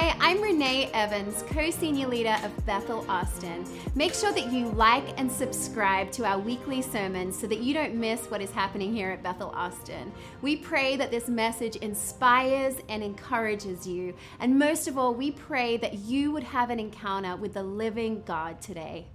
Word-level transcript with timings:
Hi, 0.00 0.14
I'm 0.20 0.40
Renee 0.40 0.92
Evans, 0.94 1.42
co 1.50 1.70
senior 1.72 2.06
leader 2.06 2.36
of 2.44 2.64
Bethel 2.64 3.04
Austin. 3.08 3.64
Make 3.96 4.14
sure 4.14 4.30
that 4.32 4.52
you 4.52 4.68
like 4.68 5.18
and 5.18 5.28
subscribe 5.28 6.12
to 6.12 6.24
our 6.24 6.38
weekly 6.38 6.82
sermons 6.82 7.36
so 7.36 7.48
that 7.48 7.58
you 7.58 7.74
don't 7.74 7.96
miss 7.96 8.26
what 8.26 8.40
is 8.40 8.52
happening 8.52 8.94
here 8.94 9.10
at 9.10 9.24
Bethel 9.24 9.50
Austin. 9.56 10.12
We 10.40 10.54
pray 10.54 10.94
that 10.94 11.10
this 11.10 11.28
message 11.28 11.74
inspires 11.74 12.76
and 12.88 13.02
encourages 13.02 13.88
you. 13.88 14.14
And 14.38 14.56
most 14.56 14.86
of 14.86 14.96
all, 14.96 15.14
we 15.14 15.32
pray 15.32 15.78
that 15.78 15.94
you 15.94 16.30
would 16.30 16.44
have 16.44 16.70
an 16.70 16.78
encounter 16.78 17.34
with 17.34 17.54
the 17.54 17.64
living 17.64 18.22
God 18.24 18.60
today. 18.60 19.08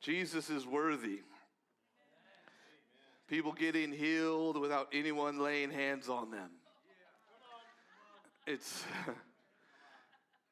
Jesus 0.00 0.48
is 0.48 0.66
worthy. 0.66 1.20
People 3.28 3.52
getting 3.52 3.92
healed 3.92 4.56
without 4.56 4.88
anyone 4.90 5.38
laying 5.38 5.70
hands 5.70 6.08
on 6.08 6.30
them. 6.30 6.48
It's. 8.46 8.84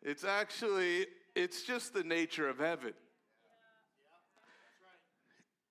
It's 0.04 0.24
actually, 0.24 1.06
it's 1.36 1.62
just 1.62 1.94
the 1.94 2.02
nature 2.02 2.48
of 2.48 2.58
heaven. 2.58 2.92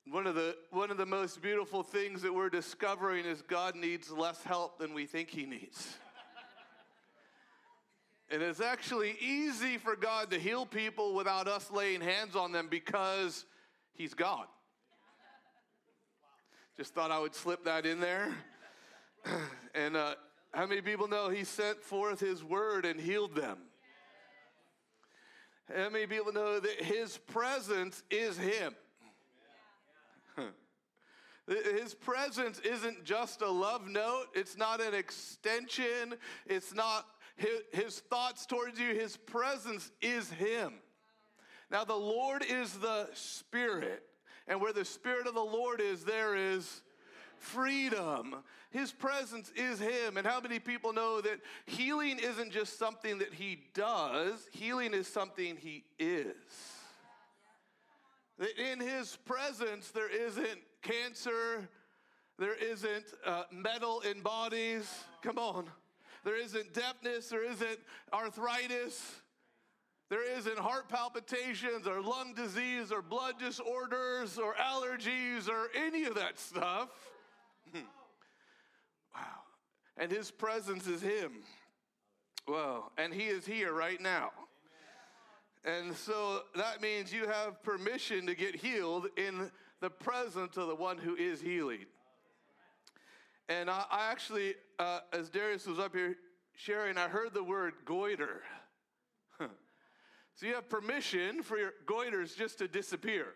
One 0.09 0.25
of, 0.25 0.35
the, 0.35 0.55
one 0.71 0.89
of 0.89 0.97
the 0.97 1.05
most 1.05 1.41
beautiful 1.41 1.83
things 1.83 2.21
that 2.21 2.33
we're 2.33 2.49
discovering 2.49 3.25
is 3.25 3.41
God 3.41 3.75
needs 3.75 4.09
less 4.09 4.41
help 4.43 4.79
than 4.79 4.93
we 4.93 5.05
think 5.05 5.29
He 5.29 5.45
needs. 5.45 5.97
and 8.29 8.41
it's 8.41 8.61
actually 8.61 9.15
easy 9.21 9.77
for 9.77 9.95
God 9.95 10.31
to 10.31 10.39
heal 10.39 10.65
people 10.65 11.13
without 11.13 11.47
us 11.47 11.69
laying 11.69 12.01
hands 12.01 12.35
on 12.35 12.51
them 12.51 12.67
because 12.69 13.45
He's 13.93 14.13
God. 14.13 14.47
Just 16.77 16.93
thought 16.93 17.11
I 17.11 17.19
would 17.19 17.35
slip 17.35 17.65
that 17.65 17.85
in 17.85 17.99
there. 17.99 18.33
and 19.75 19.95
uh, 19.95 20.15
how 20.53 20.65
many 20.65 20.81
people 20.81 21.07
know 21.09 21.29
He 21.29 21.43
sent 21.43 21.83
forth 21.83 22.21
His 22.21 22.43
word 22.43 22.85
and 22.85 22.99
healed 22.99 23.35
them? 23.35 23.57
How 25.75 25.89
many 25.89 26.07
people 26.07 26.33
know 26.33 26.59
that 26.59 26.81
His 26.81 27.17
presence 27.17 28.03
is 28.09 28.37
Him? 28.37 28.75
His 31.47 31.93
presence 31.93 32.59
isn't 32.59 33.03
just 33.03 33.41
a 33.41 33.49
love 33.49 33.87
note. 33.87 34.27
It's 34.33 34.57
not 34.57 34.79
an 34.79 34.93
extension. 34.93 36.15
It's 36.45 36.73
not 36.73 37.05
his, 37.35 37.61
his, 37.73 37.99
thoughts 37.99 38.45
towards 38.45 38.79
you. 38.79 38.93
His 38.93 39.17
presence 39.17 39.91
is 40.01 40.29
Him. 40.31 40.73
Now, 41.69 41.83
the 41.83 41.95
Lord 41.95 42.43
is 42.47 42.73
the 42.73 43.09
Spirit. 43.13 44.03
And 44.47 44.61
where 44.61 44.73
the 44.73 44.85
Spirit 44.85 45.27
of 45.27 45.33
the 45.33 45.39
Lord 45.39 45.81
is, 45.81 46.03
there 46.03 46.35
is 46.35 46.81
freedom. 47.41 48.35
His 48.69 48.91
presence 48.91 49.51
is 49.55 49.79
Him. 49.79 50.17
And 50.17 50.25
how 50.25 50.39
many 50.39 50.59
people 50.59 50.93
know 50.93 51.21
that 51.21 51.39
healing 51.65 52.19
isn't 52.19 52.51
just 52.51 52.79
something 52.79 53.17
that 53.19 53.33
He 53.33 53.63
does, 53.73 54.47
healing 54.51 54.93
is 54.93 55.07
something 55.07 55.57
He 55.57 55.83
is? 55.99 56.35
That 58.37 58.57
in 58.57 58.79
His 58.79 59.17
presence, 59.25 59.91
there 59.91 60.09
isn't 60.09 60.59
cancer, 60.81 61.67
there 62.39 62.55
isn't 62.55 63.05
uh, 63.25 63.43
metal 63.51 64.01
in 64.01 64.21
bodies. 64.21 64.89
Come 65.21 65.37
on. 65.37 65.65
There 66.23 66.37
isn't 66.37 66.73
deafness, 66.73 67.29
there 67.29 67.43
isn't 67.43 67.79
arthritis. 68.13 69.21
There 70.11 70.29
isn't 70.37 70.59
heart 70.59 70.89
palpitations 70.89 71.87
or 71.87 72.01
lung 72.01 72.33
disease 72.33 72.91
or 72.91 73.01
blood 73.01 73.39
disorders 73.39 74.37
or 74.37 74.55
allergies 74.55 75.47
or 75.47 75.69
any 75.73 76.03
of 76.03 76.15
that 76.15 76.37
stuff. 76.37 76.89
Wow. 77.73 79.21
And 79.97 80.11
his 80.11 80.31
presence 80.31 80.87
is 80.87 81.01
him. 81.01 81.43
Well, 82.47 82.91
and 82.97 83.13
he 83.13 83.23
is 83.23 83.45
here 83.45 83.73
right 83.73 84.01
now. 84.01 84.31
And 85.63 85.95
so 85.95 86.41
that 86.55 86.81
means 86.81 87.13
you 87.13 87.27
have 87.27 87.61
permission 87.61 88.25
to 88.25 88.35
get 88.35 88.55
healed 88.55 89.07
in 89.15 89.51
the 89.79 89.89
presence 89.89 90.57
of 90.57 90.67
the 90.67 90.75
one 90.75 90.97
who 90.97 91.15
is 91.15 91.39
healing. 91.39 91.85
And 93.47 93.69
I, 93.69 93.83
I 93.91 94.11
actually, 94.11 94.55
uh, 94.79 95.01
as 95.13 95.29
Darius 95.29 95.67
was 95.67 95.77
up 95.77 95.93
here 95.93 96.15
sharing, 96.55 96.97
I 96.97 97.07
heard 97.07 97.33
the 97.33 97.43
word 97.43 97.73
goiter. 97.85 98.41
so 99.39 100.45
you 100.45 100.55
have 100.55 100.69
permission 100.69 101.43
for 101.43 101.57
your 101.57 101.73
goiters 101.85 102.35
just 102.35 102.57
to 102.59 102.67
disappear. 102.67 103.27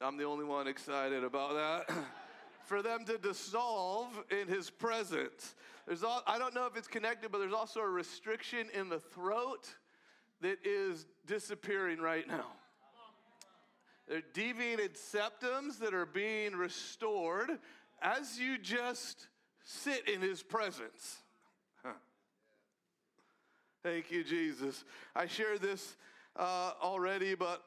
I'm 0.00 0.16
the 0.16 0.24
only 0.24 0.44
one 0.44 0.68
excited 0.68 1.24
about 1.24 1.54
that. 1.54 1.96
for 2.64 2.82
them 2.82 3.04
to 3.06 3.18
dissolve 3.18 4.08
in 4.30 4.46
his 4.46 4.70
presence. 4.70 5.54
There's 5.86 6.04
all, 6.04 6.22
I 6.26 6.38
don't 6.38 6.54
know 6.54 6.66
if 6.66 6.76
it's 6.76 6.86
connected, 6.86 7.32
but 7.32 7.38
there's 7.38 7.52
also 7.52 7.80
a 7.80 7.88
restriction 7.88 8.68
in 8.74 8.88
the 8.90 9.00
throat 9.00 9.68
that 10.40 10.58
is 10.64 11.06
disappearing 11.26 11.98
right 11.98 12.28
now. 12.28 12.46
There 14.06 14.18
are 14.18 14.22
deviated 14.34 14.94
septums 14.94 15.78
that 15.80 15.94
are 15.94 16.06
being 16.06 16.54
restored 16.54 17.58
as 18.00 18.38
you 18.38 18.56
just 18.56 19.26
sit 19.64 20.08
in 20.08 20.20
his 20.20 20.42
presence. 20.42 21.18
Huh. 21.82 21.92
Thank 23.82 24.10
you, 24.10 24.22
Jesus. 24.22 24.84
I 25.16 25.26
shared 25.26 25.60
this 25.60 25.96
uh, 26.36 26.72
already, 26.80 27.34
but 27.34 27.64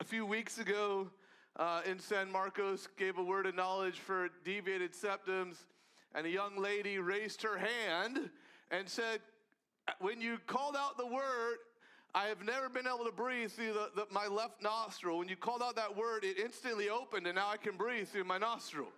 a 0.00 0.04
few 0.04 0.24
weeks 0.24 0.58
ago, 0.58 1.10
uh, 1.56 1.82
in 1.86 1.98
San 1.98 2.30
Marcos 2.30 2.88
gave 2.96 3.18
a 3.18 3.22
word 3.22 3.46
of 3.46 3.54
knowledge 3.54 3.98
for 3.98 4.28
deviated 4.44 4.92
septums, 4.92 5.56
and 6.14 6.26
a 6.26 6.30
young 6.30 6.56
lady 6.56 6.98
raised 6.98 7.42
her 7.42 7.58
hand 7.58 8.30
and 8.70 8.88
said, 8.88 9.20
When 10.00 10.20
you 10.20 10.38
called 10.46 10.76
out 10.76 10.96
the 10.96 11.06
word, 11.06 11.56
I 12.14 12.26
have 12.26 12.44
never 12.44 12.68
been 12.68 12.86
able 12.86 13.04
to 13.06 13.12
breathe 13.12 13.50
through 13.52 13.72
the, 13.72 13.90
the, 13.96 14.06
my 14.10 14.26
left 14.26 14.62
nostril. 14.62 15.18
When 15.18 15.28
you 15.28 15.36
called 15.36 15.62
out 15.62 15.76
that 15.76 15.96
word, 15.96 16.24
it 16.24 16.38
instantly 16.38 16.90
opened, 16.90 17.26
and 17.26 17.36
now 17.36 17.48
I 17.50 17.56
can 17.56 17.76
breathe 17.76 18.08
through 18.08 18.24
my 18.24 18.38
nostril. 18.38 18.88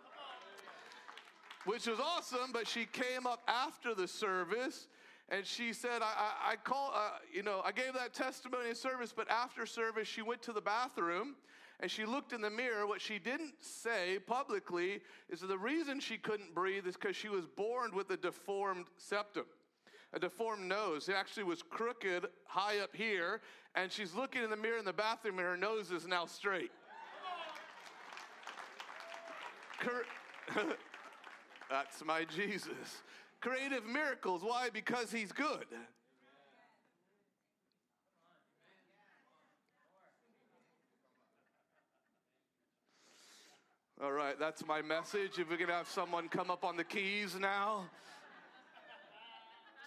Which 1.64 1.86
was 1.86 1.98
awesome, 1.98 2.50
but 2.52 2.68
she 2.68 2.84
came 2.84 3.26
up 3.26 3.42
after 3.48 3.94
the 3.94 4.06
service 4.06 4.88
and 5.30 5.46
she 5.46 5.72
said, 5.72 6.02
I, 6.02 6.04
I, 6.04 6.52
I 6.52 6.56
call, 6.56 6.92
uh, 6.94 7.18
you 7.32 7.42
know, 7.42 7.62
I 7.64 7.72
gave 7.72 7.94
that 7.94 8.12
testimony 8.12 8.68
in 8.68 8.74
service, 8.74 9.14
but 9.16 9.30
after 9.30 9.64
service, 9.64 10.06
she 10.06 10.20
went 10.20 10.42
to 10.42 10.52
the 10.52 10.60
bathroom 10.60 11.36
and 11.80 11.90
she 11.90 12.04
looked 12.04 12.32
in 12.32 12.40
the 12.40 12.50
mirror. 12.50 12.86
What 12.86 13.00
she 13.00 13.18
didn't 13.18 13.54
say 13.60 14.18
publicly 14.26 15.00
is 15.28 15.40
that 15.40 15.48
the 15.48 15.58
reason 15.58 16.00
she 16.00 16.16
couldn't 16.16 16.54
breathe 16.54 16.86
is 16.86 16.96
because 16.96 17.16
she 17.16 17.28
was 17.28 17.46
born 17.46 17.94
with 17.94 18.10
a 18.10 18.16
deformed 18.16 18.86
septum, 18.96 19.46
a 20.12 20.18
deformed 20.18 20.66
nose. 20.66 21.08
It 21.08 21.14
actually 21.14 21.44
was 21.44 21.62
crooked 21.62 22.26
high 22.46 22.78
up 22.78 22.94
here, 22.94 23.40
and 23.74 23.90
she's 23.90 24.14
looking 24.14 24.42
in 24.42 24.50
the 24.50 24.56
mirror 24.56 24.78
in 24.78 24.84
the 24.84 24.92
bathroom, 24.92 25.38
and 25.38 25.46
her 25.46 25.56
nose 25.56 25.90
is 25.90 26.06
now 26.06 26.26
straight. 26.26 26.70
That's 31.70 32.04
my 32.04 32.24
Jesus. 32.24 33.02
Creative 33.40 33.84
miracles. 33.84 34.42
Why? 34.42 34.70
Because 34.72 35.10
he's 35.10 35.32
good. 35.32 35.66
All 44.04 44.12
right, 44.12 44.38
that's 44.38 44.66
my 44.66 44.82
message. 44.82 45.38
If 45.38 45.48
we 45.48 45.56
can 45.56 45.70
have 45.70 45.88
someone 45.88 46.28
come 46.28 46.50
up 46.50 46.62
on 46.62 46.76
the 46.76 46.84
keys 46.84 47.36
now. 47.40 47.86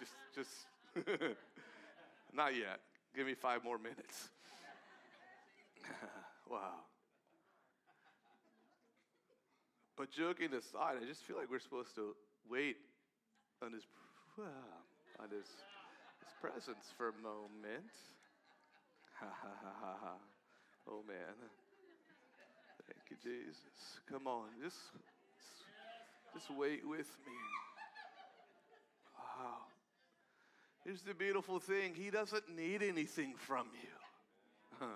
Just, 0.00 0.12
just, 0.34 1.06
not 2.34 2.56
yet. 2.56 2.80
Give 3.14 3.28
me 3.28 3.34
five 3.34 3.62
more 3.62 3.78
minutes. 3.78 4.30
wow. 6.50 6.80
But 9.96 10.10
joking 10.10 10.52
aside, 10.52 10.96
I 11.00 11.06
just 11.06 11.22
feel 11.22 11.36
like 11.36 11.48
we're 11.48 11.60
supposed 11.60 11.94
to 11.94 12.16
wait 12.50 12.78
on 13.64 13.72
his, 13.72 13.84
on 15.20 15.30
his, 15.30 15.46
his 15.46 16.34
presence 16.40 16.92
for 16.96 17.10
a 17.10 17.22
moment. 17.22 17.94
Ha 19.20 19.26
ha 19.30 19.50
ha 19.62 19.72
ha 19.80 19.96
ha. 20.02 20.14
Oh 20.88 21.04
man. 21.06 21.36
Thank 22.88 23.10
you, 23.10 23.16
Jesus. 23.22 24.00
Come 24.10 24.26
on, 24.26 24.46
just, 24.62 24.76
just 26.34 26.50
wait 26.50 26.86
with 26.86 27.08
me. 27.26 27.32
Wow. 29.16 29.56
Here's 30.84 31.02
the 31.02 31.12
beautiful 31.14 31.58
thing 31.60 31.94
He 31.94 32.10
doesn't 32.10 32.56
need 32.56 32.82
anything 32.82 33.34
from 33.36 33.66
you. 34.80 34.86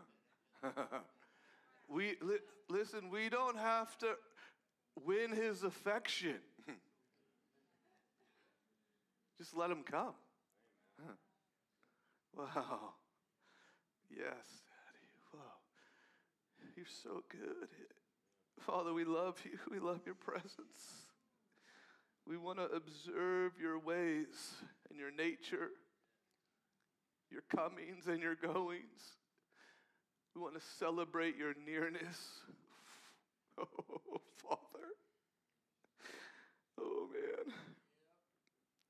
we, 1.88 2.16
li- 2.22 2.38
listen, 2.70 3.10
we 3.10 3.28
don't 3.28 3.58
have 3.58 3.96
to 3.98 4.14
win 5.04 5.32
His 5.32 5.62
affection. 5.62 6.36
just 9.38 9.54
let 9.56 9.70
Him 9.70 9.82
come. 9.84 10.14
Wow. 12.34 12.94
Yes. 14.10 14.61
You're 16.76 16.86
so 17.02 17.22
good. 17.30 17.68
Father, 18.60 18.92
we 18.92 19.04
love 19.04 19.38
you. 19.44 19.58
We 19.70 19.78
love 19.78 20.00
your 20.06 20.14
presence. 20.14 21.06
We 22.26 22.36
want 22.36 22.58
to 22.58 22.64
observe 22.66 23.52
your 23.60 23.78
ways 23.78 24.54
and 24.90 24.98
your 24.98 25.10
nature. 25.10 25.70
your 27.30 27.42
comings 27.54 28.06
and 28.06 28.20
your 28.20 28.34
goings. 28.34 29.16
We 30.34 30.42
want 30.42 30.54
to 30.54 30.60
celebrate 30.78 31.36
your 31.36 31.54
nearness. 31.66 32.18
Oh, 33.58 34.20
Father. 34.42 34.86
Oh, 36.80 37.06
man. 37.12 37.54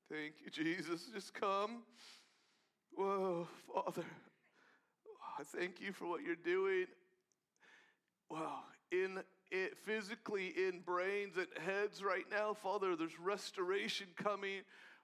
Thank 0.09 0.35
you, 0.43 0.49
Jesus. 0.49 1.01
Just 1.13 1.33
come. 1.33 1.83
Whoa, 2.93 3.45
Father. 3.73 4.05
I 5.37 5.43
thank 5.43 5.81
you 5.81 5.91
for 5.91 6.07
what 6.07 6.23
you're 6.23 6.35
doing. 6.37 6.85
In 8.91 9.23
it, 9.51 9.77
physically 9.85 10.47
in 10.47 10.79
brains 10.79 11.37
and 11.37 11.47
heads 11.63 12.03
right 12.03 12.25
now, 12.31 12.53
Father, 12.53 12.95
there's 12.95 13.19
restoration 13.19 14.07
coming 14.15 14.61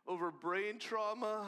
over 0.07 0.31
brain 0.31 0.79
trauma. 0.79 1.47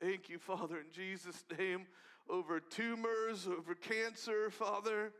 Thank 0.00 0.28
you, 0.28 0.38
Father, 0.38 0.76
in 0.76 0.92
Jesus' 0.92 1.44
name, 1.58 1.86
over 2.28 2.60
tumors, 2.60 3.46
over 3.46 3.74
cancer, 3.74 4.50
Father. 4.50 5.12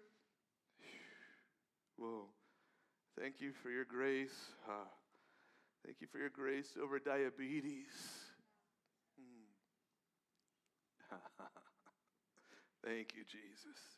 Whoa. 1.97 2.27
Thank 3.19 3.41
you 3.41 3.53
for 3.53 3.71
your 3.71 3.85
grace. 3.85 4.35
Thank 5.85 6.01
you 6.01 6.07
for 6.07 6.19
your 6.19 6.31
grace 6.31 6.77
over 6.81 6.99
diabetes. 6.99 7.89
Hmm. 11.11 11.17
thank 12.85 13.15
you, 13.17 13.25
Jesus. 13.25 13.98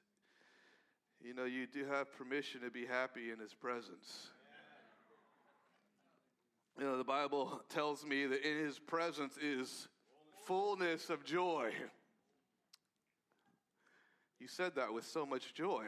You 1.23 1.35
know, 1.35 1.45
you 1.45 1.67
do 1.67 1.85
have 1.85 2.13
permission 2.17 2.63
to 2.63 2.71
be 2.71 2.87
happy 2.87 3.31
in 3.31 3.39
His 3.39 3.55
presence. 3.55 4.29
You 6.79 6.85
know, 6.85 6.97
the 6.97 7.05
Bible 7.05 7.61
tells 7.69 8.05
me 8.05 8.27
that 8.27 8.49
in 8.49 8.65
His 8.65 8.79
presence 8.79 9.37
is 9.37 9.89
fullness 10.47 11.11
of 11.11 11.25
joy. 11.25 11.73
You 14.41 14.49
said 14.49 14.75
that 14.77 14.93
with 14.93 15.07
so 15.07 15.27
much 15.27 15.53
joy. 15.53 15.85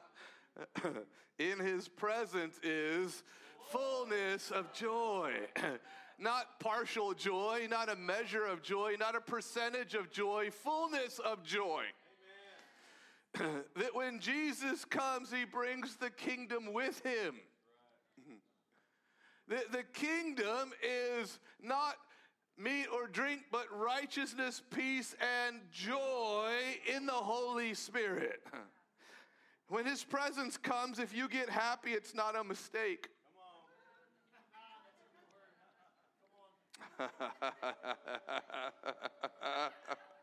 in 1.40 1.60
his 1.60 1.90
presence 1.90 2.58
is 2.64 3.24
fullness 3.72 4.52
of 4.52 4.72
joy. 4.72 5.34
not 6.20 6.60
partial 6.62 7.14
joy, 7.14 7.68
not 7.70 7.90
a 7.90 7.96
measure 7.96 8.46
of 8.46 8.62
joy, 8.62 8.96
not 9.00 9.16
a 9.16 9.22
percentage 9.22 9.96
of 9.96 10.12
joy, 10.12 10.50
fullness 10.50 11.20
of 11.20 11.44
joy. 11.44 11.84
that 13.76 13.94
when 13.94 14.20
Jesus 14.20 14.86
comes, 14.86 15.32
he 15.32 15.46
brings 15.46 15.98
the 15.98 16.10
kingdom 16.10 16.74
with 16.74 17.06
him. 17.06 17.36
The, 19.48 19.62
the 19.72 19.84
kingdom 19.94 20.72
is 20.82 21.40
not 21.62 21.96
meat 22.58 22.88
or 22.92 23.08
drink, 23.08 23.44
but 23.52 23.68
righteousness, 23.72 24.64
peace, 24.74 25.16
and 25.48 25.62
joy 25.72 26.52
in 26.94 27.06
the 27.06 27.12
Holy 27.12 27.74
Spirit. 27.74 28.42
When 29.68 29.88
His 29.88 30.04
presence 30.04 30.58
comes, 30.58 31.00
if 31.00 31.12
you 31.12 31.28
get 31.28 31.50
happy, 31.50 31.90
it's 31.90 32.14
not 32.14 32.36
a 32.36 32.44
mistake. 32.44 33.08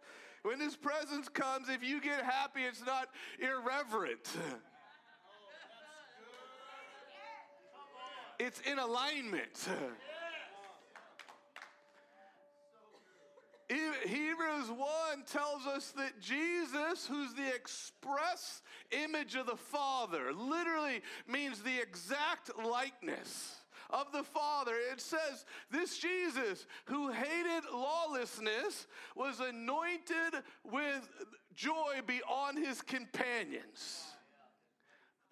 when 0.42 0.60
His 0.60 0.76
presence 0.76 1.28
comes, 1.28 1.68
if 1.68 1.82
you 1.82 2.00
get 2.00 2.22
happy, 2.24 2.62
it's 2.62 2.84
not 2.84 3.08
irreverent. 3.40 4.28
It's 8.38 8.60
in 8.62 8.80
alignment. 8.80 9.68
Hebrews 14.04 14.68
1 14.68 14.78
tells 15.30 15.66
us 15.66 15.92
that 15.96 16.20
Jesus, 16.20 17.06
who's 17.06 17.32
the 17.34 17.54
express 17.54 18.62
image 18.90 19.34
of 19.36 19.46
the 19.46 19.56
Father, 19.56 20.32
literally 20.32 21.02
means 21.28 21.62
the 21.62 21.80
exact 21.80 22.50
likeness 22.64 23.61
of 23.92 24.10
the 24.12 24.22
Father. 24.22 24.74
It 24.90 25.00
says, 25.00 25.44
This 25.70 25.98
Jesus 25.98 26.66
who 26.86 27.10
hated 27.10 27.64
lawlessness 27.72 28.86
was 29.14 29.40
anointed 29.40 30.42
with 30.64 31.08
joy 31.54 32.00
beyond 32.06 32.58
his 32.58 32.80
companions, 32.82 34.04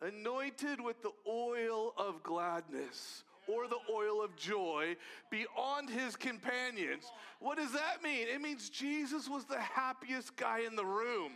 anointed 0.02 0.80
with 0.80 1.02
the 1.02 1.12
oil 1.28 1.94
of 1.96 2.22
gladness 2.22 3.24
or 3.46 3.66
the 3.66 3.78
oil 3.92 4.22
of 4.22 4.36
joy 4.36 4.96
beyond 5.30 5.90
his 5.90 6.14
companions. 6.16 7.04
What 7.40 7.58
does 7.58 7.72
that 7.72 8.02
mean? 8.02 8.28
It 8.32 8.40
means 8.40 8.70
Jesus 8.70 9.28
was 9.28 9.44
the 9.44 9.58
happiest 9.58 10.36
guy 10.36 10.60
in 10.60 10.76
the 10.76 10.84
room. 10.84 11.32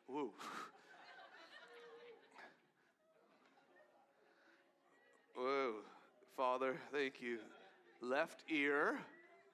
Whoa. 0.06 0.31
Whoa. 5.37 5.75
Father, 6.37 6.77
thank 6.93 7.21
you. 7.21 7.39
Left 8.01 8.43
ear, 8.49 8.99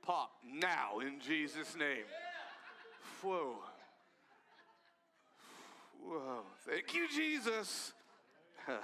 pop 0.02 0.30
now 0.44 1.00
in 1.00 1.20
Jesus' 1.20 1.76
name. 1.76 2.04
Whoa. 3.24 3.54
Whoa. 6.06 6.42
Thank 6.68 6.92
you, 6.94 7.08
Jesus. 7.08 7.94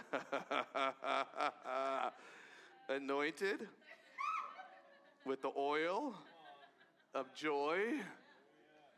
Anointed 2.89 3.69
with 5.27 5.43
the 5.43 5.51
oil 5.55 6.15
of 7.15 7.35
joy 7.35 8.01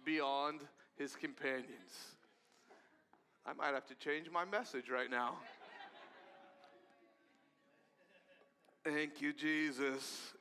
beyond 0.04 0.60
his 0.96 1.16
companions. 1.16 2.14
I 3.44 3.52
might 3.52 3.74
have 3.74 3.86
to 3.86 3.96
change 3.96 4.30
my 4.30 4.44
message 4.44 4.88
right 4.88 5.10
now. 5.10 5.38
Thank 8.84 9.20
you, 9.20 9.32
Jesus. 9.32 10.34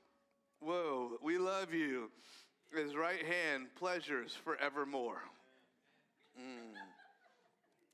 Whoa, 0.60 1.14
we 1.24 1.40
love 1.40 1.74
you. 1.74 2.12
His 2.76 2.96
right 2.96 3.24
hand, 3.24 3.68
pleasures 3.76 4.38
forevermore. 4.44 5.22
Mm. 6.40 6.74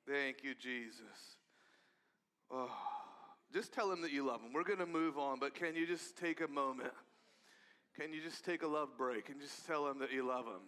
Thank 0.08 0.44
you, 0.44 0.54
Jesus. 0.54 1.02
Oh, 2.52 2.72
just 3.54 3.74
tell 3.74 3.92
him 3.92 4.02
that 4.02 4.12
you 4.12 4.26
love 4.26 4.42
him. 4.42 4.54
We're 4.54 4.64
going 4.64 4.80
to 4.80 4.86
move 4.86 5.18
on, 5.18 5.40
but 5.40 5.56
can 5.56 5.76
you 5.76 5.88
just 5.88 6.16
take 6.16 6.42
a 6.42 6.48
moment? 6.48 6.94
Can 8.00 8.14
you 8.14 8.22
just 8.22 8.46
take 8.46 8.62
a 8.62 8.68
love 8.68 8.90
break 8.98 9.30
and 9.30 9.42
just 9.42 9.66
tell 9.66 9.88
him 9.88 10.00
that 10.00 10.12
you 10.12 10.26
love 10.26 10.46
him? 10.46 10.62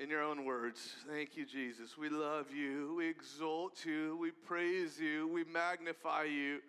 in 0.00 0.08
your 0.08 0.22
own 0.22 0.46
words. 0.46 0.94
Thank 1.06 1.36
you, 1.36 1.44
Jesus. 1.44 1.98
We 1.98 2.08
love 2.08 2.46
you. 2.54 2.94
We 2.96 3.08
exalt 3.08 3.84
you. 3.84 4.16
We 4.18 4.30
praise 4.30 4.98
you. 4.98 5.28
We 5.28 5.44
magnify 5.44 6.24
you. 6.24 6.60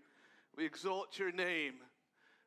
We 0.57 0.65
exalt 0.65 1.17
your 1.17 1.31
name. 1.31 1.75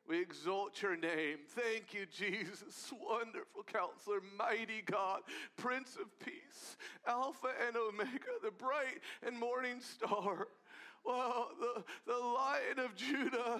We 0.07 0.21
exalt 0.21 0.81
your 0.81 0.95
name. 0.95 1.39
Thank 1.49 1.93
you, 1.93 2.05
Jesus. 2.05 2.93
Wonderful 3.09 3.63
counselor, 3.63 4.21
mighty 4.37 4.83
God, 4.85 5.21
Prince 5.57 5.97
of 5.99 6.07
Peace, 6.19 6.77
Alpha 7.07 7.49
and 7.67 7.75
Omega, 7.75 8.37
the 8.43 8.51
bright 8.51 8.99
and 9.25 9.37
morning 9.37 9.79
star. 9.79 10.47
Well, 11.03 11.49
the, 11.59 11.83
the 12.05 12.17
lion 12.17 12.79
of 12.79 12.95
Judah 12.95 13.59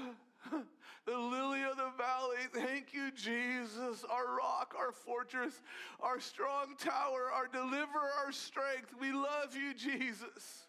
the 1.05 1.17
lily 1.17 1.63
of 1.63 1.77
the 1.77 1.91
valley. 1.97 2.37
Thank 2.53 2.93
you, 2.93 3.11
Jesus, 3.11 4.03
our 4.09 4.37
rock, 4.37 4.75
our 4.77 4.91
fortress, 4.91 5.61
our 5.99 6.19
strong 6.19 6.75
tower, 6.77 7.29
our 7.33 7.47
deliverer, 7.47 8.11
our 8.23 8.31
strength. 8.31 8.93
We 8.99 9.11
love 9.11 9.55
you, 9.55 9.73
Jesus, 9.73 10.67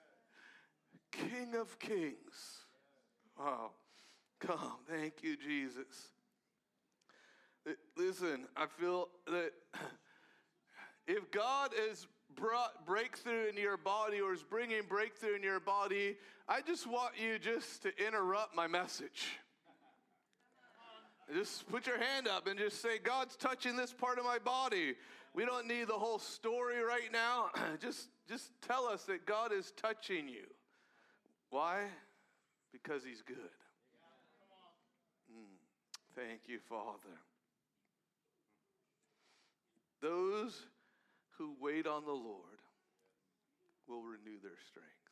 King 1.11 1.55
of 1.59 1.79
kings. 1.79 2.65
Wow. 3.39 3.71
Come. 4.41 4.77
Thank 4.89 5.23
you, 5.23 5.37
Jesus. 5.37 6.11
Listen, 7.97 8.47
I 8.57 8.67
feel 8.67 9.09
that 9.27 9.51
if 11.07 11.31
God 11.31 11.71
has 11.89 12.07
brought 12.35 12.87
breakthrough 12.87 13.49
in 13.49 13.57
your 13.57 13.77
body 13.77 14.21
or 14.21 14.33
is 14.33 14.43
bringing 14.43 14.83
breakthrough 14.89 15.37
in 15.37 15.43
your 15.43 15.61
body, 15.61 16.17
I 16.49 16.61
just 16.61 16.87
want 16.87 17.13
you 17.21 17.39
just 17.39 17.83
to 17.83 18.07
interrupt 18.07 18.55
my 18.55 18.67
message. 18.67 19.27
Just 21.35 21.69
put 21.69 21.87
your 21.87 21.99
hand 21.99 22.29
up 22.29 22.47
and 22.47 22.57
just 22.57 22.81
say, 22.81 22.99
God's 23.03 23.35
touching 23.37 23.77
this 23.77 23.93
part 23.93 24.19
of 24.19 24.25
my 24.25 24.39
body. 24.39 24.95
We 25.35 25.45
don't 25.45 25.67
need 25.67 25.89
the 25.89 25.95
whole 25.95 26.21
story 26.21 26.83
right 26.83 27.11
now. 27.13 27.47
just, 27.81 28.09
just 28.29 28.53
tell 28.67 28.87
us 28.87 29.03
that 29.05 29.27
God 29.27 29.53
is 29.53 29.73
touching 29.77 30.29
you. 30.29 30.47
Why? 31.51 31.85
Because 32.73 33.03
He's 33.05 33.23
good. 33.23 33.37
Thank 36.17 36.49
you, 36.49 36.59
Father. 36.67 37.21
Those 40.01 40.65
who 41.37 41.55
wait 41.61 41.87
on 41.87 42.07
the 42.07 42.13
Lord 42.17 42.65
will 43.87 44.01
renew 44.03 44.41
their 44.43 44.57
strength. 44.65 45.07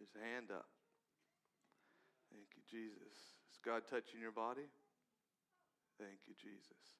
There's 0.00 0.16
a 0.16 0.34
hand 0.34 0.48
up. 0.50 0.66
Thank 2.32 2.48
you, 2.56 2.62
Jesus. 2.64 3.12
Is 3.52 3.60
God 3.62 3.82
touching 3.88 4.20
your 4.20 4.32
body? 4.32 4.68
Thank 6.00 6.24
you, 6.26 6.34
Jesus. 6.34 6.96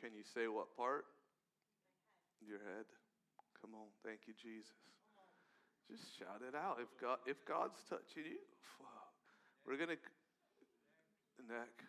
Can 0.00 0.14
you 0.14 0.22
say 0.22 0.46
what 0.46 0.76
part? 0.76 1.04
Your 2.40 2.58
head. 2.58 2.86
Come 3.60 3.74
on. 3.74 3.90
Thank 4.02 4.26
you, 4.26 4.34
Jesus. 4.34 5.01
Just 5.92 6.18
shout 6.18 6.40
it 6.40 6.54
out. 6.56 6.78
If 6.80 6.88
God, 6.98 7.18
if 7.26 7.44
God's 7.44 7.76
touching 7.90 8.24
you, 8.24 8.40
we're 9.66 9.76
gonna 9.76 10.00
neck. 11.46 11.84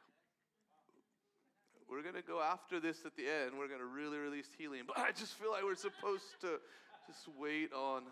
We're 1.90 2.02
gonna 2.04 2.22
go 2.22 2.42
after 2.42 2.82
this 2.82 3.06
at 3.06 3.16
the 3.16 3.24
end. 3.24 3.58
We're 3.58 3.70
gonna 3.70 3.86
really 3.86 4.18
release 4.18 4.50
healing. 4.58 4.82
But 4.86 5.00
I 5.00 5.12
just 5.12 5.36
feel 5.36 5.52
like 5.52 5.64
we're 5.64 5.76
supposed 5.76 6.26
to 6.42 6.60
just 7.08 7.30
wait 7.40 7.72
on 7.72 8.04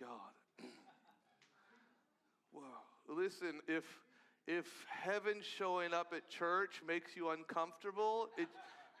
God. 0.00 0.32
wow. 2.54 2.62
Listen, 3.06 3.60
if 3.68 3.84
if 4.46 4.64
heaven 4.88 5.42
showing 5.58 5.92
up 5.92 6.14
at 6.16 6.30
church 6.30 6.80
makes 6.88 7.16
you 7.16 7.30
uncomfortable, 7.30 8.30
it 8.38 8.48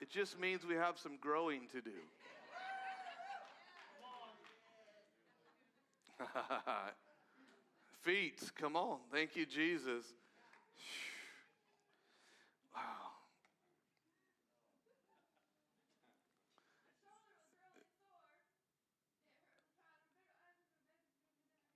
it 0.02 0.10
just 0.10 0.38
means 0.38 0.66
we 0.66 0.74
have 0.74 0.98
some 0.98 1.16
growing 1.22 1.68
to 1.72 1.80
do. 1.80 1.96
Feet, 8.02 8.40
come 8.58 8.76
on. 8.76 8.98
Thank 9.12 9.36
you, 9.36 9.46
Jesus. 9.46 10.04
Wow. 12.74 12.82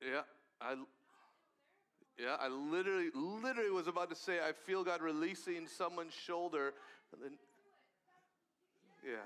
Yeah, 0.03 0.23
I 0.61 0.75
yeah, 2.19 2.37
I 2.41 2.49
literally 2.49 3.11
literally 3.15 3.71
was 3.71 3.87
about 3.87 4.11
to 4.11 4.17
say 4.17 4.39
I 4.41 4.53
feel 4.53 4.85
God 4.85 5.03
releasing 5.03 5.67
someone's 5.67 6.15
shoulder 6.15 6.73
then 7.23 7.33
Yes. 9.05 9.19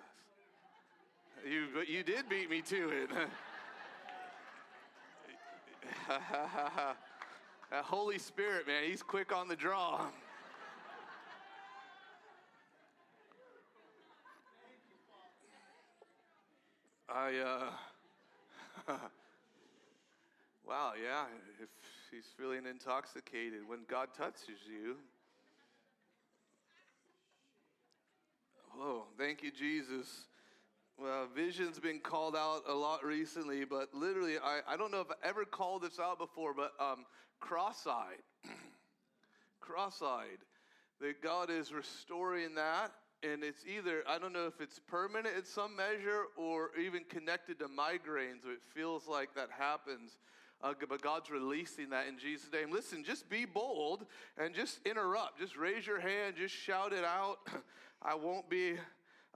You 1.49 1.67
but 1.75 1.89
you 1.89 2.03
did 2.03 2.29
beat 2.29 2.51
me 2.51 2.61
to 2.63 2.91
it. 2.91 3.11
that 7.71 7.85
Holy 7.85 8.19
Spirit, 8.19 8.67
man, 8.67 8.83
he's 8.85 9.01
quick 9.03 9.33
on 9.33 9.47
the 9.47 9.55
draw. 9.55 10.07
I, 17.09 17.37
uh, 17.39 17.71
wow, 20.67 20.95
yeah, 21.01 21.27
if 21.63 21.69
he's 22.11 22.27
feeling 22.37 22.67
intoxicated, 22.69 23.61
when 23.69 23.81
God 23.89 24.09
touches 24.17 24.59
you, 24.69 24.97
whoa, 28.77 29.05
thank 29.17 29.45
you, 29.45 29.53
Jesus. 29.53 30.27
Well, 31.01 31.29
vision's 31.35 31.79
been 31.79 31.99
called 31.99 32.37
out 32.37 32.65
a 32.69 32.75
lot 32.75 33.03
recently, 33.03 33.65
but 33.65 33.89
literally, 33.95 34.37
I, 34.37 34.61
I 34.69 34.77
don't 34.77 34.93
know 34.93 35.01
if 35.01 35.07
I 35.11 35.27
ever 35.27 35.47
called 35.47 35.81
this 35.81 35.99
out 35.99 36.19
before, 36.19 36.53
but 36.53 36.73
um, 36.79 37.07
cross 37.41 37.87
eyed. 37.87 38.21
cross 39.61 40.03
eyed. 40.05 40.41
That 41.01 41.23
God 41.23 41.49
is 41.49 41.73
restoring 41.73 42.55
that, 42.57 42.93
and 43.23 43.43
it's 43.43 43.65
either, 43.67 44.03
I 44.07 44.19
don't 44.19 44.35
know 44.35 44.47
if 44.47 44.61
it's 44.61 44.79
permanent 44.79 45.35
in 45.35 45.45
some 45.47 45.75
measure 45.75 46.25
or 46.37 46.73
even 46.79 47.05
connected 47.05 47.59
to 47.61 47.69
migraines, 47.69 48.45
it 48.45 48.61
feels 48.75 49.09
like 49.09 49.35
that 49.37 49.49
happens. 49.59 50.19
Uh, 50.63 50.75
but 50.87 51.01
God's 51.01 51.31
releasing 51.31 51.89
that 51.89 52.09
in 52.09 52.19
Jesus' 52.19 52.53
name. 52.53 52.71
Listen, 52.71 53.03
just 53.03 53.31
be 53.31 53.47
bold 53.47 54.05
and 54.37 54.55
just 54.55 54.81
interrupt. 54.85 55.41
Just 55.41 55.57
raise 55.57 55.87
your 55.87 56.01
hand, 56.01 56.35
just 56.37 56.55
shout 56.55 56.93
it 56.93 57.05
out. 57.05 57.39
I 58.03 58.15
won't 58.15 58.51
be 58.51 58.75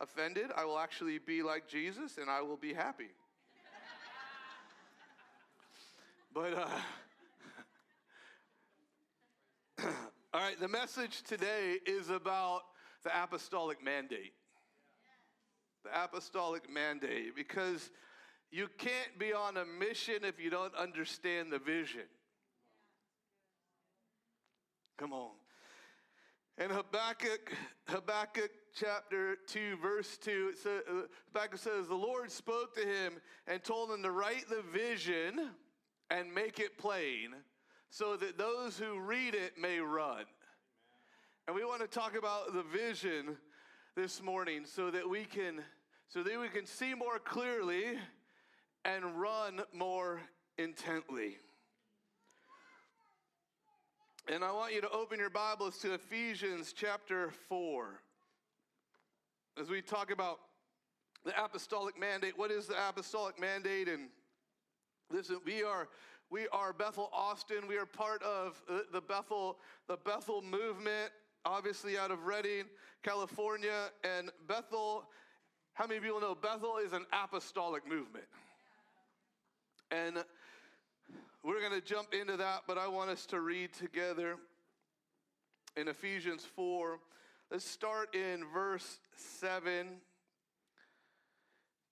offended. 0.00 0.50
I 0.56 0.64
will 0.64 0.78
actually 0.78 1.18
be 1.18 1.42
like 1.42 1.68
Jesus 1.68 2.18
and 2.18 2.30
I 2.30 2.42
will 2.42 2.56
be 2.56 2.72
happy. 2.74 3.10
but, 6.32 6.54
uh, 6.54 6.68
all 10.34 10.40
right, 10.40 10.58
the 10.58 10.68
message 10.68 11.22
today 11.22 11.78
is 11.86 12.10
about 12.10 12.62
the 13.04 13.10
apostolic 13.22 13.84
mandate. 13.84 14.32
The 15.84 16.04
apostolic 16.04 16.70
mandate, 16.72 17.36
because 17.36 17.90
you 18.50 18.68
can't 18.78 19.18
be 19.18 19.32
on 19.32 19.56
a 19.56 19.64
mission 19.64 20.24
if 20.24 20.40
you 20.40 20.48
don't 20.48 20.74
understand 20.74 21.52
the 21.52 21.58
vision. 21.58 22.08
Come 24.96 25.12
on. 25.12 25.30
And 26.56 26.70
Habakkuk, 26.70 27.52
Habakkuk 27.88 28.50
chapter 28.74 29.36
2, 29.46 29.76
verse 29.80 30.16
2, 30.18 30.50
it 30.52 30.58
says, 30.58 30.82
uh, 30.88 31.02
Habakkuk 31.32 31.58
says, 31.58 31.88
The 31.88 31.94
Lord 31.94 32.30
spoke 32.30 32.74
to 32.74 32.80
him 32.80 33.14
and 33.46 33.62
told 33.62 33.90
him 33.90 34.02
to 34.02 34.10
write 34.10 34.48
the 34.48 34.62
vision 34.72 35.50
and 36.10 36.34
make 36.34 36.58
it 36.58 36.78
plain 36.78 37.34
so 37.90 38.16
that 38.16 38.36
those 38.36 38.78
who 38.78 38.98
read 38.98 39.34
it 39.34 39.58
may 39.58 39.78
run. 39.78 40.24
And 41.46 41.54
we 41.54 41.64
want 41.64 41.80
to 41.82 41.86
talk 41.86 42.16
about 42.16 42.52
the 42.52 42.62
vision 42.62 43.36
this 43.96 44.22
morning 44.22 44.64
so 44.64 44.90
that 44.90 45.08
we 45.08 45.24
can 45.24 45.60
so 46.08 46.22
that 46.22 46.40
we 46.40 46.48
can 46.48 46.66
see 46.66 46.94
more 46.94 47.18
clearly 47.18 47.98
and 48.84 49.20
run 49.20 49.62
more 49.72 50.20
intently. 50.58 51.38
And 54.32 54.44
I 54.44 54.52
want 54.52 54.72
you 54.74 54.80
to 54.80 54.90
open 54.90 55.18
your 55.18 55.30
Bibles 55.30 55.78
to 55.78 55.94
Ephesians 55.94 56.72
chapter 56.76 57.30
4. 57.48 58.00
As 59.60 59.70
we 59.70 59.80
talk 59.80 60.10
about 60.10 60.40
the 61.24 61.32
apostolic 61.42 61.98
mandate, 61.98 62.36
what 62.36 62.50
is 62.50 62.66
the 62.66 62.74
apostolic 62.88 63.40
mandate? 63.40 63.88
And 63.88 64.08
listen, 65.12 65.38
we 65.46 65.62
are 65.62 65.88
we 66.28 66.48
are 66.48 66.72
Bethel 66.72 67.08
Austin. 67.12 67.68
We 67.68 67.76
are 67.76 67.86
part 67.86 68.20
of 68.24 68.60
uh, 68.68 68.80
the 68.92 69.00
Bethel 69.00 69.58
the 69.86 69.96
Bethel 69.96 70.42
movement, 70.42 71.12
obviously 71.44 71.96
out 71.96 72.10
of 72.10 72.24
Redding, 72.24 72.64
California, 73.04 73.90
and 74.02 74.30
Bethel. 74.48 75.04
How 75.74 75.86
many 75.86 75.98
of 75.98 76.02
people 76.02 76.20
know 76.20 76.34
Bethel 76.34 76.78
is 76.78 76.92
an 76.92 77.06
apostolic 77.12 77.86
movement? 77.86 78.26
And 79.92 80.16
we're 81.44 81.60
going 81.60 81.80
to 81.80 81.86
jump 81.86 82.12
into 82.12 82.36
that, 82.38 82.62
but 82.66 82.76
I 82.76 82.88
want 82.88 83.10
us 83.10 83.24
to 83.26 83.40
read 83.40 83.72
together 83.72 84.36
in 85.76 85.86
Ephesians 85.86 86.44
4. 86.56 86.98
Let's 87.50 87.64
start 87.64 88.14
in 88.14 88.44
verse 88.52 88.98
7. 89.40 89.86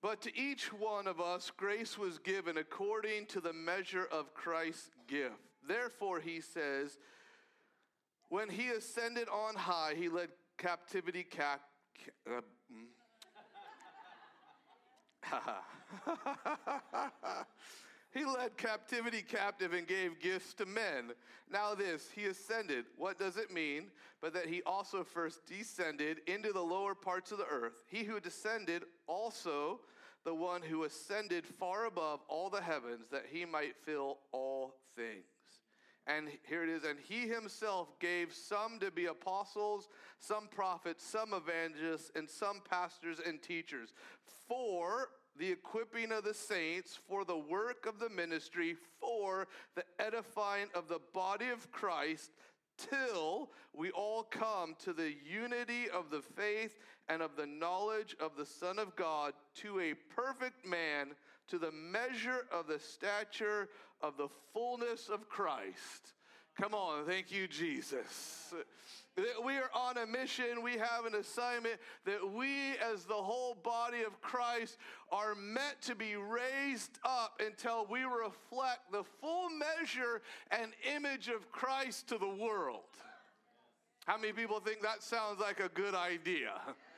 But 0.01 0.23
to 0.23 0.37
each 0.37 0.73
one 0.73 1.07
of 1.07 1.21
us, 1.21 1.53
grace 1.57 1.97
was 1.97 2.19
given 2.19 2.57
according 2.57 3.27
to 3.27 3.41
the 3.41 3.53
measure 3.53 4.09
of 4.11 4.35
Christ's 4.35 4.91
gift. 5.07 5.37
Therefore, 5.67 6.19
he 6.19 6.41
says, 6.41 6.99
when 8.29 8.49
he 8.49 8.69
ascended 8.69 9.29
on 9.29 9.55
high, 9.55 9.95
he 9.97 10.09
led 10.09 10.31
captivity 10.59 11.23
cap. 11.23 11.61
Uh, 12.27 12.41
mm. 12.73 12.87
He 18.13 18.25
led 18.25 18.57
captivity 18.57 19.23
captive 19.23 19.73
and 19.73 19.87
gave 19.87 20.21
gifts 20.21 20.53
to 20.55 20.67
men. 20.67 21.13
Now, 21.51 21.75
this, 21.75 22.11
he 22.15 22.27
ascended. 22.27 22.85
What 22.97 23.19
does 23.19 23.37
it 23.39 23.53
mean? 23.53 23.91
But 24.21 24.35
that 24.35 24.47
he 24.47 24.63
also 24.65 25.03
first 25.03 25.47
descended 25.47 26.21
into 26.27 26.53
the 26.53 26.61
lower 26.61 26.95
parts 26.95 27.33
of 27.33 27.39
the 27.39 27.47
earth. 27.47 27.85
He 27.89 28.05
who 28.05 28.21
descended 28.21 28.85
also 29.07 29.81
the 30.25 30.35
one 30.35 30.63
who 30.63 30.85
ascended 30.85 31.47
far 31.47 31.87
above 31.87 32.21
all 32.29 32.51
the 32.51 32.61
heavens 32.61 33.09
that 33.11 33.27
he 33.31 33.45
might 33.45 33.77
fill 33.77 34.19
all 34.31 34.75
things. 34.95 35.25
And 36.07 36.29
here 36.49 36.65
it 36.65 36.69
is, 36.69 36.83
and 36.83 36.99
he 36.99 37.29
himself 37.29 37.99
gave 38.01 38.33
some 38.33 38.81
to 38.81 38.91
be 38.91 39.07
apostles, 39.07 39.89
some 40.19 40.49
prophets, 40.49 41.05
some 41.05 41.33
evangelists, 41.33 42.11
and 42.17 42.29
some 42.29 42.61
pastors 42.69 43.21
and 43.25 43.41
teachers 43.41 43.95
for 44.49 45.11
the 45.39 45.51
equipping 45.51 46.13
of 46.13 46.25
the 46.25 46.35
saints 46.35 46.99
for 47.09 47.25
the 47.25 47.37
work 47.37 47.87
of 47.87 47.99
the 47.99 48.11
ministry, 48.11 48.77
for 49.01 49.49
the 49.75 49.85
edifying 49.99 50.69
of 50.75 50.89
the 50.89 51.01
body 51.13 51.49
of 51.49 51.71
Christ, 51.73 52.31
till 52.77 53.51
we 53.73 53.91
all 53.91 54.23
come 54.23 54.75
to 54.85 54.93
the 54.93 55.15
unity 55.25 55.89
of 55.91 56.11
the 56.11 56.23
faith 56.23 56.79
and 57.09 57.23
of 57.23 57.37
the 57.37 57.47
knowledge 57.47 58.17
of 58.21 58.37
the 58.37 58.47
Son 58.47 58.79
of 58.79 58.95
God, 58.97 59.33
to 59.57 59.81
a 59.81 59.95
perfect 60.15 60.67
man, 60.67 61.09
to 61.49 61.59
the 61.59 61.73
measure 61.73 62.47
of 62.53 62.67
the 62.67 62.79
stature 62.79 63.69
of 64.01 64.17
the 64.17 64.29
fullness 64.53 65.09
of 65.09 65.29
Christ. 65.29 66.15
Come 66.61 66.75
on, 66.75 67.07
thank 67.07 67.33
you, 67.33 67.49
Jesus. 67.49 68.53
That 69.17 69.45
we 69.45 69.57
are 69.57 69.71
on 69.75 69.99
a 69.99 70.07
mission, 70.07 70.63
we 70.63 70.73
have 70.73 71.07
an 71.07 71.15
assignment, 71.15 71.77
that 72.05 72.31
we, 72.33 72.73
as 72.77 73.05
the 73.05 73.15
whole 73.15 73.55
body 73.55 74.03
of 74.03 74.21
Christ, 74.21 74.77
are 75.11 75.35
meant 75.35 75.81
to 75.83 75.95
be 75.95 76.17
raised 76.17 76.99
up 77.05 77.41
until 77.45 77.87
we 77.91 78.05
reflect 78.05 78.91
the 78.91 79.05
full 79.21 79.49
measure 79.51 80.23
and 80.51 80.73
image 80.95 81.29
of 81.29 81.51
Christ 81.51 82.09
to 82.09 82.19
the 82.19 82.29
world. 82.29 82.81
How 84.07 84.17
many 84.17 84.33
people 84.33 84.61
think 84.61 84.83
that 84.83 85.03
sounds 85.03 85.41
like 85.41 85.61
a 85.61 85.69
good 85.69 85.95
idea? 85.95 86.53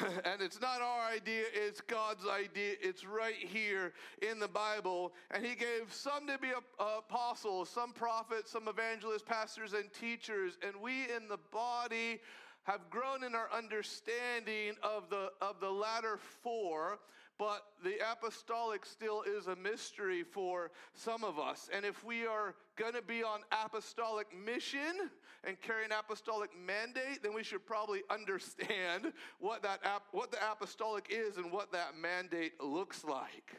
and 0.24 0.40
it's 0.40 0.60
not 0.60 0.80
our 0.80 1.08
idea, 1.10 1.44
it's 1.52 1.80
God's 1.80 2.26
idea. 2.26 2.74
It's 2.80 3.04
right 3.04 3.34
here 3.34 3.92
in 4.22 4.38
the 4.38 4.48
Bible. 4.48 5.12
And 5.30 5.44
He 5.44 5.54
gave 5.54 5.90
some 5.90 6.26
to 6.26 6.38
be 6.38 6.48
apostles, 6.78 7.68
some 7.68 7.92
prophets, 7.92 8.50
some 8.50 8.68
evangelists, 8.68 9.22
pastors, 9.22 9.72
and 9.72 9.92
teachers. 9.92 10.58
And 10.66 10.74
we 10.80 11.02
in 11.04 11.28
the 11.28 11.38
body 11.52 12.20
have 12.64 12.88
grown 12.90 13.24
in 13.24 13.34
our 13.34 13.48
understanding 13.56 14.74
of 14.82 15.08
the, 15.10 15.30
of 15.40 15.60
the 15.60 15.70
latter 15.70 16.18
four 16.42 16.98
but 17.40 17.62
the 17.82 17.94
apostolic 18.12 18.84
still 18.84 19.22
is 19.22 19.46
a 19.46 19.56
mystery 19.56 20.22
for 20.22 20.70
some 20.92 21.24
of 21.24 21.38
us. 21.38 21.70
And 21.74 21.86
if 21.86 22.04
we 22.04 22.26
are 22.26 22.54
going 22.76 22.92
to 22.92 23.00
be 23.00 23.22
on 23.22 23.40
apostolic 23.64 24.26
mission 24.44 25.08
and 25.44 25.58
carry 25.62 25.86
an 25.86 25.90
apostolic 25.90 26.50
mandate, 26.54 27.22
then 27.22 27.32
we 27.32 27.42
should 27.42 27.64
probably 27.64 28.02
understand 28.10 29.14
what 29.38 29.62
that 29.62 29.80
what 30.12 30.30
the 30.30 30.36
apostolic 30.52 31.06
is 31.08 31.38
and 31.38 31.50
what 31.50 31.72
that 31.72 31.96
mandate 31.98 32.62
looks 32.62 33.04
like. 33.04 33.56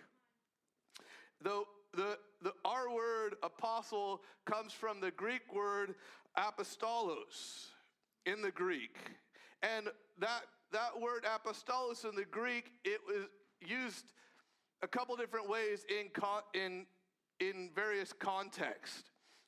Though 1.41 1.65
the, 1.95 2.19
the 2.43 2.53
our 2.63 2.93
word 2.93 3.33
apostle 3.41 4.21
comes 4.45 4.73
from 4.73 5.01
the 5.01 5.09
Greek 5.09 5.51
word 5.51 5.95
apostolos 6.37 7.69
in 8.27 8.43
the 8.43 8.51
Greek. 8.51 8.99
And 9.63 9.87
that 10.19 10.41
that 10.71 11.01
word 11.01 11.25
apostolos 11.25 12.07
in 12.07 12.15
the 12.15 12.25
Greek, 12.25 12.71
it 12.85 13.01
was 13.07 13.25
used 13.65 14.05
a 14.81 14.87
couple 14.87 15.15
different 15.15 15.49
ways 15.49 15.85
in, 15.89 16.09
in, 16.53 16.85
in 17.39 17.69
various 17.75 18.13
contexts. 18.13 19.03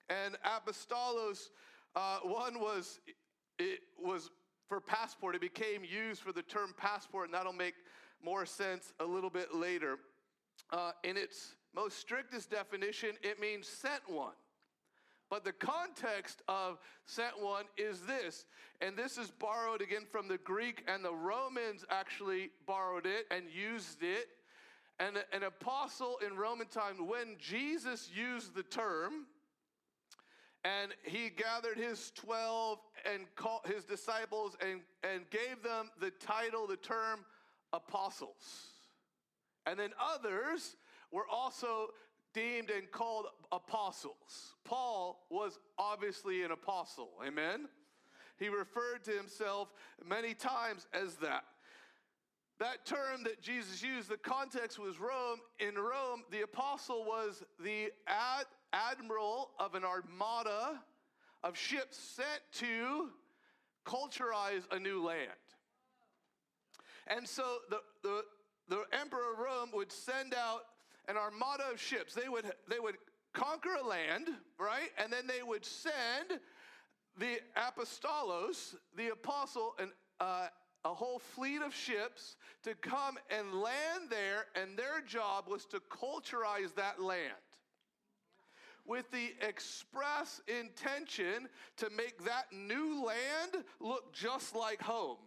And 0.09 0.37
apostolos, 0.45 1.49
uh, 1.95 2.19
one 2.23 2.59
was, 2.59 2.99
it 3.59 3.79
was 3.97 4.29
for 4.67 4.79
passport. 4.79 5.35
It 5.35 5.41
became 5.41 5.83
used 5.83 6.21
for 6.21 6.31
the 6.31 6.41
term 6.43 6.73
passport, 6.77 7.25
and 7.25 7.33
that'll 7.33 7.53
make 7.53 7.75
more 8.23 8.45
sense 8.45 8.93
a 8.99 9.05
little 9.05 9.29
bit 9.29 9.53
later. 9.53 9.97
Uh, 10.71 10.91
in 11.03 11.17
its 11.17 11.55
most 11.75 11.97
strictest 11.97 12.51
definition, 12.51 13.11
it 13.21 13.39
means 13.39 13.67
sent 13.67 14.01
one. 14.07 14.33
But 15.33 15.45
the 15.45 15.51
context 15.51 16.43
of 16.47 16.77
sent 17.07 17.41
one 17.41 17.65
is 17.75 18.01
this, 18.01 18.45
and 18.81 18.95
this 18.95 19.17
is 19.17 19.31
borrowed 19.31 19.81
again 19.81 20.03
from 20.11 20.27
the 20.27 20.37
Greek, 20.37 20.83
and 20.87 21.03
the 21.03 21.11
Romans 21.11 21.83
actually 21.89 22.51
borrowed 22.67 23.07
it 23.07 23.25
and 23.31 23.45
used 23.49 24.03
it. 24.03 24.27
And 24.99 25.17
an 25.33 25.41
apostle 25.41 26.19
in 26.23 26.37
Roman 26.37 26.67
time, 26.67 27.07
when 27.07 27.35
Jesus 27.39 28.11
used 28.15 28.53
the 28.53 28.61
term, 28.61 29.25
and 30.63 30.91
he 31.01 31.31
gathered 31.31 31.77
his 31.77 32.11
12 32.11 32.77
and 33.11 33.23
called 33.35 33.61
his 33.65 33.85
disciples 33.85 34.55
and, 34.61 34.81
and 35.03 35.27
gave 35.31 35.63
them 35.63 35.89
the 35.99 36.11
title, 36.11 36.67
the 36.67 36.77
term 36.77 37.25
apostles. 37.73 38.67
And 39.65 39.79
then 39.79 39.93
others 39.99 40.75
were 41.11 41.25
also 41.27 41.87
deemed 42.33 42.69
and 42.69 42.91
called 42.91 43.27
apostles. 43.53 44.55
Paul 44.65 45.25
was 45.29 45.59
obviously 45.77 46.43
an 46.43 46.51
apostle. 46.51 47.09
Amen? 47.25 47.67
He 48.39 48.49
referred 48.49 49.03
to 49.05 49.11
himself 49.11 49.71
many 50.05 50.33
times 50.33 50.87
as 50.93 51.15
that. 51.17 51.43
That 52.59 52.85
term 52.85 53.23
that 53.23 53.41
Jesus 53.41 53.83
used, 53.83 54.09
the 54.09 54.17
context 54.17 54.79
was 54.79 54.99
Rome. 54.99 55.39
In 55.59 55.75
Rome, 55.75 56.23
the 56.31 56.41
apostle 56.41 57.03
was 57.03 57.43
the 57.63 57.91
ad- 58.07 58.45
admiral 58.71 59.51
of 59.59 59.75
an 59.75 59.83
armada 59.83 60.81
of 61.43 61.57
ships 61.57 61.97
sent 61.97 62.41
to 62.53 63.09
culturize 63.85 64.63
a 64.71 64.79
new 64.79 65.03
land. 65.03 65.29
And 67.07 67.27
so 67.27 67.43
the, 67.69 67.79
the, 68.01 68.23
the 68.69 68.83
emperor 68.99 69.33
of 69.33 69.39
Rome 69.39 69.69
would 69.73 69.91
send 69.91 70.33
out 70.33 70.61
an 71.07 71.17
armada 71.17 71.63
of 71.71 71.81
ships. 71.81 72.13
They 72.13 72.29
would, 72.29 72.45
they 72.69 72.79
would 72.79 72.95
conquer 73.33 73.75
a 73.81 73.87
land, 73.87 74.29
right? 74.59 74.89
And 74.97 75.11
then 75.11 75.27
they 75.27 75.43
would 75.43 75.65
send 75.65 76.39
the 77.17 77.39
apostolos, 77.57 78.75
the 78.95 79.09
apostle, 79.09 79.75
and 79.79 79.91
uh, 80.19 80.47
a 80.85 80.93
whole 80.93 81.19
fleet 81.19 81.61
of 81.61 81.73
ships 81.73 82.35
to 82.63 82.75
come 82.75 83.17
and 83.29 83.53
land 83.53 84.09
there, 84.09 84.45
and 84.55 84.77
their 84.77 85.01
job 85.05 85.45
was 85.47 85.65
to 85.65 85.79
culturize 85.89 86.73
that 86.75 87.01
land 87.01 87.33
with 88.85 89.09
the 89.11 89.33
express 89.47 90.41
intention 90.47 91.47
to 91.77 91.89
make 91.95 92.23
that 92.25 92.45
new 92.51 93.03
land 93.03 93.63
look 93.79 94.13
just 94.13 94.55
like 94.55 94.81
home. 94.81 95.17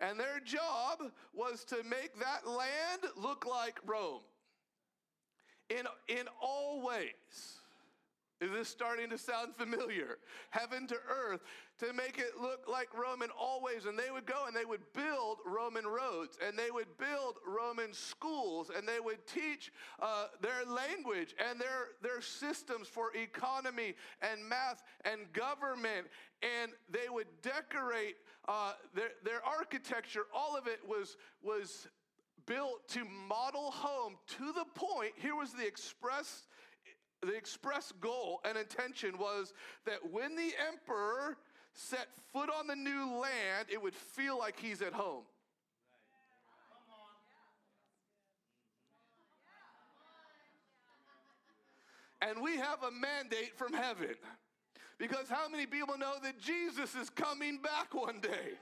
And 0.00 0.18
their 0.18 0.40
job 0.44 1.12
was 1.32 1.62
to 1.66 1.76
make 1.84 2.18
that 2.18 2.48
land 2.48 3.02
look 3.16 3.46
like 3.46 3.78
Rome 3.86 4.22
in, 5.78 5.86
in 6.08 6.26
all 6.40 6.82
ways. 6.82 7.58
Is 8.42 8.50
this 8.50 8.68
starting 8.68 9.08
to 9.10 9.18
sound 9.18 9.54
familiar? 9.54 10.18
Heaven 10.50 10.88
to 10.88 10.96
earth, 11.08 11.42
to 11.78 11.92
make 11.92 12.18
it 12.18 12.40
look 12.40 12.66
like 12.68 12.88
Roman 12.92 13.28
always. 13.38 13.84
And 13.84 13.96
they 13.96 14.10
would 14.10 14.26
go 14.26 14.46
and 14.48 14.56
they 14.56 14.64
would 14.64 14.80
build 14.92 15.38
Roman 15.46 15.86
roads, 15.86 16.38
and 16.44 16.58
they 16.58 16.72
would 16.72 16.88
build 16.98 17.36
Roman 17.46 17.92
schools, 17.92 18.72
and 18.76 18.86
they 18.86 18.98
would 18.98 19.24
teach 19.28 19.70
uh, 20.00 20.26
their 20.40 20.64
language 20.66 21.36
and 21.48 21.60
their, 21.60 21.90
their 22.02 22.20
systems 22.20 22.88
for 22.88 23.14
economy 23.14 23.94
and 24.20 24.44
math 24.48 24.82
and 25.04 25.32
government. 25.32 26.08
And 26.42 26.72
they 26.90 27.08
would 27.08 27.28
decorate 27.42 28.16
uh, 28.48 28.72
their, 28.92 29.10
their 29.24 29.46
architecture. 29.46 30.22
All 30.34 30.56
of 30.56 30.66
it 30.66 30.80
was, 30.84 31.16
was 31.44 31.86
built 32.52 32.86
to 32.88 33.04
model 33.28 33.70
home 33.70 34.16
to 34.26 34.52
the 34.52 34.64
point, 34.74 35.12
here 35.16 35.34
was 35.34 35.52
the 35.52 35.66
express 35.66 36.42
the 37.22 37.34
express 37.34 37.92
goal 38.00 38.40
and 38.44 38.58
intention 38.58 39.16
was 39.16 39.54
that 39.86 39.98
when 40.10 40.34
the 40.34 40.50
emperor 40.68 41.36
set 41.72 42.08
foot 42.32 42.50
on 42.50 42.66
the 42.66 42.74
new 42.74 43.14
land, 43.14 43.68
it 43.72 43.80
would 43.80 43.94
feel 43.94 44.36
like 44.36 44.58
he's 44.58 44.82
at 44.82 44.92
home. 44.92 45.22
And 52.20 52.42
we 52.42 52.56
have 52.56 52.82
a 52.82 52.90
mandate 52.90 53.56
from 53.56 53.72
heaven. 53.72 54.14
Because 54.98 55.28
how 55.28 55.48
many 55.48 55.66
people 55.66 55.96
know 55.96 56.14
that 56.22 56.40
Jesus 56.40 56.96
is 56.96 57.08
coming 57.08 57.58
back 57.58 57.94
one 57.94 58.20
day? 58.20 58.58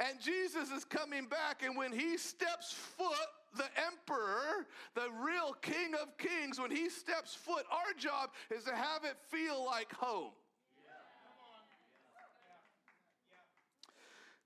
And 0.00 0.18
Jesus 0.18 0.70
is 0.70 0.84
coming 0.84 1.26
back, 1.26 1.62
and 1.62 1.76
when 1.76 1.92
he 1.92 2.16
steps 2.16 2.72
foot 2.72 3.28
the 3.54 3.68
emperor, 3.86 4.66
the 4.94 5.08
real 5.22 5.54
king 5.60 5.92
of 6.00 6.16
kings, 6.16 6.58
when 6.58 6.70
he 6.70 6.88
steps 6.88 7.34
foot, 7.34 7.64
our 7.70 7.92
job 7.98 8.30
is 8.50 8.64
to 8.64 8.74
have 8.74 9.04
it 9.04 9.16
feel 9.28 9.64
like 9.66 9.92
home. 9.92 10.30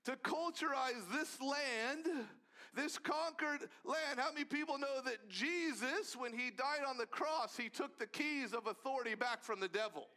To 0.03 0.11
culturize 0.17 1.09
this 1.11 1.41
land, 1.41 2.27
this 2.75 2.97
conquered 2.97 3.69
land. 3.85 4.17
How 4.17 4.31
many 4.33 4.43
people 4.43 4.77
know 4.77 5.01
that 5.05 5.29
Jesus, 5.29 6.15
when 6.17 6.33
he 6.33 6.51
died 6.51 6.85
on 6.87 6.97
the 6.97 7.07
cross, 7.07 7.55
he 7.57 7.69
took 7.69 7.97
the 7.97 8.05
keys 8.05 8.53
of 8.53 8.67
authority 8.67 9.15
back 9.15 9.41
from 9.41 9.61
the 9.61 9.69
devil? 9.69 10.07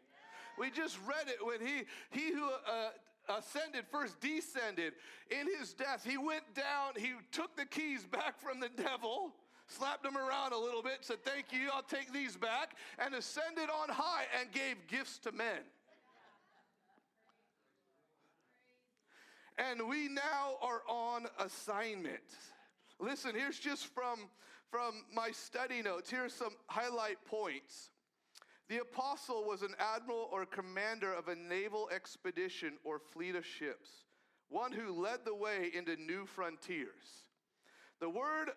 We 0.58 0.70
just 0.70 0.98
read 1.06 1.28
it 1.28 1.38
when 1.46 1.60
he, 1.60 1.84
he 2.10 2.32
who 2.32 2.44
uh, 2.44 2.90
ascended 3.28 3.84
first 3.90 4.20
descended 4.20 4.94
in 5.30 5.46
his 5.58 5.72
death. 5.72 6.04
He 6.04 6.16
went 6.16 6.54
down, 6.54 6.92
he 6.96 7.12
took 7.32 7.56
the 7.56 7.66
keys 7.66 8.04
back 8.04 8.40
from 8.40 8.60
the 8.60 8.68
devil, 8.68 9.32
slapped 9.66 10.02
them 10.02 10.16
around 10.16 10.52
a 10.52 10.58
little 10.58 10.82
bit, 10.82 10.98
said, 11.00 11.24
Thank 11.24 11.52
you, 11.52 11.70
I'll 11.72 11.82
take 11.82 12.12
these 12.12 12.36
back, 12.36 12.76
and 12.98 13.14
ascended 13.14 13.68
on 13.70 13.88
high 13.88 14.24
and 14.40 14.50
gave 14.52 14.86
gifts 14.86 15.18
to 15.20 15.32
men. 15.32 15.60
And 19.58 19.88
we 19.88 20.08
now 20.08 20.56
are 20.62 20.82
on 20.88 21.26
assignment. 21.40 22.22
Listen, 23.00 23.34
here's 23.34 23.58
just 23.58 23.86
from, 23.86 24.28
from 24.70 25.02
my 25.12 25.30
study 25.32 25.82
notes. 25.82 26.10
Here's 26.10 26.32
some 26.32 26.52
highlight 26.68 27.24
points. 27.24 27.90
The 28.68 28.78
apostle 28.78 29.44
was 29.44 29.62
an 29.62 29.74
admiral 29.78 30.28
or 30.30 30.44
commander 30.44 31.12
of 31.12 31.28
a 31.28 31.34
naval 31.34 31.88
expedition 31.94 32.74
or 32.84 32.98
fleet 32.98 33.34
of 33.34 33.46
ships, 33.46 33.88
one 34.50 34.72
who 34.72 34.92
led 34.92 35.24
the 35.24 35.34
way 35.34 35.70
into 35.74 35.96
new 35.96 36.26
frontiers. 36.26 37.24
The 38.00 38.10
word 38.10 38.50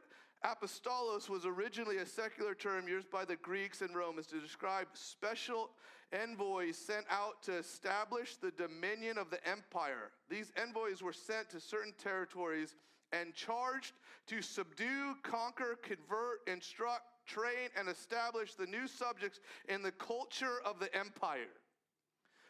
apostolos 0.45 1.29
was 1.29 1.45
originally 1.45 1.97
a 1.97 2.05
secular 2.05 2.53
term 2.55 2.87
used 2.87 3.09
by 3.09 3.23
the 3.23 3.37
Greeks 3.37 3.81
and 3.81 3.95
Romans 3.95 4.27
to 4.27 4.41
describe 4.41 4.87
special 4.93 5.69
envoys 6.11 6.77
sent 6.77 7.05
out 7.09 7.41
to 7.43 7.57
establish 7.57 8.35
the 8.35 8.51
dominion 8.51 9.17
of 9.17 9.29
the 9.29 9.45
empire. 9.47 10.11
These 10.29 10.51
envoys 10.61 11.01
were 11.01 11.13
sent 11.13 11.49
to 11.51 11.59
certain 11.61 11.93
territories 11.97 12.75
and 13.13 13.33
charged 13.33 13.93
to 14.27 14.41
subdue, 14.41 15.15
conquer, 15.23 15.77
convert, 15.81 16.39
instruct, 16.47 17.03
train, 17.31 17.69
and 17.77 17.87
establish 17.87 18.55
the 18.55 18.65
new 18.65 18.87
subjects 18.87 19.39
in 19.69 19.81
the 19.81 19.91
culture 19.91 20.57
of 20.65 20.79
the 20.79 20.93
empire, 20.95 21.53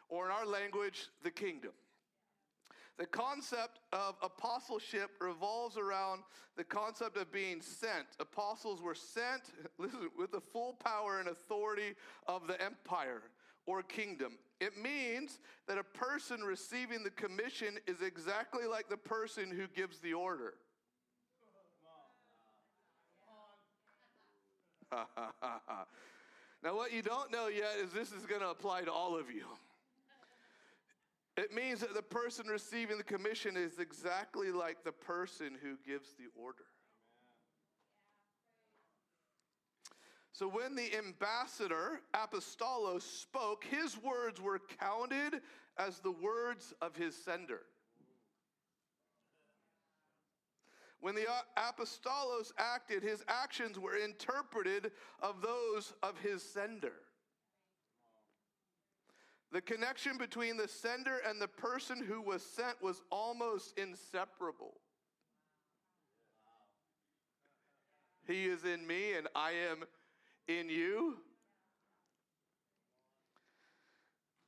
or 0.09 0.25
in 0.25 0.31
our 0.31 0.45
language, 0.45 1.07
the 1.23 1.31
kingdom. 1.31 1.71
The 2.97 3.05
concept 3.07 3.79
of 3.93 4.15
apostleship 4.21 5.11
revolves 5.19 5.77
around 5.77 6.21
the 6.55 6.63
concept 6.63 7.17
of 7.17 7.31
being 7.31 7.61
sent. 7.61 8.05
Apostles 8.19 8.81
were 8.81 8.93
sent 8.93 9.41
listen, 9.77 10.09
with 10.17 10.31
the 10.31 10.41
full 10.41 10.73
power 10.73 11.19
and 11.19 11.29
authority 11.29 11.95
of 12.27 12.45
the 12.47 12.61
empire 12.61 13.23
or 13.65 13.81
kingdom. 13.81 14.33
It 14.59 14.77
means 14.77 15.39
that 15.67 15.77
a 15.77 15.83
person 15.83 16.41
receiving 16.41 17.03
the 17.03 17.09
commission 17.09 17.79
is 17.87 18.01
exactly 18.01 18.65
like 18.65 18.89
the 18.89 18.97
person 18.97 19.49
who 19.49 19.67
gives 19.67 19.99
the 19.99 20.13
order. 20.13 20.53
now, 26.63 26.75
what 26.75 26.91
you 26.91 27.01
don't 27.01 27.31
know 27.31 27.47
yet 27.47 27.75
is 27.81 27.91
this 27.91 28.11
is 28.11 28.25
going 28.25 28.41
to 28.41 28.49
apply 28.49 28.81
to 28.81 28.91
all 28.91 29.17
of 29.17 29.31
you. 29.31 29.45
It 31.37 31.53
means 31.53 31.79
that 31.79 31.93
the 31.93 32.01
person 32.01 32.47
receiving 32.47 32.97
the 32.97 33.03
commission 33.03 33.55
is 33.55 33.79
exactly 33.79 34.51
like 34.51 34.83
the 34.83 34.91
person 34.91 35.57
who 35.61 35.77
gives 35.85 36.09
the 36.13 36.25
order. 36.35 36.65
So 40.33 40.47
when 40.47 40.75
the 40.75 40.97
ambassador, 40.97 42.01
apostolos, 42.13 43.03
spoke, 43.03 43.63
his 43.63 43.97
words 44.01 44.41
were 44.41 44.59
counted 44.79 45.41
as 45.77 45.99
the 45.99 46.11
words 46.11 46.73
of 46.81 46.95
his 46.95 47.15
sender. 47.15 47.61
When 51.01 51.15
the 51.15 51.27
uh, 51.27 51.41
apostolos 51.57 52.51
acted, 52.57 53.01
his 53.01 53.23
actions 53.27 53.79
were 53.79 53.95
interpreted 53.95 54.91
of 55.19 55.41
those 55.41 55.93
of 56.03 56.17
his 56.19 56.43
sender. 56.43 56.93
The 59.51 59.61
connection 59.61 60.17
between 60.17 60.57
the 60.57 60.67
sender 60.67 61.17
and 61.27 61.41
the 61.41 61.47
person 61.47 62.01
who 62.01 62.21
was 62.21 62.43
sent 62.43 62.81
was 62.81 63.01
almost 63.11 63.77
inseparable. 63.77 64.75
He 68.27 68.45
is 68.45 68.63
in 68.63 68.85
me 68.85 69.13
and 69.17 69.27
I 69.35 69.51
am 69.71 69.83
in 70.47 70.69
you. 70.69 71.17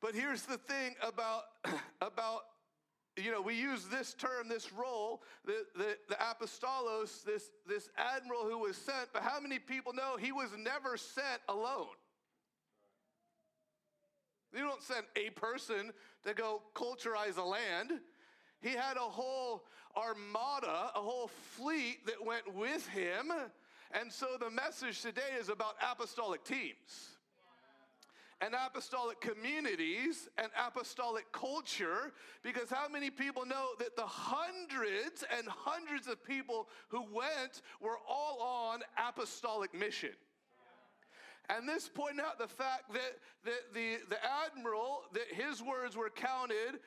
But 0.01 0.15
here's 0.15 0.43
the 0.43 0.57
thing 0.57 0.95
about, 1.01 1.43
about 2.01 2.41
you 3.17 3.31
know, 3.31 3.41
we 3.41 3.53
use 3.55 3.85
this 3.85 4.13
term, 4.13 4.47
this 4.49 4.73
role, 4.73 5.21
the, 5.45 5.65
the, 5.75 5.97
the 6.09 6.15
apostolos, 6.15 7.23
this, 7.23 7.51
this 7.67 7.89
admiral 7.97 8.43
who 8.43 8.57
was 8.57 8.75
sent, 8.75 9.09
but 9.13 9.21
how 9.21 9.39
many 9.39 9.59
people 9.59 9.93
know 9.93 10.17
he 10.17 10.31
was 10.31 10.49
never 10.57 10.97
sent 10.97 11.41
alone? 11.47 11.87
You 14.51 14.61
don't 14.61 14.81
send 14.81 15.05
a 15.15 15.29
person 15.31 15.91
to 16.25 16.33
go 16.33 16.61
culturize 16.75 17.37
a 17.37 17.43
land. 17.43 17.91
He 18.61 18.69
had 18.69 18.97
a 18.97 19.01
whole 19.01 19.63
armada, 19.95 20.91
a 20.95 20.99
whole 20.99 21.27
fleet 21.27 22.05
that 22.05 22.23
went 22.23 22.53
with 22.53 22.87
him. 22.87 23.31
And 23.91 24.11
so 24.11 24.37
the 24.39 24.49
message 24.49 25.01
today 25.01 25.21
is 25.39 25.49
about 25.49 25.75
apostolic 25.81 26.43
teams 26.43 27.12
and 28.43 28.53
apostolic 28.53 29.21
communities 29.21 30.27
and 30.37 30.49
apostolic 30.67 31.31
culture 31.31 32.11
because 32.43 32.69
how 32.69 32.89
many 32.89 33.09
people 33.09 33.45
know 33.45 33.69
that 33.79 33.95
the 33.95 34.05
hundreds 34.05 35.23
and 35.37 35.47
hundreds 35.47 36.07
of 36.07 36.21
people 36.25 36.67
who 36.89 37.01
went 37.13 37.61
were 37.79 37.97
all 38.07 38.41
on 38.41 38.81
apostolic 38.97 39.73
mission? 39.73 40.09
And 41.49 41.67
this 41.67 41.89
pointed 41.89 42.19
out 42.19 42.37
the 42.37 42.47
fact 42.47 42.91
that, 42.91 43.19
that 43.45 43.73
the, 43.73 43.97
the 44.09 44.17
admiral, 44.45 45.03
that 45.13 45.27
his 45.31 45.61
words 45.61 45.95
were 45.95 46.09
counted 46.09 46.79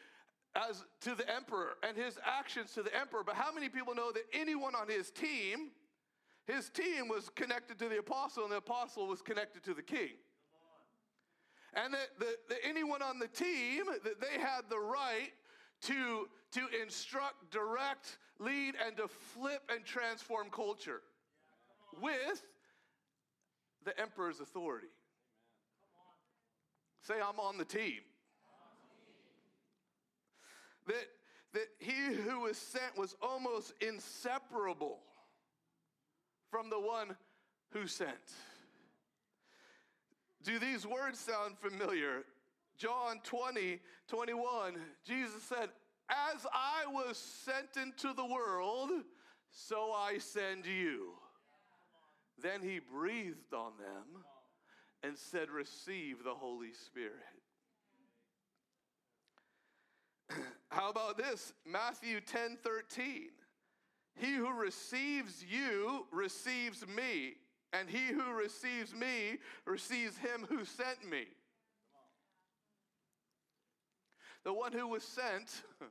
as 0.55 0.85
to 1.03 1.15
the 1.15 1.25
emperor 1.35 1.75
and 1.87 1.97
his 1.97 2.19
actions 2.25 2.73
to 2.73 2.83
the 2.83 2.95
emperor. 2.95 3.23
But 3.25 3.35
how 3.35 3.53
many 3.53 3.69
people 3.71 3.95
know 3.95 4.13
that 4.13 4.25
anyone 4.33 4.75
on 4.75 4.89
his 4.89 5.11
team, 5.11 5.71
his 6.47 6.69
team 6.69 7.09
was 7.09 7.31
connected 7.35 7.79
to 7.79 7.89
the 7.89 7.99
apostle 7.99 8.43
and 8.43 8.53
the 8.53 8.57
apostle 8.57 9.07
was 9.07 9.23
connected 9.23 9.63
to 9.65 9.75
the 9.75 9.83
king? 9.83 10.17
And 11.77 11.93
that, 11.93 12.09
that, 12.19 12.37
that 12.49 12.59
anyone 12.67 13.03
on 13.03 13.19
the 13.19 13.29
team, 13.29 13.85
that 14.03 14.21
they 14.21 14.41
had 14.41 14.63
the 14.71 14.79
right 14.79 15.31
to, 15.83 16.27
to 16.53 16.61
instruct, 16.83 17.51
direct, 17.51 18.17
lead, 18.39 18.75
and 18.85 18.97
to 18.97 19.09
flip 19.09 19.63
and 19.69 19.85
transform 19.85 20.49
culture 20.51 21.03
with 22.01 22.43
the 23.85 23.99
emperor's 24.01 24.41
authority. 24.41 24.89
Say, 27.03 27.15
I'm 27.15 27.39
on 27.39 27.59
the 27.59 27.65
team. 27.65 28.01
That, 30.87 31.07
that 31.53 31.67
he 31.79 32.15
who 32.15 32.41
was 32.41 32.57
sent 32.57 32.97
was 32.97 33.15
almost 33.21 33.75
inseparable 33.81 35.01
from 36.51 36.71
the 36.71 36.81
one 36.81 37.17
who 37.71 37.87
sent. 37.87 38.11
Do 40.47 40.61
these 40.61 40.87
words 40.87 41.19
sound 41.19 41.59
familiar? 41.59 42.23
John 42.79 43.19
20, 43.25 43.81
21, 44.07 44.77
Jesus 45.05 45.43
said, 45.43 45.71
As 46.09 46.47
I 46.55 46.87
was 46.87 47.19
sent 47.19 47.77
into 47.85 48.15
the 48.15 48.25
world, 48.25 48.91
so 49.51 49.91
I 49.91 50.19
send 50.19 50.65
you. 50.65 51.15
Then 52.41 52.63
he 52.63 52.79
breathed 52.79 53.53
on 53.53 53.73
them 53.77 54.23
and 55.03 55.19
said, 55.19 55.51
Receive 55.51 56.23
the 56.23 56.35
Holy 56.35 56.73
Spirit. 56.73 57.13
How 60.71 60.91
about 60.91 61.19
this? 61.19 61.55
Matthew 61.69 62.21
10 62.21 62.59
13. 62.63 63.31
He 64.15 64.35
who 64.35 64.53
receives 64.53 65.45
you 65.45 66.07
receives 66.13 66.87
me, 66.87 67.35
and 67.73 67.89
he 67.89 68.07
who 68.13 68.33
receives 68.33 68.95
me 68.95 69.39
receives 69.65 70.17
him 70.19 70.47
who 70.49 70.65
sent 70.65 71.09
me. 71.09 71.25
The 74.45 74.53
one 74.53 74.73
who 74.73 74.87
was 74.87 75.03
sent 75.03 75.63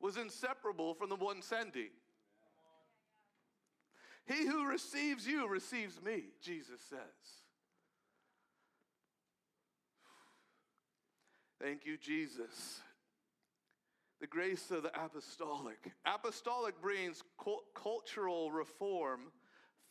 was 0.00 0.16
inseparable 0.16 0.94
from 0.94 1.08
the 1.10 1.16
one 1.16 1.42
sending. 1.42 1.90
He 4.26 4.46
who 4.46 4.66
receives 4.66 5.26
you 5.26 5.48
receives 5.48 6.02
me, 6.02 6.24
Jesus 6.42 6.80
says. 6.90 6.98
Thank 11.60 11.86
you, 11.86 11.96
Jesus. 11.96 12.80
The 14.20 14.26
grace 14.26 14.70
of 14.70 14.82
the 14.82 15.04
apostolic. 15.04 15.92
Apostolic 16.04 16.80
brings 16.80 17.22
cultural 17.74 18.50
reform 18.50 19.32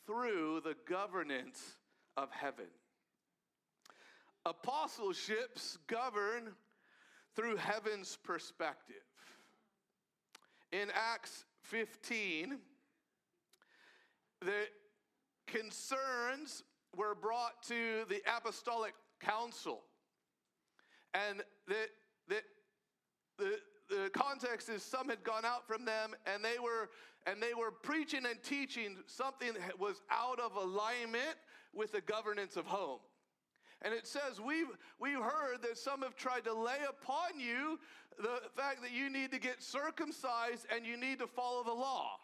through 0.07 0.61
the 0.63 0.75
governance 0.89 1.77
of 2.15 2.31
heaven. 2.31 2.65
Apostleships 4.45 5.77
govern 5.87 6.53
through 7.35 7.57
heaven's 7.57 8.17
perspective. 8.23 8.95
In 10.71 10.87
Acts 10.95 11.45
15, 11.63 12.57
the 14.41 14.67
concerns 15.45 16.63
were 16.95 17.13
brought 17.13 17.61
to 17.67 18.05
the 18.09 18.21
apostolic 18.37 18.93
council. 19.19 19.81
And 21.13 21.43
the, 21.67 21.87
the, 22.27 22.41
the, 23.37 23.59
the 23.89 24.09
context 24.11 24.69
is 24.69 24.83
some 24.83 25.09
had 25.09 25.23
gone 25.23 25.45
out 25.45 25.67
from 25.67 25.85
them 25.85 26.15
and 26.25 26.43
they 26.43 26.59
were 26.59 26.89
and 27.27 27.43
they 27.43 27.53
were 27.53 27.71
preaching 27.71 28.25
and 28.25 28.41
teaching 28.41 28.97
something 29.05 29.53
that 29.53 29.79
was 29.79 30.01
out 30.09 30.39
of 30.39 30.55
alignment 30.55 31.35
with 31.73 31.91
the 31.91 32.01
governance 32.01 32.55
of 32.55 32.65
home 32.65 32.99
and 33.83 33.93
it 33.93 34.07
says 34.07 34.41
we've 34.43 34.67
we've 34.99 35.21
heard 35.21 35.61
that 35.61 35.77
some 35.77 36.01
have 36.01 36.15
tried 36.15 36.45
to 36.45 36.53
lay 36.53 36.79
upon 36.89 37.39
you 37.39 37.79
the 38.17 38.41
fact 38.55 38.81
that 38.81 38.91
you 38.91 39.09
need 39.09 39.31
to 39.31 39.39
get 39.39 39.61
circumcised 39.61 40.65
and 40.73 40.85
you 40.85 40.97
need 40.97 41.19
to 41.19 41.27
follow 41.27 41.63
the 41.63 41.73
law 41.73 42.17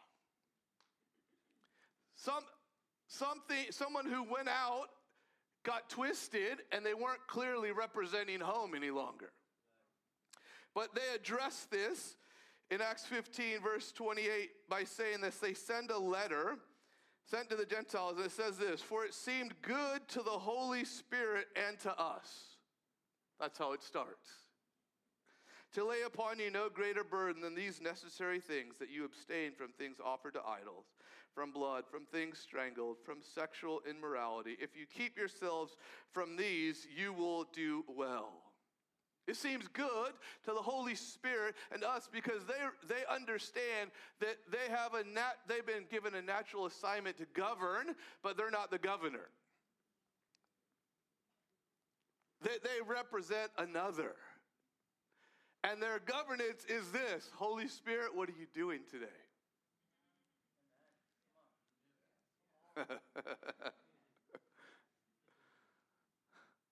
Some, 2.16 2.44
something, 3.08 3.66
someone 3.72 4.06
who 4.06 4.24
went 4.24 4.48
out 4.48 4.88
got 5.63 5.89
twisted 5.89 6.60
and 6.72 6.86
they 6.86 6.94
weren't 6.94 7.26
clearly 7.28 7.72
representing 7.72 8.39
home 8.39 8.76
any 8.76 8.92
longer. 8.92 9.32
But 10.76 10.96
they 10.96 11.16
addressed 11.16 11.72
this 11.72 12.16
in 12.71 12.82
Acts 12.82 13.06
15, 13.06 13.62
verse 13.62 13.91
28, 13.91 14.49
by 14.69 14.84
saying 14.84 15.21
this 15.21 15.38
they 15.38 15.54
send 15.54 15.91
a 15.91 15.97
letter 15.97 16.58
sent 17.26 17.49
to 17.49 17.56
the 17.56 17.65
Gentiles, 17.65 18.17
and 18.17 18.26
it 18.26 18.32
says 18.32 18.58
this 18.58 18.82
For 18.82 19.06
it 19.06 19.13
seemed 19.13 19.54
good 19.62 20.08
to 20.10 20.21
the 20.21 20.32
Holy 20.32 20.86
Spirit 20.86 21.47
and 21.56 21.80
to 21.82 21.91
us. 21.99 22.58
That's 23.39 23.58
how 23.58 23.73
it 23.73 23.84
starts. 23.84 24.30
To 25.73 25.86
lay 25.86 26.04
upon 26.06 26.38
you 26.38 26.52
no 26.52 26.69
greater 26.69 27.04
burden 27.04 27.41
than 27.41 27.56
these 27.56 27.82
necessary 27.82 28.39
things 28.39 28.76
that 28.78 28.91
you 28.91 29.06
abstain 29.06 29.54
from 29.58 29.71
things 29.71 29.97
offered 30.04 30.36
to 30.36 30.41
idols, 30.41 30.86
from 31.34 31.52
blood, 31.52 31.86
from 31.89 32.06
things 32.06 32.38
strangled, 32.38 32.97
from 33.04 33.17
sexual 33.34 33.82
immorality. 33.89 34.56
If 34.60 34.78
you 34.78 34.86
keep 34.86 35.17
yourselves 35.17 35.76
from 36.12 36.36
these, 36.36 36.86
you 36.95 37.12
will 37.12 37.45
do 37.54 37.84
well. 37.88 38.42
It 39.26 39.38
seems 39.38 39.68
good 39.70 40.12
to 40.46 40.52
the 40.52 40.62
Holy 40.62 40.96
Spirit 40.96 41.56
and 41.72 41.84
us 41.84 42.10
because 42.12 42.44
they, 42.46 42.56
they 42.88 43.04
understand 43.10 43.92
that 44.20 44.36
they 44.52 44.70
have 44.70 44.94
a 44.94 45.04
nat, 45.06 45.38
they've 45.48 45.66
been 45.66 45.86
given 45.90 46.14
a 46.16 46.22
natural 46.22 46.66
assignment 46.66 47.18
to 47.18 47.26
govern, 47.34 47.96
but 48.22 48.36
they're 48.36 48.52
not 48.52 48.70
the 48.70 48.78
governor. 48.78 49.30
They, 52.42 52.58
they 52.62 52.82
represent 52.86 53.52
another. 53.58 54.16
And 55.64 55.82
their 55.82 56.00
governance 56.00 56.66
is 56.68 56.92
this 56.92 57.32
Holy 57.36 57.70
Spirit, 57.70 58.14
what 58.14 58.28
are 58.28 58.34
you 58.38 58.48
doing 58.54 58.82
today? 58.92 59.06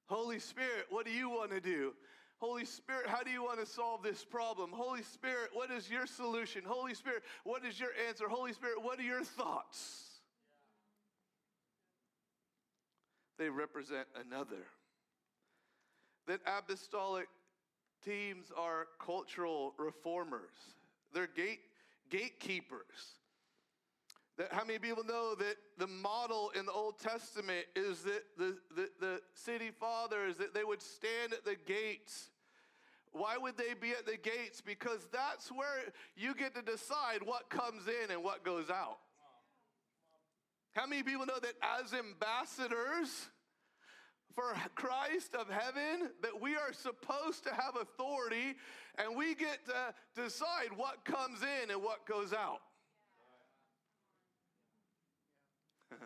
Holy 0.07 0.39
Spirit, 0.39 0.87
what 0.89 1.05
do 1.05 1.11
you 1.11 1.29
want 1.29 1.51
to 1.51 1.61
do? 1.61 1.93
Holy 2.41 2.65
Spirit, 2.65 3.05
how 3.05 3.21
do 3.21 3.29
you 3.29 3.43
want 3.43 3.59
to 3.59 3.67
solve 3.67 4.01
this 4.01 4.25
problem? 4.25 4.71
Holy 4.73 5.03
Spirit, 5.03 5.51
what 5.53 5.69
is 5.69 5.91
your 5.91 6.07
solution? 6.07 6.63
Holy 6.65 6.95
Spirit, 6.95 7.21
what 7.43 7.63
is 7.63 7.79
your 7.79 7.91
answer? 8.07 8.27
Holy 8.27 8.51
Spirit, 8.51 8.81
what 8.81 8.99
are 8.99 9.03
your 9.03 9.23
thoughts? 9.23 10.05
They 13.37 13.47
represent 13.47 14.07
another. 14.19 14.65
That 16.25 16.39
apostolic 16.47 17.27
teams 18.03 18.47
are 18.57 18.87
cultural 18.99 19.75
reformers, 19.77 20.49
they're 21.13 21.27
gate, 21.27 21.59
gatekeepers. 22.09 23.19
That 24.37 24.51
how 24.51 24.65
many 24.65 24.79
people 24.79 25.03
know 25.03 25.35
that 25.35 25.57
the 25.77 25.85
model 25.85 26.51
in 26.57 26.65
the 26.65 26.71
Old 26.71 26.97
Testament 26.97 27.65
is 27.75 28.01
that 28.03 28.23
the, 28.37 28.57
the, 28.75 28.89
the 28.99 29.21
city 29.35 29.69
fathers 29.79 30.37
that 30.37 30.55
they 30.55 30.63
would 30.63 30.81
stand 30.81 31.33
at 31.33 31.45
the 31.45 31.55
gates 31.67 32.30
why 33.13 33.37
would 33.37 33.57
they 33.57 33.73
be 33.79 33.91
at 33.91 34.05
the 34.05 34.17
gates? 34.17 34.61
Because 34.61 35.07
that's 35.11 35.51
where 35.51 35.83
you 36.15 36.33
get 36.33 36.55
to 36.55 36.61
decide 36.61 37.19
what 37.23 37.49
comes 37.49 37.87
in 37.87 38.11
and 38.11 38.23
what 38.23 38.43
goes 38.43 38.69
out. 38.69 38.99
How 40.73 40.87
many 40.87 41.03
people 41.03 41.25
know 41.25 41.39
that 41.41 41.55
as 41.61 41.93
ambassadors 41.93 43.29
for 44.33 44.55
Christ 44.75 45.35
of 45.35 45.49
heaven, 45.49 46.09
that 46.21 46.41
we 46.41 46.55
are 46.55 46.71
supposed 46.71 47.43
to 47.43 47.49
have 47.53 47.75
authority 47.75 48.55
and 48.97 49.17
we 49.17 49.35
get 49.35 49.65
to 49.65 49.93
decide 50.15 50.69
what 50.77 51.03
comes 51.03 51.41
in 51.41 51.71
and 51.71 51.83
what 51.83 52.05
goes 52.05 52.31
out? 52.31 52.61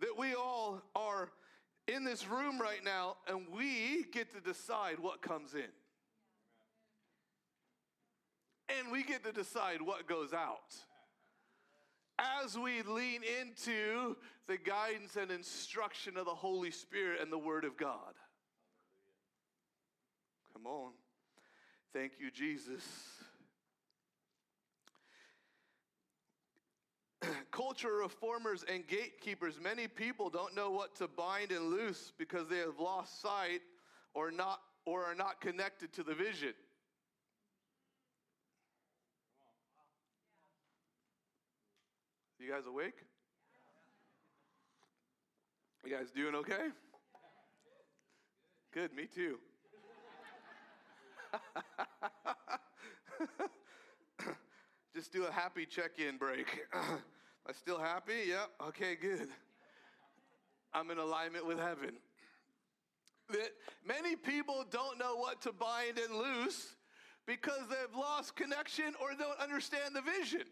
that 0.00 0.18
we 0.18 0.34
all 0.34 0.82
are 0.94 1.30
in 1.88 2.04
this 2.04 2.28
room 2.28 2.60
right 2.60 2.84
now, 2.84 3.16
and 3.26 3.46
we 3.50 4.04
get 4.12 4.32
to 4.34 4.40
decide 4.40 4.98
what 5.00 5.22
comes 5.22 5.54
in. 5.54 5.64
And 8.78 8.92
we 8.92 9.02
get 9.02 9.24
to 9.24 9.32
decide 9.32 9.80
what 9.80 10.06
goes 10.06 10.34
out. 10.34 10.74
As 12.18 12.58
we 12.58 12.82
lean 12.82 13.22
into 13.40 14.16
the 14.46 14.58
guidance 14.58 15.16
and 15.16 15.30
instruction 15.30 16.16
of 16.16 16.26
the 16.26 16.34
Holy 16.34 16.70
Spirit 16.70 17.20
and 17.22 17.32
the 17.32 17.38
Word 17.38 17.64
of 17.64 17.76
God. 17.76 18.14
Come 20.52 20.66
on. 20.66 20.92
Thank 21.92 22.12
you, 22.20 22.30
Jesus. 22.30 22.82
culture 27.50 27.92
reformers 27.92 28.64
and 28.72 28.86
gatekeepers, 28.86 29.58
many 29.62 29.88
people 29.88 30.30
don't 30.30 30.54
know 30.54 30.70
what 30.70 30.94
to 30.96 31.08
bind 31.08 31.50
and 31.50 31.70
loose 31.70 32.12
because 32.18 32.48
they 32.48 32.58
have 32.58 32.78
lost 32.78 33.20
sight 33.20 33.60
or 34.14 34.30
not 34.30 34.60
or 34.84 35.04
are 35.04 35.14
not 35.14 35.40
connected 35.40 35.92
to 35.92 36.02
the 36.02 36.14
vision. 36.14 36.54
You 42.38 42.50
guys 42.50 42.66
awake? 42.66 42.94
You 45.84 45.94
guys 45.94 46.10
doing 46.14 46.34
okay? 46.36 46.68
Good, 48.72 48.94
me 48.94 49.06
too. 49.06 49.38
Just 54.98 55.12
do 55.12 55.26
a 55.26 55.30
happy 55.30 55.64
check 55.64 56.00
in 56.00 56.16
break. 56.16 56.66
I 56.74 57.52
still 57.52 57.78
happy? 57.78 58.14
Yep. 58.26 58.50
Okay, 58.66 58.96
good. 59.00 59.28
I'm 60.74 60.90
in 60.90 60.98
alignment 60.98 61.46
with 61.46 61.60
heaven. 61.60 61.92
That 63.30 63.50
many 63.86 64.16
people 64.16 64.64
don't 64.68 64.98
know 64.98 65.14
what 65.14 65.40
to 65.42 65.52
bind 65.52 66.00
and 66.00 66.12
loose 66.16 66.74
because 67.26 67.60
they've 67.70 67.96
lost 67.96 68.34
connection 68.34 68.86
or 69.00 69.10
don't 69.16 69.38
understand 69.38 69.94
the 69.94 70.02
vision. 70.02 70.42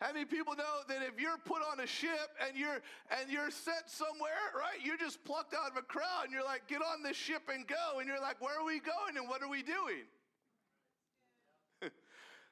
How 0.00 0.12
many 0.12 0.24
people 0.24 0.54
know 0.54 0.86
that 0.86 1.02
if 1.02 1.20
you're 1.20 1.38
put 1.44 1.62
on 1.68 1.80
a 1.80 1.86
ship 1.88 2.30
and 2.46 2.56
you're 2.56 2.80
and 3.10 3.28
you're 3.28 3.50
sent 3.50 3.88
somewhere, 3.88 4.54
right? 4.54 4.78
You're 4.84 4.98
just 4.98 5.24
plucked 5.24 5.52
out 5.52 5.68
of 5.68 5.76
a 5.76 5.82
crowd 5.82 6.26
and 6.26 6.32
you're 6.32 6.44
like, 6.44 6.68
get 6.68 6.80
on 6.80 7.02
this 7.02 7.16
ship 7.16 7.42
and 7.52 7.66
go. 7.66 7.98
And 7.98 8.06
you're 8.06 8.20
like, 8.20 8.40
where 8.40 8.60
are 8.60 8.64
we 8.64 8.78
going 8.78 9.16
and 9.16 9.28
what 9.28 9.42
are 9.42 9.50
we 9.50 9.64
doing? 9.64 10.06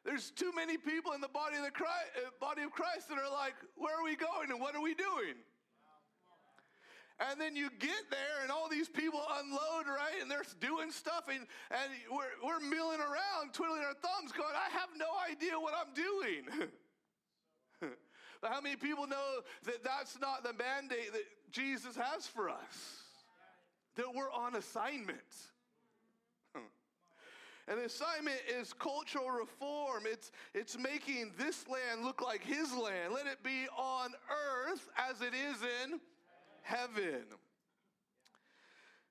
There's 0.05 0.31
too 0.31 0.53
many 0.55 0.79
people 0.79 1.13
in 1.13 1.21
the 1.21 1.29
body 1.29 1.57
of 1.57 1.65
the 1.65 1.71
Christ, 1.71 2.11
uh, 2.17 2.31
body 2.41 2.63
of 2.63 2.73
Christ 2.73 3.09
that 3.09 3.19
are 3.19 3.31
like, 3.31 3.55
where 3.77 3.99
are 3.99 4.05
we 4.05 4.17
going 4.17 4.51
and 4.51 4.61
what 4.61 4.75
are 4.75 4.81
we 4.81 4.95
doing? 4.95 5.37
And 7.29 7.39
then 7.39 7.55
you 7.55 7.69
get 7.79 8.09
there 8.11 8.41
and 8.43 8.51
all 8.51 8.69
these 8.71 8.89
people 8.89 9.21
unload, 9.39 9.87
right? 9.87 10.23
And 10.23 10.31
they're 10.31 10.47
doing 10.59 10.91
stuff 10.91 11.25
and, 11.29 11.47
and 11.71 11.91
we're, 12.11 12.33
we're 12.43 12.61
milling 12.61 13.01
around, 13.01 13.53
twiddling 13.53 13.83
our 13.83 13.93
thumbs, 13.93 14.33
going, 14.33 14.55
I 14.57 14.71
have 14.79 14.89
no 14.97 15.11
idea 15.31 15.61
what 15.61 15.75
I'm 15.77 15.93
doing. 15.93 16.71
but 18.41 18.51
how 18.51 18.63
many 18.63 18.77
people 18.77 19.07
know 19.07 19.41
that 19.65 19.85
that's 19.85 20.19
not 20.19 20.45
the 20.45 20.55
mandate 20.55 21.13
that 21.13 21.25
Jesus 21.53 21.95
has 21.95 22.27
for 22.27 22.49
us? 22.49 23.03
That 23.97 24.15
we're 24.15 24.33
on 24.33 24.57
assignment. 24.57 25.19
And 27.71 27.79
the 27.79 27.85
assignment 27.85 28.41
is 28.59 28.73
cultural 28.73 29.31
reform. 29.31 30.03
It's, 30.05 30.33
it's 30.55 30.77
making 30.77 31.31
this 31.39 31.69
land 31.69 32.05
look 32.05 32.21
like 32.21 32.43
his 32.43 32.73
land. 32.73 33.15
Let 33.15 33.29
it 33.29 33.45
be 33.45 33.69
on 33.79 34.11
earth 34.29 34.89
as 34.99 35.21
it 35.21 35.33
is 35.33 35.57
in 35.85 36.01
heaven. 36.63 37.23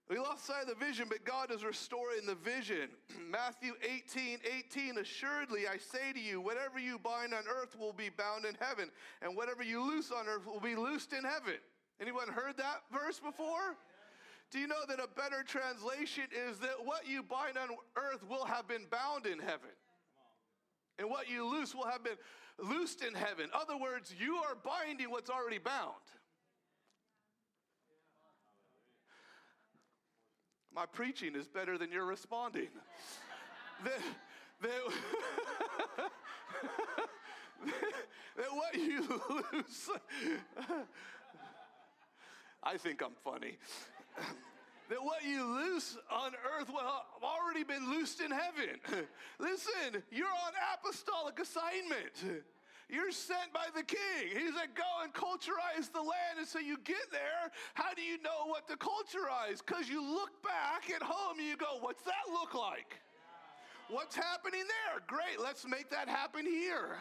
We 0.10 0.18
lost 0.18 0.46
sight 0.46 0.64
of 0.64 0.68
the 0.68 0.86
vision, 0.86 1.06
but 1.08 1.24
God 1.24 1.52
is 1.52 1.64
restoring 1.64 2.26
the 2.26 2.36
vision. 2.36 2.90
Matthew 3.32 3.74
18, 3.82 4.40
18, 4.68 4.98
assuredly 4.98 5.68
I 5.68 5.78
say 5.78 6.12
to 6.12 6.20
you, 6.20 6.42
whatever 6.42 6.80
you 6.80 7.00
bind 7.00 7.34
on 7.34 7.44
earth 7.48 7.78
will 7.80 7.94
be 7.94 8.10
bound 8.10 8.44
in 8.44 8.58
heaven, 8.60 8.90
and 9.22 9.38
whatever 9.38 9.64
you 9.64 9.82
loose 9.82 10.12
on 10.12 10.28
earth 10.28 10.46
will 10.46 10.60
be 10.60 10.76
loosed 10.76 11.14
in 11.14 11.24
heaven. 11.24 11.60
Anyone 12.02 12.28
heard 12.28 12.58
that 12.58 12.82
verse 12.92 13.20
before? 13.20 13.78
Do 14.52 14.58
you 14.60 14.68
know 14.68 14.84
that 14.88 15.00
a 15.00 15.08
better 15.08 15.44
translation 15.44 16.24
is 16.50 16.58
that 16.60 16.84
what 16.84 17.08
you 17.08 17.22
bind 17.22 17.58
on 17.58 17.70
earth 17.96 18.28
will 18.28 18.46
have 18.46 18.68
been 18.68 18.86
bound 18.90 19.28
in 19.28 19.38
heaven? 19.40 19.70
And 20.98 21.10
what 21.10 21.30
you 21.30 21.46
loose 21.46 21.76
will 21.76 21.86
have 21.86 22.04
been 22.04 22.18
loosed 22.58 23.04
in 23.04 23.14
heaven. 23.14 23.46
In 23.46 23.52
other 23.54 23.78
words, 23.78 24.14
you 24.20 24.38
are 24.38 24.56
binding 24.56 25.12
what's 25.12 25.30
already 25.30 25.60
bound. 25.60 25.94
My 30.74 30.86
preaching 30.86 31.36
is 31.36 31.48
better 31.48 31.78
than 31.78 31.92
your 31.92 32.06
responding. 32.06 32.70
that, 33.84 34.00
that, 34.62 34.72
that 38.38 38.52
what 38.52 38.76
you 38.76 39.22
lose, 39.54 39.90
I 42.64 42.78
think 42.78 43.02
I'm 43.04 43.16
funny 43.24 43.58
that 44.90 45.04
what 45.04 45.24
you 45.24 45.46
loose 45.46 45.98
on 46.12 46.32
earth 46.58 46.70
will 46.70 46.80
have 46.80 47.24
already 47.24 47.64
been 47.64 47.90
loosed 47.90 48.22
in 48.22 48.32
heaven. 48.32 48.80
Listen, 49.40 50.04
you're 50.12 50.28
on 50.28 50.54
apostolic 50.74 51.40
assignment. 51.40 52.44
You're 52.92 53.12
sent 53.12 53.54
by 53.54 53.68
the 53.76 53.84
king. 53.84 54.34
He's 54.34 54.56
like, 54.56 54.74
go 54.74 55.04
and 55.04 55.14
culturize 55.14 55.94
the 55.94 56.02
land. 56.02 56.40
And 56.40 56.48
so 56.48 56.58
you 56.58 56.76
get 56.84 57.12
there. 57.12 57.52
How 57.76 57.94
do 57.94 58.02
you 58.02 58.20
know 58.24 58.48
what 58.48 58.68
to 58.68 58.78
culturize? 58.78 59.62
Because 59.64 59.88
you 59.88 60.02
look 60.02 60.42
back 60.42 60.90
at 60.90 61.04
home 61.04 61.38
and 61.38 61.48
you 61.48 61.56
go, 61.56 61.78
what's 61.82 62.02
that 62.06 62.26
look 62.32 62.56
like? 62.56 63.00
What's 63.90 64.16
happening 64.16 64.62
there? 64.62 65.02
Great, 65.06 65.40
let's 65.40 65.68
make 65.68 65.92
that 65.92 66.10
happen 66.10 66.48
here. 66.48 66.98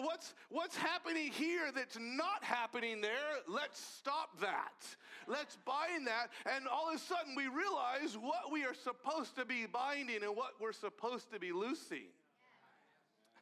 What's, 0.00 0.34
what's 0.48 0.76
happening 0.76 1.30
here 1.30 1.70
that's 1.74 1.96
not 2.00 2.42
happening 2.42 3.00
there? 3.00 3.12
Let's 3.46 3.80
stop 3.80 4.40
that. 4.40 4.84
Let's 5.28 5.56
bind 5.64 6.06
that. 6.06 6.30
And 6.52 6.66
all 6.66 6.88
of 6.88 6.96
a 6.96 6.98
sudden, 6.98 7.34
we 7.36 7.46
realize 7.46 8.16
what 8.20 8.50
we 8.50 8.64
are 8.64 8.74
supposed 8.74 9.36
to 9.36 9.44
be 9.44 9.66
binding 9.66 10.24
and 10.24 10.34
what 10.34 10.54
we're 10.60 10.72
supposed 10.72 11.30
to 11.32 11.38
be 11.38 11.52
loosing. 11.52 12.08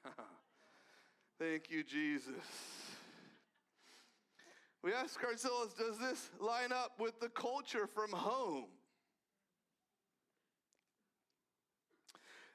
Thank 1.39 1.71
you, 1.71 1.83
Jesus. 1.83 2.35
We 4.83 4.93
ask 4.93 5.23
ourselves 5.25 5.75
does 5.75 5.99
this 5.99 6.31
line 6.39 6.71
up 6.71 7.01
with 7.01 7.19
the 7.19 7.29
culture 7.31 7.87
from 7.87 8.13
home? 8.13 8.67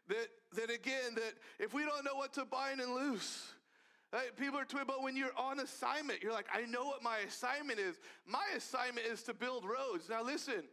That, 0.08 0.28
that 0.56 0.70
again, 0.70 1.16
that 1.16 1.34
if 1.60 1.74
we 1.74 1.84
don't 1.84 2.06
know 2.06 2.16
what 2.16 2.34
to 2.34 2.46
bind 2.46 2.80
and 2.80 2.94
loose, 2.94 3.54
right, 4.20 4.36
people 4.38 4.60
are 4.60 4.66
tweeting, 4.66 4.88
but 4.88 5.04
when 5.04 5.16
you're 5.16 5.36
on 5.38 5.60
assignment, 5.60 6.22
you're 6.22 6.34
like, 6.34 6.48
I 6.54 6.62
know 6.66 6.86
what 6.86 7.02
my 7.04 7.20
assignment 7.20 7.80
is. 7.80 8.00
My 8.26 8.46
assignment 8.56 9.08
is 9.08 9.24
to 9.24 9.34
build 9.34 9.64
roads. 9.66 10.10
Now, 10.10 10.24
listen, 10.24 10.64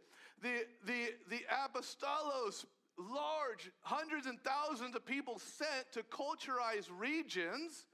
the, 0.41 0.65
the, 0.85 1.13
the 1.29 1.41
apostolos, 1.49 2.65
large 2.97 3.71
hundreds 3.81 4.25
and 4.25 4.37
thousands 4.43 4.95
of 4.95 5.05
people 5.05 5.39
sent 5.39 5.91
to 5.93 6.03
culturize 6.03 6.87
regions 6.97 7.85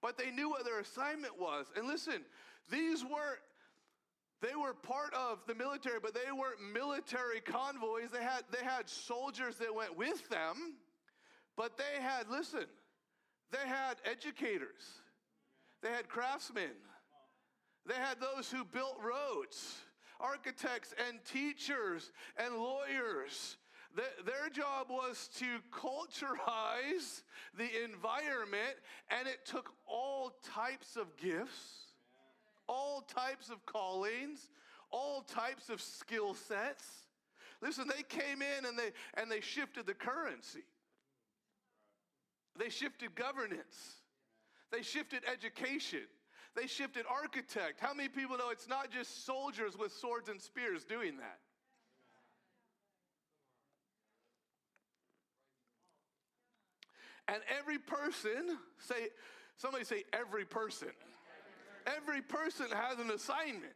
but 0.00 0.16
they 0.16 0.30
knew 0.30 0.48
what 0.48 0.64
their 0.64 0.80
assignment 0.80 1.38
was. 1.38 1.66
And 1.76 1.86
listen, 1.86 2.24
these 2.70 3.04
weren't 3.04 3.40
they 4.40 4.54
were 4.54 4.72
part 4.72 5.12
of 5.14 5.40
the 5.48 5.54
military, 5.56 5.98
but 6.00 6.14
they 6.14 6.30
weren't 6.30 6.60
military 6.72 7.40
convoys. 7.40 8.10
They 8.12 8.22
had 8.22 8.44
they 8.52 8.64
had 8.64 8.88
soldiers 8.88 9.56
that 9.56 9.74
went 9.74 9.96
with 9.96 10.28
them, 10.28 10.76
but 11.56 11.76
they 11.76 12.00
had 12.00 12.28
listen, 12.28 12.66
they 13.50 13.66
had 13.68 13.96
educators. 14.04 15.00
They 15.82 15.90
had 15.90 16.08
craftsmen. 16.08 16.76
They 17.86 17.94
had 17.94 18.20
those 18.20 18.50
who 18.50 18.64
built 18.64 18.98
roads, 19.02 19.76
architects 20.20 20.94
and 21.08 21.18
teachers 21.24 22.12
and 22.36 22.54
lawyers 22.56 23.56
their 23.94 24.48
job 24.50 24.88
was 24.90 25.28
to 25.38 25.46
culturize 25.72 27.22
the 27.56 27.84
environment, 27.84 28.76
and 29.10 29.26
it 29.26 29.44
took 29.44 29.72
all 29.86 30.32
types 30.54 30.96
of 30.96 31.16
gifts, 31.16 31.94
all 32.68 33.00
types 33.02 33.50
of 33.50 33.64
callings, 33.66 34.50
all 34.90 35.22
types 35.22 35.68
of 35.68 35.80
skill 35.80 36.34
sets. 36.34 36.84
Listen, 37.60 37.88
they 37.88 38.02
came 38.02 38.42
in 38.42 38.66
and 38.66 38.78
they 38.78 38.92
and 39.14 39.30
they 39.30 39.40
shifted 39.40 39.86
the 39.86 39.94
currency. 39.94 40.64
They 42.58 42.68
shifted 42.70 43.14
governance. 43.14 44.02
They 44.72 44.82
shifted 44.82 45.22
education. 45.30 46.02
They 46.56 46.66
shifted 46.66 47.04
architect. 47.08 47.78
How 47.80 47.94
many 47.94 48.08
people 48.08 48.36
know 48.36 48.50
it's 48.50 48.68
not 48.68 48.90
just 48.90 49.24
soldiers 49.24 49.78
with 49.78 49.92
swords 49.92 50.28
and 50.28 50.40
spears 50.40 50.84
doing 50.84 51.16
that? 51.18 51.38
And 57.28 57.42
every 57.58 57.78
person, 57.78 58.58
say, 58.78 59.08
somebody 59.56 59.84
say, 59.84 60.04
every 60.12 60.46
person. 60.46 60.88
Every 61.86 62.22
person 62.22 62.66
has 62.72 62.98
an 62.98 63.10
assignment. 63.10 63.74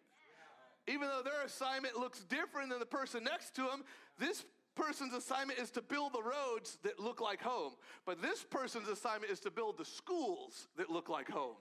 Even 0.88 1.08
though 1.08 1.22
their 1.22 1.44
assignment 1.44 1.96
looks 1.96 2.24
different 2.24 2.70
than 2.70 2.80
the 2.80 2.86
person 2.86 3.22
next 3.24 3.54
to 3.56 3.62
them, 3.62 3.84
this 4.18 4.44
person's 4.74 5.14
assignment 5.14 5.58
is 5.58 5.70
to 5.72 5.82
build 5.82 6.12
the 6.12 6.22
roads 6.22 6.78
that 6.82 6.98
look 6.98 7.20
like 7.20 7.40
home. 7.40 7.72
But 8.06 8.22
this 8.22 8.42
person's 8.42 8.88
assignment 8.88 9.32
is 9.32 9.40
to 9.40 9.50
build 9.50 9.78
the 9.78 9.85
schools 9.85 10.68
that 10.76 10.90
look 10.90 11.08
like 11.08 11.30
home. 11.30 11.56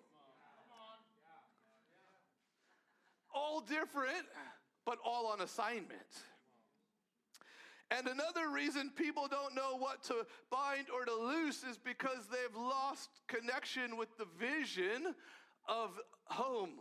All 3.34 3.62
different, 3.62 4.26
but 4.86 4.98
all 5.06 5.28
on 5.28 5.42
assignment. 5.42 6.02
And 7.90 8.08
another 8.08 8.50
reason 8.50 8.92
people 8.96 9.28
don't 9.30 9.54
know 9.54 9.78
what 9.78 10.02
to 10.04 10.26
bind 10.50 10.88
or 10.94 11.04
to 11.04 11.14
loose 11.14 11.64
is 11.64 11.78
because 11.78 12.28
they've 12.32 12.56
lost 12.56 13.10
connection 13.28 13.98
with 13.98 14.10
the 14.18 14.26
vision 14.40 15.14
of 15.68 15.90
home. 16.26 16.80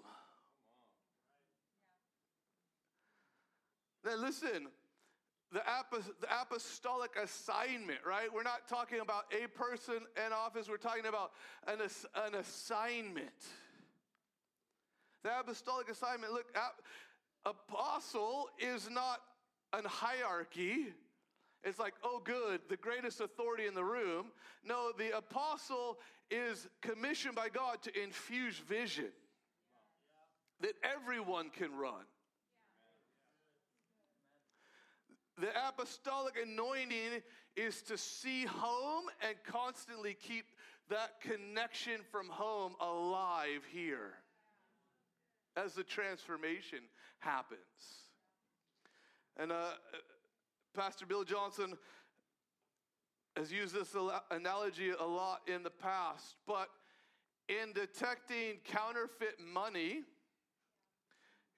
Now, 4.04 4.16
listen, 4.16 4.68
the, 5.52 5.62
the 6.20 6.28
apostolic 6.40 7.10
assignment, 7.22 8.00
right? 8.06 8.32
We're 8.32 8.42
not 8.42 8.68
talking 8.68 9.00
about 9.00 9.24
a 9.32 9.48
person 9.48 9.96
in 10.16 10.32
office, 10.32 10.68
we're 10.68 10.76
talking 10.76 11.06
about 11.06 11.32
an, 11.66 11.78
an 11.80 12.34
assignment. 12.34 13.28
The 15.22 15.40
apostolic 15.40 15.90
assignment, 15.90 16.32
look, 16.32 16.46
apostle 17.44 18.48
is 18.58 18.88
not 18.90 19.20
an 19.72 19.84
hierarchy. 19.84 20.86
It's 21.62 21.78
like, 21.78 21.94
oh, 22.02 22.22
good, 22.24 22.60
the 22.68 22.76
greatest 22.76 23.20
authority 23.20 23.66
in 23.66 23.74
the 23.74 23.84
room. 23.84 24.26
No, 24.64 24.92
the 24.96 25.16
apostle 25.16 25.98
is 26.30 26.68
commissioned 26.80 27.34
by 27.34 27.48
God 27.48 27.82
to 27.82 28.02
infuse 28.02 28.56
vision 28.56 29.10
that 30.60 30.72
everyone 30.82 31.50
can 31.50 31.76
run. 31.76 32.04
The 35.40 35.48
apostolic 35.66 36.34
anointing 36.42 37.22
is 37.56 37.80
to 37.82 37.96
see 37.96 38.44
home 38.44 39.04
and 39.26 39.34
constantly 39.44 40.14
keep 40.14 40.44
that 40.90 41.20
connection 41.22 42.00
from 42.10 42.28
home 42.28 42.74
alive 42.78 43.62
here 43.72 44.12
as 45.56 45.72
the 45.72 45.82
transformation 45.82 46.80
happens. 47.20 47.60
And 49.38 49.50
uh, 49.50 49.72
Pastor 50.74 51.06
Bill 51.06 51.24
Johnson 51.24 51.72
has 53.34 53.50
used 53.50 53.74
this 53.74 53.96
analogy 54.30 54.90
a 54.90 55.06
lot 55.06 55.40
in 55.46 55.62
the 55.62 55.70
past, 55.70 56.36
but 56.46 56.68
in 57.48 57.72
detecting 57.72 58.58
counterfeit 58.64 59.40
money, 59.40 60.02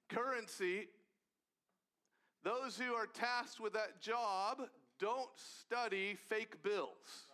currency, 0.09 0.87
those 2.45 2.77
who 2.77 2.95
are 2.95 3.07
tasked 3.07 3.61
with 3.61 3.73
that 3.75 4.01
job 4.01 4.63
don't 4.99 5.31
study 5.35 6.17
fake 6.29 6.63
bills. 6.63 7.27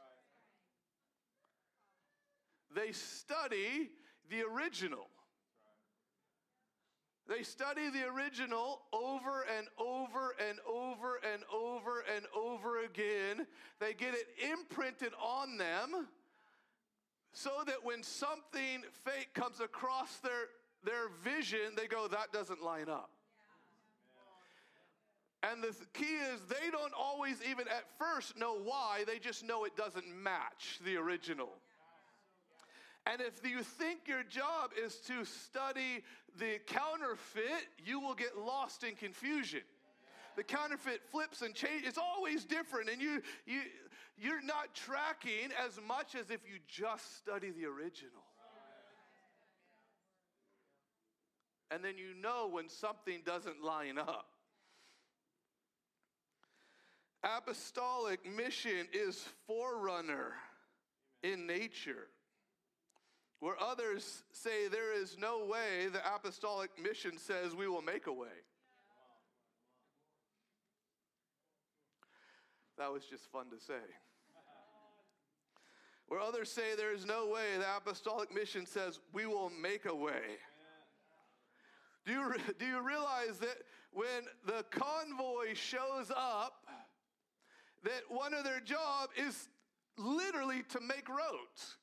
They 2.74 2.92
study 2.92 3.90
the 4.30 4.42
original. 4.42 5.08
They 7.28 7.42
study 7.42 7.90
the 7.90 8.08
original 8.08 8.80
over 8.92 9.44
and 9.56 9.66
over 9.78 10.34
and 10.48 10.58
over 10.66 11.20
and 11.30 11.42
over 11.52 12.02
and 12.14 12.24
over 12.34 12.84
again. 12.84 13.46
They 13.80 13.92
get 13.92 14.14
it 14.14 14.26
imprinted 14.50 15.12
on 15.22 15.58
them 15.58 16.08
so 17.32 17.50
that 17.66 17.84
when 17.84 18.02
something 18.02 18.82
fake 19.04 19.34
comes 19.34 19.60
across 19.60 20.16
their, 20.18 20.48
their 20.84 21.08
vision, 21.22 21.74
they 21.76 21.86
go, 21.86 22.08
that 22.08 22.32
doesn't 22.32 22.62
line 22.62 22.88
up. 22.88 23.10
And 25.42 25.62
the 25.62 25.72
key 25.94 26.16
is 26.32 26.40
they 26.48 26.70
don't 26.70 26.92
always 26.98 27.36
even 27.48 27.68
at 27.68 27.84
first 27.98 28.36
know 28.36 28.54
why, 28.54 29.04
they 29.06 29.18
just 29.18 29.44
know 29.44 29.64
it 29.64 29.76
doesn't 29.76 30.08
match 30.08 30.80
the 30.84 30.96
original. 30.96 31.50
And 33.06 33.20
if 33.20 33.48
you 33.48 33.62
think 33.62 34.00
your 34.06 34.24
job 34.24 34.72
is 34.84 34.96
to 35.06 35.24
study 35.24 36.02
the 36.38 36.58
counterfeit, 36.66 37.68
you 37.84 38.00
will 38.00 38.14
get 38.14 38.36
lost 38.36 38.84
in 38.84 38.96
confusion. 38.96 39.62
The 40.36 40.42
counterfeit 40.42 41.00
flips 41.10 41.42
and 41.42 41.54
changes. 41.54 41.88
It's 41.88 41.98
always 41.98 42.44
different, 42.44 42.90
and 42.90 43.00
you, 43.00 43.22
you, 43.46 43.60
you're 44.20 44.42
not 44.42 44.74
tracking 44.74 45.50
as 45.66 45.80
much 45.86 46.14
as 46.14 46.30
if 46.30 46.40
you 46.44 46.58
just 46.68 47.16
study 47.18 47.50
the 47.50 47.66
original. 47.66 48.22
And 51.70 51.84
then 51.84 51.98
you 51.98 52.20
know 52.20 52.48
when 52.50 52.68
something 52.68 53.20
doesn't 53.24 53.62
line 53.62 53.98
up. 53.98 54.26
Apostolic 57.24 58.20
mission 58.36 58.86
is 58.92 59.24
forerunner 59.46 60.34
in 61.22 61.46
nature. 61.46 62.08
Where 63.40 63.60
others 63.60 64.22
say 64.32 64.68
there 64.68 64.92
is 64.92 65.16
no 65.18 65.44
way, 65.44 65.88
the 65.92 66.00
apostolic 66.14 66.70
mission 66.82 67.18
says 67.18 67.54
we 67.54 67.68
will 67.68 67.82
make 67.82 68.06
a 68.06 68.12
way. 68.12 68.28
That 72.78 72.92
was 72.92 73.04
just 73.04 73.30
fun 73.32 73.46
to 73.50 73.58
say. 73.64 73.74
Where 76.06 76.20
others 76.20 76.50
say 76.50 76.74
there 76.76 76.94
is 76.94 77.04
no 77.04 77.28
way, 77.28 77.58
the 77.58 77.76
apostolic 77.76 78.34
mission 78.34 78.64
says 78.64 79.00
we 79.12 79.26
will 79.26 79.50
make 79.60 79.84
a 79.84 79.94
way. 79.94 80.22
Do 82.06 82.12
you, 82.12 82.34
do 82.58 82.64
you 82.64 82.80
realize 82.80 83.38
that 83.40 83.58
when 83.92 84.24
the 84.46 84.64
convoy 84.70 85.54
shows 85.54 86.10
up, 86.16 86.67
that 87.84 88.02
one 88.08 88.34
of 88.34 88.44
their 88.44 88.60
job 88.60 89.10
is 89.16 89.48
literally 89.96 90.62
to 90.70 90.80
make 90.80 91.08
roads? 91.08 91.76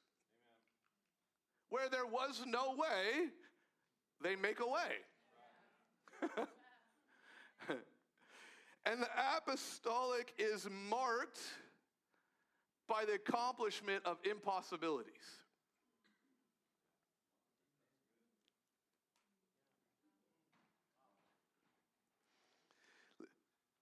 Where 1.69 1.89
there 1.89 2.05
was 2.05 2.43
no 2.45 2.75
way, 2.77 3.29
they 4.21 4.35
make 4.35 4.59
a 4.59 4.67
way. 4.67 4.91
and 8.85 9.01
the 9.01 9.09
apostolic 9.37 10.33
is 10.37 10.67
marked 10.89 11.39
by 12.87 13.03
the 13.05 13.13
accomplishment 13.13 14.03
of 14.05 14.17
impossibilities. 14.29 15.41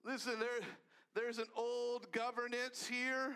Listen, 0.06 0.38
there, 0.40 0.50
there's 1.16 1.38
an 1.38 1.48
old 1.56 2.12
governance 2.12 2.86
here. 2.86 3.36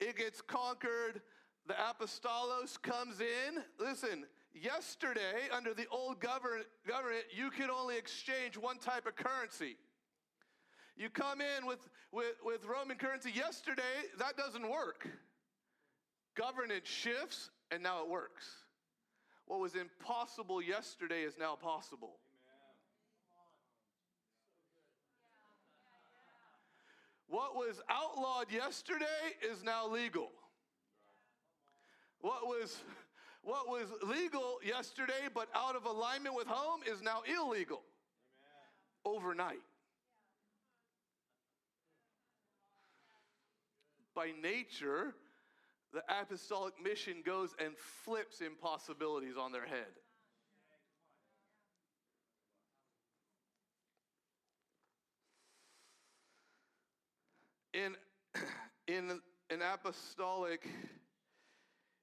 It 0.00 0.16
gets 0.16 0.40
conquered. 0.40 1.22
The 1.66 1.74
apostolos 1.74 2.80
comes 2.80 3.20
in. 3.20 3.62
Listen, 3.78 4.24
yesterday, 4.54 5.48
under 5.52 5.74
the 5.74 5.86
old 5.90 6.20
govern, 6.20 6.62
government, 6.86 7.24
you 7.34 7.50
could 7.50 7.70
only 7.70 7.96
exchange 7.96 8.56
one 8.56 8.78
type 8.78 9.06
of 9.06 9.16
currency. 9.16 9.76
You 10.96 11.10
come 11.10 11.40
in 11.40 11.66
with, 11.66 11.88
with, 12.12 12.34
with 12.44 12.64
Roman 12.64 12.96
currency 12.96 13.30
yesterday, 13.30 13.82
that 14.18 14.36
doesn't 14.36 14.68
work. 14.68 15.08
Governance 16.34 16.88
shifts, 16.88 17.50
and 17.70 17.82
now 17.82 18.02
it 18.02 18.08
works. 18.08 18.46
What 19.46 19.60
was 19.60 19.74
impossible 19.74 20.62
yesterday 20.62 21.22
is 21.22 21.34
now 21.38 21.54
possible. 21.54 22.16
What 27.28 27.56
was 27.56 27.80
outlawed 27.88 28.50
yesterday 28.52 29.04
is 29.42 29.64
now 29.64 29.88
legal. 29.88 30.30
What 32.20 32.46
was, 32.46 32.82
what 33.42 33.68
was 33.68 33.88
legal 34.02 34.58
yesterday 34.64 35.28
but 35.34 35.48
out 35.54 35.76
of 35.76 35.84
alignment 35.86 36.34
with 36.34 36.46
home 36.46 36.80
is 36.90 37.02
now 37.02 37.22
illegal 37.26 37.82
Amen. 39.04 39.16
overnight. 39.16 39.62
By 44.14 44.32
nature, 44.42 45.14
the 45.92 46.02
apostolic 46.08 46.74
mission 46.82 47.22
goes 47.24 47.54
and 47.62 47.76
flips 47.76 48.40
impossibilities 48.40 49.36
on 49.38 49.52
their 49.52 49.66
head. 49.66 49.92
In, 57.76 57.94
in 58.88 59.20
an 59.50 59.60
apostolic, 59.60 60.66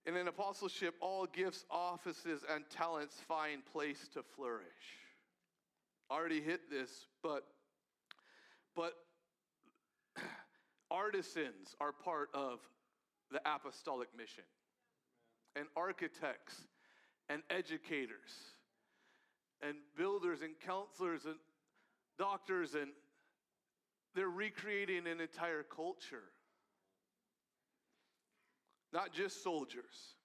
in 0.06 0.16
an 0.16 0.28
apostleship, 0.28 0.94
all 1.02 1.26
gifts, 1.26 1.66
offices, 1.72 2.42
and 2.54 2.64
talents 2.70 3.16
find 3.28 3.66
place 3.66 4.08
to 4.14 4.22
flourish. 4.36 4.68
Already 6.12 6.42
hit 6.42 6.70
this, 6.70 7.08
but 7.24 7.46
but 8.76 8.94
artisans 10.92 11.76
are 11.82 11.92
part 11.92 12.30
of 12.36 12.60
the 13.32 13.42
apostolic 13.46 14.10
mission, 14.16 14.44
and 15.56 15.66
architects, 15.76 16.56
and 17.30 17.42
educators, 17.50 18.54
and 19.62 19.78
builders, 19.98 20.42
and 20.42 20.54
counselors, 20.64 21.26
and 21.26 21.36
doctors, 22.20 22.76
and 22.76 22.92
they're 24.16 24.30
recreating 24.30 25.08
an 25.08 25.20
entire 25.20 25.64
culture. 25.64 26.24
Not 28.92 29.12
just 29.12 29.44
soldiers, 29.44 30.16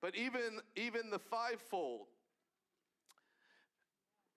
but 0.00 0.16
even, 0.16 0.60
even 0.76 1.10
the 1.10 1.18
fivefold. 1.18 2.06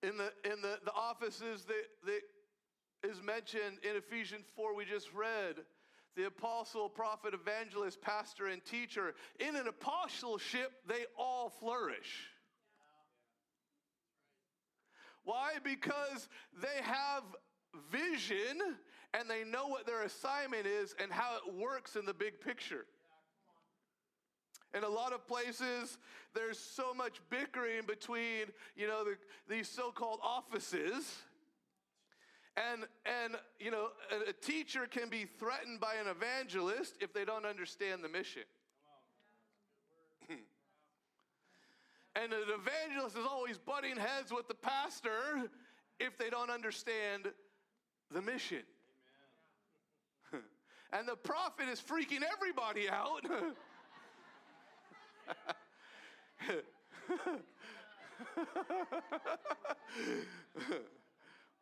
In 0.04 0.18
the, 0.18 0.32
in 0.44 0.62
the, 0.62 0.78
the 0.84 0.94
offices 0.94 1.64
that, 1.66 1.86
that 2.06 3.10
is 3.10 3.22
mentioned 3.24 3.78
in 3.90 3.96
Ephesians 3.96 4.46
4, 4.56 4.76
we 4.76 4.86
just 4.86 5.12
read, 5.14 5.56
the 6.16 6.26
apostle, 6.28 6.90
prophet, 6.90 7.34
evangelist, 7.34 8.02
pastor, 8.02 8.48
and 8.48 8.64
teacher. 8.64 9.14
In 9.40 9.56
an 9.56 9.68
apostleship, 9.68 10.72
they 10.88 11.06
all 11.18 11.50
flourish. 11.50 12.30
Why? 15.24 15.54
Because 15.64 16.30
they 16.62 16.84
have 16.84 17.24
vision 17.92 18.62
and 19.14 19.30
they 19.30 19.44
know 19.44 19.68
what 19.68 19.86
their 19.86 20.04
assignment 20.04 20.66
is 20.66 20.96
and 21.02 21.12
how 21.12 21.38
it 21.38 21.54
works 21.54 21.96
in 21.96 22.06
the 22.06 22.14
big 22.14 22.40
picture. 22.42 22.86
In 24.74 24.84
a 24.84 24.90
lot 24.90 25.14
of 25.14 25.26
places, 25.26 25.98
there's 26.34 26.60
so 26.60 26.94
much 26.94 27.22
bickering 27.30 27.86
between, 27.88 28.48
you 28.76 28.88
know, 28.88 29.06
the, 29.06 29.16
these 29.48 29.70
so-called 29.70 30.20
offices. 30.22 31.16
And, 32.58 32.86
and, 33.06 33.36
you 33.60 33.72
know, 33.72 33.88
a, 34.28 34.34
teacher 34.34 34.86
can 34.90 35.10
be 35.10 35.26
threatened 35.26 35.80
by 35.80 35.96
an 35.96 36.08
evangelist 36.08 36.96
if 37.00 37.14
they 37.14 37.24
don't 37.24 37.46
understand 37.46 38.04
the 38.04 38.10
mission. 38.10 38.44
and 42.16 42.34
an 42.34 42.40
evangelist 42.60 43.18
is 43.18 43.26
always 43.26 43.58
butting 43.58 43.96
heads 43.96 44.32
with 44.32 44.50
the 44.50 44.56
pastor 44.56 45.50
if 46.00 46.18
they 46.18 46.30
don't 46.30 46.50
understand 46.50 47.28
the 48.16 48.22
mission. 48.22 48.64
and 50.94 51.08
the 51.08 51.18
prophet 51.18 51.68
is 51.70 51.82
freaking 51.82 52.22
everybody 52.34 52.90
out. 52.90 53.26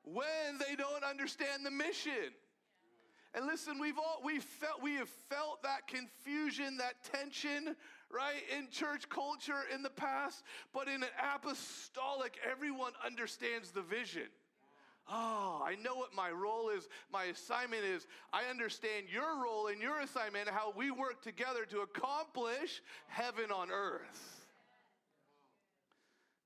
when 0.03 0.59
they 0.59 0.75
don't 0.75 1.03
understand 1.03 1.65
the 1.65 1.71
mission. 1.71 2.33
And 3.33 3.47
listen, 3.47 3.79
we've 3.79 3.97
all 3.97 4.21
we 4.23 4.37
felt 4.37 4.83
we 4.83 4.93
have 4.95 5.09
felt 5.09 5.63
that 5.63 5.87
confusion, 5.87 6.77
that 6.77 7.03
tension, 7.03 7.75
right, 8.11 8.43
in 8.55 8.69
church 8.69 9.09
culture 9.09 9.63
in 9.73 9.81
the 9.81 9.89
past, 9.89 10.43
but 10.71 10.87
in 10.87 11.01
an 11.01 11.09
apostolic, 11.33 12.37
everyone 12.47 12.91
understands 13.03 13.71
the 13.71 13.81
vision. 13.81 14.27
Oh, 15.09 15.61
I 15.65 15.75
know 15.75 15.95
what 15.95 16.13
my 16.15 16.31
role 16.31 16.69
is, 16.69 16.87
my 17.11 17.25
assignment 17.25 17.83
is. 17.83 18.07
I 18.31 18.45
understand 18.49 19.07
your 19.11 19.43
role 19.43 19.67
and 19.67 19.81
your 19.81 19.99
assignment, 19.99 20.47
how 20.49 20.73
we 20.75 20.91
work 20.91 21.21
together 21.21 21.65
to 21.71 21.81
accomplish 21.81 22.81
heaven 23.07 23.51
on 23.51 23.69
earth. 23.69 24.47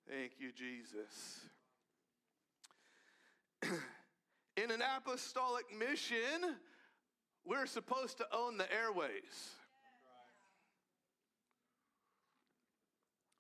Thank 0.10 0.34
you, 0.40 0.52
Jesus. 0.52 1.42
In 4.58 4.72
an 4.72 4.82
apostolic 4.98 5.66
mission, 5.78 6.56
we're 7.46 7.68
supposed 7.68 8.18
to 8.18 8.26
own 8.34 8.58
the 8.58 8.72
airways. 8.74 9.52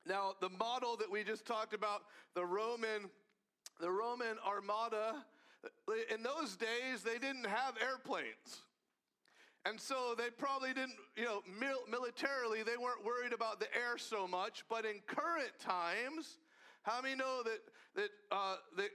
Now, 0.05 0.33
the 0.39 0.49
model 0.49 0.95
that 0.97 1.11
we 1.11 1.23
just 1.23 1.45
talked 1.45 1.73
about, 1.73 2.03
the 2.33 2.45
Roman 2.45 3.09
the 3.79 3.91
Roman 3.91 4.37
armada, 4.45 5.25
in 6.13 6.23
those 6.23 6.55
days, 6.55 7.03
they 7.03 7.17
didn't 7.17 7.45
have 7.45 7.75
airplanes. 7.81 8.63
And 9.65 9.79
so 9.79 10.15
they 10.17 10.29
probably 10.29 10.73
didn't, 10.73 10.95
you 11.15 11.25
know, 11.25 11.41
mil- 11.59 11.85
militarily, 11.89 12.63
they 12.63 12.77
weren't 12.77 13.03
worried 13.03 13.33
about 13.33 13.59
the 13.59 13.67
air 13.75 13.97
so 13.97 14.27
much. 14.27 14.63
But 14.69 14.85
in 14.85 15.01
current 15.05 15.51
times, 15.59 16.37
how 16.83 17.01
many 17.01 17.15
know 17.15 17.41
that, 17.43 17.59
that, 17.95 18.09
uh, 18.31 18.55
that 18.77 18.89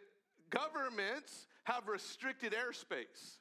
governments 0.48 1.46
have 1.64 1.88
restricted 1.88 2.54
airspace? 2.54 3.36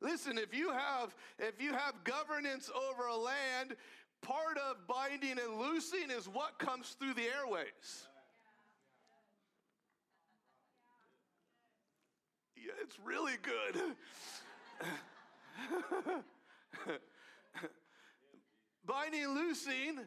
Listen, 0.00 0.36
if 0.36 0.54
you 0.54 0.70
have 0.70 1.14
if 1.38 1.62
you 1.62 1.72
have 1.72 2.04
governance 2.04 2.70
over 2.90 3.06
a 3.06 3.16
land, 3.16 3.74
part 4.24 4.58
of 4.70 4.86
binding 4.86 5.38
and 5.38 5.60
loosing 5.60 6.10
is 6.10 6.26
what 6.26 6.58
comes 6.58 6.96
through 6.98 7.14
the 7.14 7.22
airways. 7.22 8.08
Yeah, 12.56 12.72
it's 12.82 12.98
really 13.04 13.36
good. 13.42 13.76
binding 18.86 19.24
and 19.24 19.34
loosing, 19.34 19.98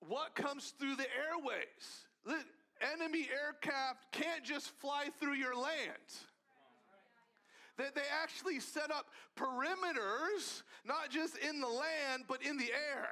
what 0.00 0.34
comes 0.34 0.74
through 0.78 0.96
the 0.96 1.06
airways? 1.28 2.04
Enemy 2.94 3.28
aircraft 3.32 4.12
can't 4.12 4.44
just 4.44 4.70
fly 4.80 5.08
through 5.18 5.34
your 5.34 5.56
land. 5.56 6.12
That 7.78 7.94
they 7.94 8.02
actually 8.22 8.60
set 8.60 8.90
up 8.90 9.06
perimeters, 9.36 10.62
not 10.84 11.10
just 11.10 11.36
in 11.36 11.60
the 11.60 11.68
land, 11.68 12.24
but 12.28 12.42
in 12.42 12.56
the 12.56 12.70
air. 12.72 13.08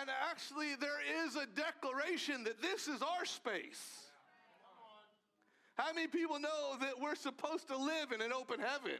And 0.00 0.08
actually, 0.30 0.74
there 0.76 1.00
is 1.24 1.36
a 1.36 1.46
declaration 1.46 2.44
that 2.44 2.60
this 2.60 2.88
is 2.88 3.02
our 3.02 3.24
space. 3.24 4.04
How 5.76 5.92
many 5.92 6.06
people 6.06 6.38
know 6.38 6.76
that 6.80 7.00
we're 7.00 7.16
supposed 7.16 7.68
to 7.68 7.76
live 7.76 8.12
in 8.12 8.20
an 8.20 8.32
open 8.32 8.60
heaven? 8.60 8.98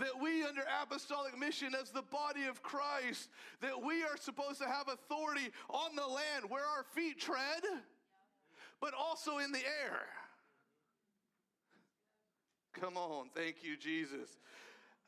that 0.00 0.20
we 0.22 0.42
under 0.44 0.62
apostolic 0.82 1.38
mission 1.38 1.74
as 1.74 1.90
the 1.90 2.02
body 2.02 2.44
of 2.44 2.62
Christ, 2.62 3.28
that 3.60 3.82
we 3.82 4.02
are 4.02 4.16
supposed 4.18 4.58
to 4.60 4.66
have 4.66 4.88
authority 4.88 5.50
on 5.68 5.94
the 5.96 6.06
land 6.06 6.44
where 6.48 6.64
our 6.64 6.84
feet 6.94 7.20
tread, 7.20 7.62
but 8.80 8.94
also 8.94 9.38
in 9.38 9.52
the 9.52 9.64
air. 9.84 10.06
Come 12.80 12.96
on, 12.98 13.30
thank 13.34 13.62
you, 13.62 13.76
Jesus. 13.76 14.36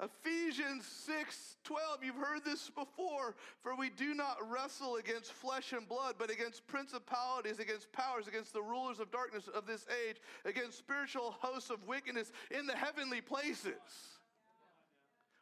Ephesians 0.01 0.87
6 0.87 1.57
12, 1.65 2.05
you've 2.05 2.15
heard 2.15 2.45
this 2.45 2.71
before. 2.71 3.35
For 3.61 3.77
we 3.77 3.91
do 3.91 4.15
not 4.15 4.39
wrestle 4.49 4.97
against 4.97 5.33
flesh 5.33 5.73
and 5.73 5.89
blood, 5.89 6.15
but 6.19 6.31
against 6.31 6.67
principalities, 6.67 7.59
against 7.59 7.93
powers, 7.93 8.27
against 8.27 8.53
the 8.53 8.63
rulers 8.63 9.01
of 9.01 9.11
darkness 9.11 9.49
of 9.49 9.67
this 9.67 9.85
age, 10.09 10.17
against 10.45 10.79
spiritual 10.79 11.35
hosts 11.41 11.69
of 11.71 11.87
wickedness 11.87 12.33
in 12.51 12.67
the 12.67 12.77
heavenly 12.77 13.21
places. 13.21 13.75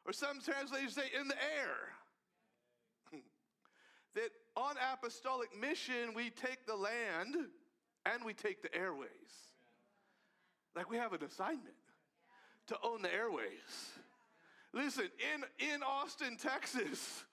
Or 0.04 0.12
some 0.12 0.40
translations 0.40 0.94
say 0.94 1.10
in 1.18 1.28
the 1.28 1.34
air. 1.34 3.20
that 4.14 4.30
on 4.56 4.74
apostolic 4.92 5.48
mission, 5.60 6.14
we 6.14 6.30
take 6.30 6.66
the 6.66 6.76
land 6.76 7.36
and 8.06 8.24
we 8.24 8.32
take 8.32 8.62
the 8.62 8.74
airways. 8.74 9.10
Like 10.74 10.90
we 10.90 10.96
have 10.96 11.12
an 11.12 11.22
assignment 11.22 11.76
to 12.68 12.76
own 12.82 13.02
the 13.02 13.12
airways. 13.12 13.92
Listen, 14.72 15.08
in, 15.34 15.68
in 15.72 15.82
Austin, 15.82 16.36
Texas, 16.36 17.24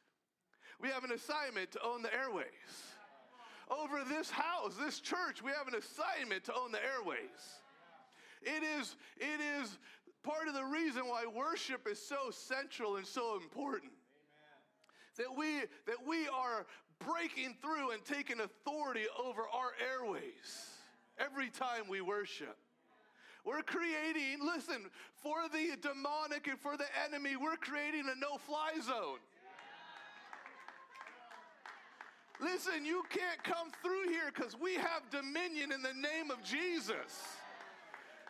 we 0.80 0.90
have 0.90 1.04
an 1.04 1.12
assignment 1.12 1.72
to 1.72 1.80
own 1.84 2.02
the 2.02 2.14
airways. 2.14 2.46
Over 3.70 4.04
this 4.08 4.30
house, 4.30 4.76
this 4.80 5.00
church, 5.00 5.42
we 5.44 5.52
have 5.52 5.68
an 5.68 5.76
assignment 5.76 6.44
to 6.46 6.54
own 6.54 6.72
the 6.72 6.80
airways. 6.84 7.20
It 8.42 8.64
is, 8.64 8.96
it 9.18 9.40
is 9.62 9.78
part 10.22 10.48
of 10.48 10.54
the 10.54 10.66
reason 10.66 11.04
why 11.08 11.26
worship 11.26 11.88
is 11.90 12.00
so 12.00 12.30
central 12.32 12.98
and 12.98 13.06
so 13.06 13.36
important. 13.36 13.92
Amen. 15.18 15.30
That 15.30 15.38
we, 15.38 15.60
that 15.86 16.06
we 16.06 16.28
are 16.28 16.66
breaking 17.00 17.56
through 17.62 17.92
and 17.92 18.04
taking 18.06 18.40
authority 18.40 19.06
over 19.22 19.42
our 19.42 19.72
airways 19.92 20.70
every 21.18 21.50
time 21.50 21.84
we 21.90 22.02
worship. 22.02 22.58
We're 23.46 23.62
creating, 23.62 24.40
listen, 24.42 24.90
for 25.22 25.50
the 25.52 25.76
demonic 25.82 26.48
and 26.48 26.60
for 26.60 26.78
the 26.78 26.88
enemy, 27.06 27.36
we're 27.36 27.58
creating 27.58 28.06
a 28.08 28.18
no 28.20 28.38
fly 28.38 28.72
zone. 28.82 29.20
Listen, 32.42 32.86
you 32.86 33.04
can't 33.10 33.44
come 33.44 33.70
through 33.82 34.10
here 34.10 34.32
because 34.34 34.58
we 34.60 34.76
have 34.76 35.10
dominion 35.12 35.72
in 35.72 35.82
the 35.82 35.94
name 35.94 36.32
of 36.32 36.44
Jesus. 36.44 37.40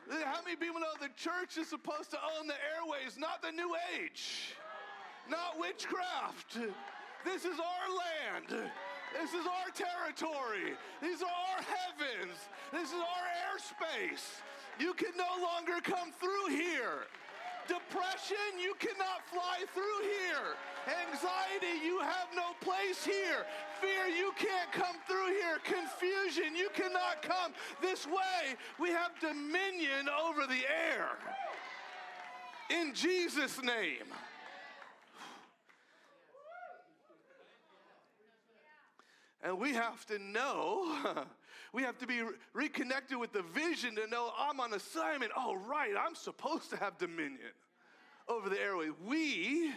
How 0.09 0.41
many 0.43 0.55
people 0.55 0.81
know 0.81 0.93
the 0.99 1.13
church 1.15 1.57
is 1.57 1.67
supposed 1.67 2.11
to 2.11 2.17
own 2.37 2.47
the 2.47 2.59
airways, 2.75 3.17
not 3.17 3.41
the 3.41 3.51
new 3.51 3.75
age, 3.97 4.55
not 5.29 5.57
witchcraft? 5.59 6.57
This 7.23 7.45
is 7.45 7.57
our 7.57 7.87
land. 7.87 8.69
This 9.13 9.29
is 9.33 9.45
our 9.45 9.69
territory. 9.73 10.73
These 11.01 11.21
are 11.21 11.29
our 11.29 11.61
heavens. 11.63 12.37
This 12.71 12.89
is 12.89 12.99
our 12.99 13.25
airspace. 13.47 14.41
You 14.79 14.93
can 14.93 15.15
no 15.17 15.43
longer 15.43 15.81
come 15.81 16.11
through 16.19 16.55
here. 16.55 17.05
Depression, 17.67 18.59
you 18.61 18.75
cannot 18.79 19.25
fly 19.31 19.63
through 19.73 20.01
here. 20.01 20.57
Anxiety, 21.07 21.85
you 21.85 21.99
have 21.99 22.27
no 22.35 22.51
place 22.59 23.05
here. 23.05 23.45
Fear, 23.79 24.07
you 24.07 24.33
can't 24.37 24.71
come 24.73 24.97
through 25.07 25.27
here. 25.27 25.59
Confusion, 25.63 26.55
you 26.55 26.69
cannot 26.73 27.21
come 27.21 27.53
this 27.81 28.05
way. 28.05 28.55
We 28.79 28.89
have 28.89 29.11
dominion 29.21 30.09
over 30.09 30.45
the 30.45 30.61
air. 30.67 31.07
In 32.69 32.93
Jesus' 32.93 33.61
name. 33.63 34.11
And 39.41 39.59
we 39.59 39.73
have 39.73 40.05
to 40.07 40.19
know 40.19 40.95
We 41.73 41.81
have 41.81 41.97
to 41.97 42.07
be 42.07 42.21
re- 42.21 42.29
reconnected 42.53 43.17
with 43.17 43.33
the 43.33 43.41
vision 43.41 43.95
to 43.95 44.07
know 44.07 44.31
I'm 44.37 44.59
on 44.59 44.73
assignment. 44.73 45.31
Oh, 45.35 45.55
right, 45.55 45.93
I'm 45.99 46.15
supposed 46.15 46.69
to 46.69 46.77
have 46.77 46.97
dominion 46.99 47.51
over 48.29 48.47
the 48.47 48.61
airways. 48.61 48.91
We 49.03 49.71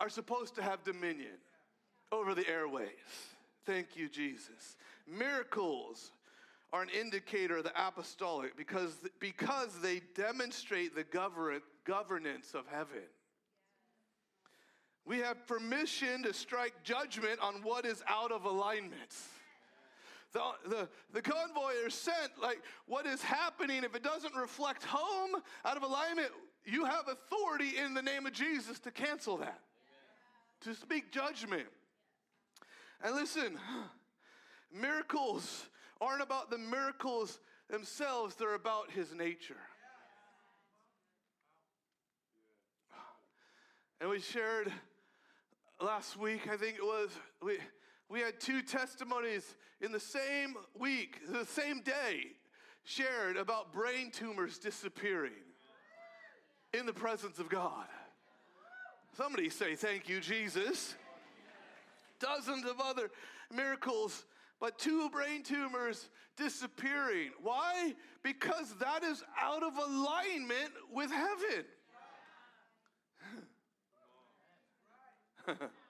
are 0.00 0.08
supposed 0.08 0.54
to 0.54 0.62
have 0.62 0.84
dominion 0.84 1.38
over 2.12 2.34
the 2.34 2.48
airways. 2.48 2.88
Thank 3.66 3.96
you, 3.96 4.08
Jesus. 4.08 4.76
Miracles 5.08 6.12
are 6.72 6.82
an 6.82 6.88
indicator 6.88 7.58
of 7.58 7.64
the 7.64 7.72
apostolic 7.76 8.56
because, 8.56 8.96
because 9.18 9.80
they 9.82 10.02
demonstrate 10.14 10.94
the 10.94 11.04
govern, 11.04 11.60
governance 11.84 12.54
of 12.54 12.64
heaven. 12.70 13.02
We 15.04 15.18
have 15.18 15.46
permission 15.46 16.22
to 16.22 16.32
strike 16.32 16.82
judgment 16.82 17.38
on 17.40 17.56
what 17.62 17.84
is 17.84 18.02
out 18.08 18.32
of 18.32 18.44
alignment 18.44 19.14
the, 20.34 20.40
the, 20.68 20.88
the 21.12 21.22
convoy 21.22 21.72
is 21.86 21.94
sent, 21.94 22.32
like 22.42 22.60
what 22.86 23.06
is 23.06 23.22
happening, 23.22 23.84
if 23.84 23.94
it 23.94 24.02
doesn't 24.02 24.34
reflect 24.34 24.84
home 24.84 25.40
out 25.64 25.76
of 25.76 25.82
alignment, 25.82 26.28
you 26.66 26.84
have 26.84 27.04
authority 27.08 27.78
in 27.78 27.94
the 27.94 28.02
name 28.02 28.26
of 28.26 28.32
Jesus 28.32 28.78
to 28.80 28.90
cancel 28.90 29.36
that, 29.38 29.60
to 30.62 30.74
speak 30.74 31.12
judgment. 31.12 31.66
And 33.02 33.14
listen, 33.14 33.58
miracles 34.72 35.68
aren't 36.00 36.22
about 36.22 36.50
the 36.50 36.58
miracles 36.58 37.38
themselves, 37.70 38.34
they're 38.34 38.54
about 38.54 38.90
his 38.90 39.14
nature. 39.14 39.56
And 44.00 44.10
we 44.10 44.20
shared 44.20 44.72
last 45.80 46.16
week, 46.16 46.48
I 46.50 46.56
think 46.56 46.76
it 46.76 46.84
was, 46.84 47.10
we, 47.40 47.58
we 48.08 48.20
had 48.20 48.40
two 48.40 48.62
testimonies 48.62 49.56
in 49.80 49.92
the 49.92 50.00
same 50.00 50.54
week, 50.78 51.20
the 51.28 51.46
same 51.46 51.80
day, 51.80 52.26
shared 52.84 53.36
about 53.36 53.72
brain 53.72 54.10
tumors 54.10 54.58
disappearing 54.58 55.32
in 56.72 56.86
the 56.86 56.92
presence 56.92 57.38
of 57.38 57.48
God. 57.48 57.86
Somebody 59.16 59.48
say, 59.48 59.74
Thank 59.74 60.08
you, 60.08 60.20
Jesus. 60.20 60.94
Dozens 62.20 62.64
of 62.64 62.80
other 62.80 63.10
miracles, 63.54 64.24
but 64.60 64.78
two 64.78 65.08
brain 65.10 65.42
tumors 65.42 66.08
disappearing. 66.36 67.30
Why? 67.42 67.94
Because 68.22 68.74
that 68.80 69.02
is 69.02 69.22
out 69.40 69.62
of 69.62 69.76
alignment 69.76 70.70
with 70.92 71.10
heaven. 71.10 71.64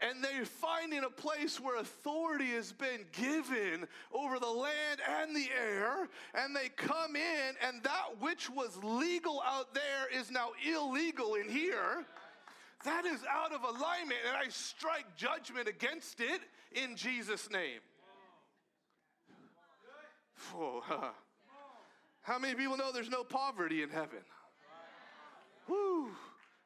and 0.00 0.22
they're 0.22 0.44
finding 0.44 1.04
a 1.04 1.10
place 1.10 1.60
where 1.60 1.78
authority 1.78 2.48
has 2.52 2.72
been 2.72 3.04
given 3.12 3.86
over 4.12 4.38
the 4.38 4.46
land 4.46 5.00
and 5.20 5.34
the 5.34 5.48
air, 5.58 6.08
and 6.34 6.54
they 6.54 6.68
come 6.68 7.16
in, 7.16 7.54
and 7.66 7.82
that 7.82 8.20
which 8.20 8.48
was 8.48 8.76
legal 8.82 9.42
out 9.44 9.74
there 9.74 10.20
is 10.20 10.30
now 10.30 10.50
illegal 10.66 11.34
in 11.34 11.48
here. 11.48 12.04
That 12.84 13.04
is 13.04 13.20
out 13.30 13.52
of 13.52 13.62
alignment, 13.62 14.20
and 14.26 14.36
I 14.36 14.48
strike 14.48 15.16
judgment 15.16 15.68
against 15.68 16.20
it 16.20 16.40
in 16.72 16.96
Jesus' 16.96 17.50
name. 17.50 17.80
Oh, 20.56 20.82
How 22.22 22.38
many 22.38 22.54
people 22.54 22.76
know 22.76 22.92
there's 22.92 23.10
no 23.10 23.24
poverty 23.24 23.82
in 23.82 23.90
heaven? 23.90 24.20
Woo. 25.68 26.08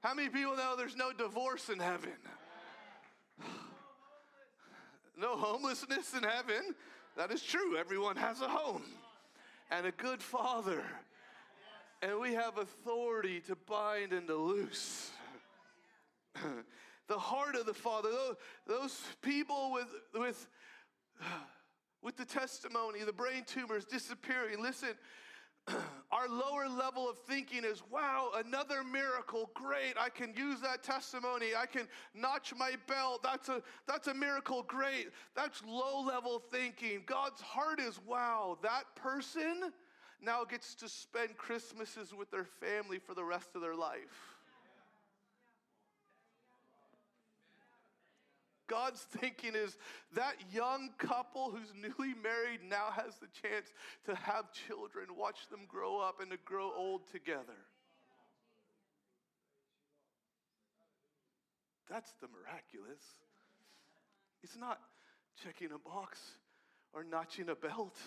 How 0.02 0.14
many 0.14 0.28
people 0.28 0.56
know 0.56 0.74
there's 0.76 0.96
no 0.96 1.12
divorce 1.12 1.68
in 1.68 1.78
heaven? 1.78 2.12
no 5.18 5.36
homelessness 5.36 6.14
in 6.14 6.22
heaven. 6.22 6.74
That 7.16 7.30
is 7.30 7.42
true. 7.42 7.76
Everyone 7.76 8.16
has 8.16 8.40
a 8.40 8.48
home 8.48 8.82
and 9.70 9.86
a 9.86 9.92
good 9.92 10.22
father. 10.22 10.82
And 12.02 12.20
we 12.20 12.34
have 12.34 12.58
authority 12.58 13.40
to 13.42 13.56
bind 13.56 14.12
and 14.12 14.26
to 14.26 14.34
loose. 14.34 15.10
the 17.08 17.18
heart 17.18 17.54
of 17.54 17.66
the 17.66 17.74
Father, 17.74 18.10
those, 18.66 19.00
people 19.22 19.72
with, 19.72 19.88
with, 20.14 20.46
with 22.02 22.16
the 22.16 22.24
testimony, 22.24 23.02
the 23.04 23.12
brain 23.12 23.44
tumors 23.46 23.84
disappearing. 23.84 24.60
Listen, 24.60 24.90
our 26.12 26.28
lower 26.28 26.68
level 26.68 27.08
of 27.08 27.18
thinking 27.18 27.64
is 27.64 27.82
wow, 27.90 28.30
another 28.36 28.84
miracle, 28.84 29.50
great. 29.54 29.94
I 29.98 30.08
can 30.08 30.34
use 30.36 30.60
that 30.60 30.82
testimony. 30.82 31.48
I 31.56 31.66
can 31.66 31.88
notch 32.14 32.52
my 32.56 32.72
belt. 32.86 33.22
That's 33.22 33.48
a, 33.48 33.62
that's 33.86 34.08
a 34.08 34.14
miracle, 34.14 34.62
great. 34.66 35.08
That's 35.34 35.62
low 35.66 36.02
level 36.02 36.42
thinking. 36.50 37.02
God's 37.06 37.40
heart 37.40 37.80
is 37.80 38.00
wow, 38.06 38.58
that 38.62 38.84
person 38.94 39.72
now 40.20 40.44
gets 40.44 40.74
to 40.76 40.88
spend 40.88 41.36
Christmases 41.36 42.14
with 42.14 42.30
their 42.30 42.44
family 42.44 42.98
for 42.98 43.14
the 43.14 43.24
rest 43.24 43.50
of 43.54 43.60
their 43.60 43.74
life. 43.74 44.33
God's 48.66 49.00
thinking 49.00 49.54
is 49.54 49.76
that 50.14 50.34
young 50.52 50.90
couple 50.98 51.50
who's 51.50 51.72
newly 51.74 52.14
married 52.22 52.60
now 52.68 52.90
has 52.92 53.16
the 53.16 53.28
chance 53.42 53.72
to 54.06 54.14
have 54.14 54.52
children, 54.52 55.08
watch 55.16 55.48
them 55.50 55.60
grow 55.68 55.98
up 55.98 56.20
and 56.20 56.30
to 56.30 56.38
grow 56.44 56.72
old 56.74 57.02
together. 57.12 57.58
That's 61.90 62.12
the 62.20 62.28
miraculous. 62.28 63.02
It's 64.42 64.56
not 64.56 64.80
checking 65.42 65.68
a 65.72 65.78
box 65.78 66.18
or 66.94 67.04
notching 67.04 67.50
a 67.50 67.54
belt. 67.54 67.98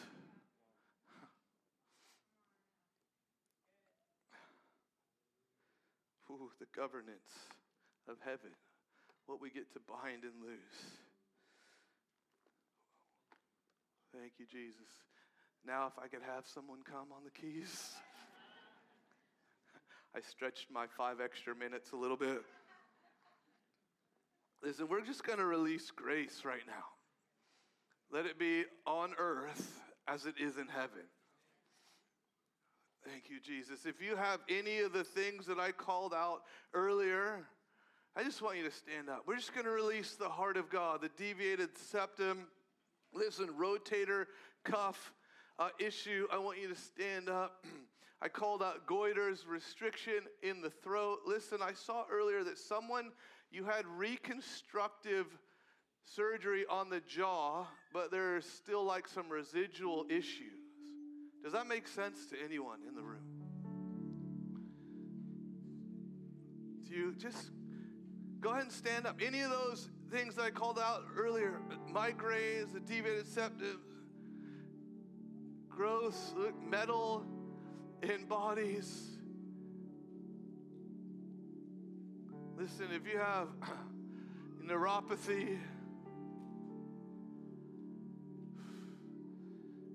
Ooh, 6.30 6.52
the 6.60 6.66
governance 6.76 7.32
of 8.10 8.18
heaven 8.26 8.52
what 9.28 9.42
we 9.42 9.50
get 9.50 9.72
to 9.74 9.80
bind 9.88 10.24
and 10.24 10.34
loose. 10.42 10.98
Thank 14.18 14.34
you, 14.40 14.46
Jesus. 14.50 14.88
Now, 15.66 15.88
if 15.88 15.94
I 16.02 16.08
could 16.08 16.24
have 16.26 16.46
someone 16.48 16.80
come 16.90 17.12
on 17.12 17.24
the 17.24 17.30
keys. 17.30 17.92
I 20.16 20.22
stretched 20.22 20.68
my 20.72 20.86
five 20.98 21.18
extra 21.22 21.54
minutes 21.54 21.92
a 21.92 21.98
little 21.98 22.18
bit. 22.18 22.42
Listen, 24.64 24.88
we're 24.88 25.02
just 25.02 25.24
going 25.24 25.40
to 25.40 25.46
release 25.46 25.92
grace 25.92 26.42
right 26.44 26.66
now. 26.66 26.86
Let 28.12 28.26
it 28.26 28.40
be 28.40 28.64
on 28.86 29.12
earth 29.20 29.82
as 30.08 30.26
it 30.26 30.36
is 30.40 30.58
in 30.58 30.68
heaven. 30.68 31.04
Thank 33.06 33.30
you, 33.30 33.40
Jesus. 33.40 33.86
If 33.86 34.02
you 34.02 34.16
have 34.16 34.40
any 34.50 34.80
of 34.80 34.94
the 34.94 35.04
things 35.04 35.46
that 35.46 35.60
I 35.60 35.72
called 35.72 36.14
out 36.14 36.42
earlier, 36.74 37.46
I 38.18 38.24
just 38.24 38.42
want 38.42 38.58
you 38.58 38.64
to 38.64 38.72
stand 38.72 39.10
up. 39.10 39.26
We're 39.28 39.36
just 39.36 39.54
going 39.54 39.68
to 39.68 39.72
release 39.72 40.16
the 40.16 40.28
heart 40.28 40.58
of 40.58 40.72
God, 40.72 41.02
the 41.02 41.10
deviated 41.24 41.78
septum. 41.78 42.48
Listen, 43.14 43.50
rotator 43.50 44.26
cuff 44.64 45.14
uh, 45.60 45.70
issue. 45.78 46.26
I 46.32 46.40
want 46.40 46.60
you 46.60 46.68
to 46.68 46.76
stand 46.76 47.30
up. 47.30 47.64
I 48.22 48.28
called 48.28 48.64
out 48.64 48.88
goiters, 48.88 49.48
restriction 49.48 50.22
in 50.42 50.64
the 50.64 50.72
throat. 50.72 51.20
Listen, 51.28 51.60
I 51.62 51.74
saw 51.74 52.06
earlier 52.12 52.44
that 52.44 52.58
someone, 52.58 53.12
you 53.52 53.66
had 53.66 53.86
reconstructive 53.86 55.28
surgery 56.04 56.66
on 56.72 56.90
the 56.90 57.02
jaw, 57.02 57.68
but 57.94 58.10
there's 58.10 58.46
still 58.46 58.84
like 58.84 59.08
some 59.08 59.30
residual 59.30 60.08
issues. 60.10 60.58
Does 61.44 61.54
that 61.54 61.68
make 61.68 61.88
sense 61.88 62.26
to 62.32 62.36
anyone 62.44 62.80
in 62.90 62.96
the 62.96 63.04
room? 63.04 63.22
Do 66.84 66.96
you 66.96 67.14
just 67.14 67.52
Go 68.40 68.52
ahead 68.52 68.64
and 68.64 68.72
stand 68.72 69.08
up. 69.08 69.20
Any 69.26 69.42
of 69.42 69.50
those 69.50 69.90
things 70.12 70.36
that 70.36 70.44
I 70.44 70.52
called 70.52 70.80
out 70.80 71.04
earlier 71.18 71.60
migraines, 71.92 72.74
the 72.74 72.80
deviated 72.80 73.28
septum, 73.28 73.82
growth, 75.70 76.34
metal 76.70 77.26
in 78.04 78.26
bodies. 78.26 79.18
Listen, 82.58 82.88
if 82.94 83.12
you 83.12 83.18
have 83.18 83.48
neuropathy, 84.66 85.58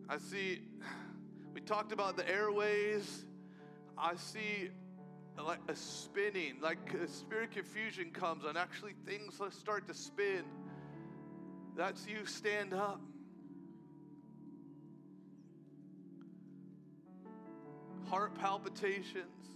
I 0.09 0.19
see, 0.19 0.63
we 1.55 1.61
talked 1.61 1.93
about 1.93 2.17
the 2.17 2.29
airways. 2.29 3.25
I 3.97 4.15
see 4.17 4.71
like 5.41 5.61
a 5.69 5.77
spinning, 5.77 6.55
like 6.61 6.95
a 6.95 7.09
spirit 7.09 7.51
confusion 7.53 8.11
comes 8.11 8.45
and 8.45 8.57
actually 8.57 8.95
things 9.07 9.41
start 9.51 9.87
to 9.89 9.95
spin. 9.95 10.45
That's 11.77 12.07
you 12.07 12.27
stand 12.27 12.75
up. 12.75 13.01
Heart 18.09 18.35
palpitations, 18.39 19.47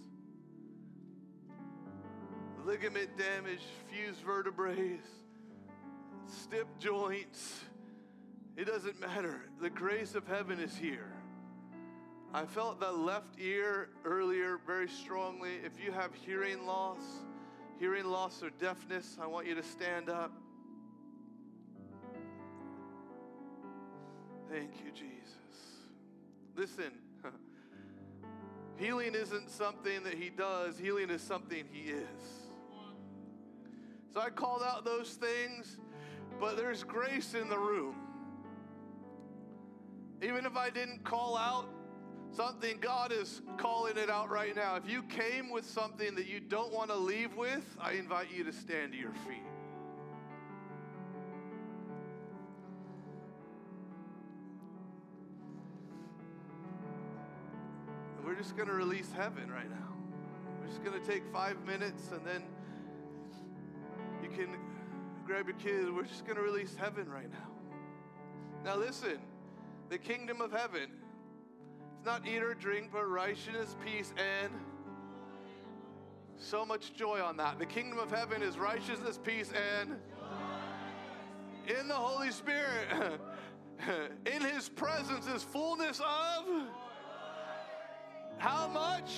ligament 2.64 3.10
damage, 3.18 3.60
fused 3.90 4.20
vertebrae, 4.20 4.98
stiff 6.26 6.66
joints. 6.78 7.60
It 8.56 8.64
doesn't 8.66 8.98
matter. 8.98 9.42
The 9.60 9.68
grace 9.68 10.14
of 10.14 10.26
heaven 10.26 10.58
is 10.58 10.74
here. 10.74 11.15
I 12.34 12.44
felt 12.44 12.80
the 12.80 12.90
left 12.90 13.38
ear 13.40 13.88
earlier 14.04 14.58
very 14.66 14.88
strongly. 14.88 15.52
If 15.64 15.82
you 15.82 15.92
have 15.92 16.10
hearing 16.14 16.66
loss, 16.66 17.00
hearing 17.78 18.04
loss 18.04 18.42
or 18.42 18.50
deafness, 18.50 19.16
I 19.20 19.26
want 19.26 19.46
you 19.46 19.54
to 19.54 19.62
stand 19.62 20.10
up. 20.10 20.32
Thank 24.50 24.70
you, 24.84 24.92
Jesus. 24.92 25.36
Listen, 26.54 26.92
healing 28.76 29.14
isn't 29.14 29.50
something 29.50 30.02
that 30.04 30.14
He 30.14 30.30
does, 30.30 30.78
healing 30.78 31.10
is 31.10 31.22
something 31.22 31.64
He 31.70 31.90
is. 31.90 32.46
So 34.12 34.20
I 34.20 34.30
called 34.30 34.62
out 34.62 34.84
those 34.84 35.14
things, 35.14 35.78
but 36.40 36.56
there's 36.56 36.82
grace 36.82 37.34
in 37.34 37.48
the 37.48 37.58
room. 37.58 37.96
Even 40.22 40.46
if 40.46 40.56
I 40.56 40.70
didn't 40.70 41.04
call 41.04 41.36
out 41.36 41.68
Something 42.36 42.76
God 42.82 43.12
is 43.12 43.40
calling 43.56 43.96
it 43.96 44.10
out 44.10 44.28
right 44.28 44.54
now. 44.54 44.76
If 44.76 44.86
you 44.90 45.02
came 45.04 45.50
with 45.50 45.64
something 45.64 46.14
that 46.16 46.26
you 46.26 46.38
don't 46.38 46.70
want 46.70 46.90
to 46.90 46.96
leave 46.96 47.34
with, 47.34 47.64
I 47.80 47.92
invite 47.92 48.30
you 48.30 48.44
to 48.44 48.52
stand 48.52 48.92
to 48.92 48.98
your 48.98 49.12
feet. 49.26 49.42
We're 58.22 58.34
just 58.34 58.54
going 58.54 58.68
to 58.68 58.74
release 58.74 59.10
heaven 59.16 59.50
right 59.50 59.70
now. 59.70 59.94
We're 60.60 60.66
just 60.66 60.84
going 60.84 61.00
to 61.00 61.06
take 61.06 61.22
five 61.32 61.56
minutes 61.64 62.10
and 62.12 62.20
then 62.26 62.42
you 64.22 64.28
can 64.28 64.58
grab 65.24 65.46
your 65.46 65.56
kids. 65.56 65.90
We're 65.90 66.02
just 66.02 66.26
going 66.26 66.36
to 66.36 66.42
release 66.42 66.76
heaven 66.76 67.08
right 67.08 67.30
now. 67.30 67.48
Now, 68.62 68.76
listen 68.76 69.20
the 69.88 69.96
kingdom 69.96 70.42
of 70.42 70.52
heaven 70.52 70.90
not 72.06 72.24
eat 72.24 72.40
or 72.40 72.54
drink, 72.54 72.90
but 72.92 73.04
righteousness, 73.04 73.74
peace, 73.84 74.14
and 74.16 74.52
so 76.38 76.64
much 76.64 76.94
joy 76.94 77.20
on 77.20 77.36
that. 77.38 77.58
The 77.58 77.66
kingdom 77.66 77.98
of 77.98 78.12
heaven 78.12 78.42
is 78.42 78.56
righteousness, 78.56 79.18
peace, 79.22 79.50
and 79.80 79.96
in 81.66 81.88
the 81.88 81.94
Holy 81.94 82.30
Spirit. 82.30 83.20
in 84.26 84.40
his 84.40 84.68
presence 84.68 85.26
is 85.26 85.42
fullness 85.42 85.98
of 86.00 86.46
how 88.38 88.68
much? 88.68 89.10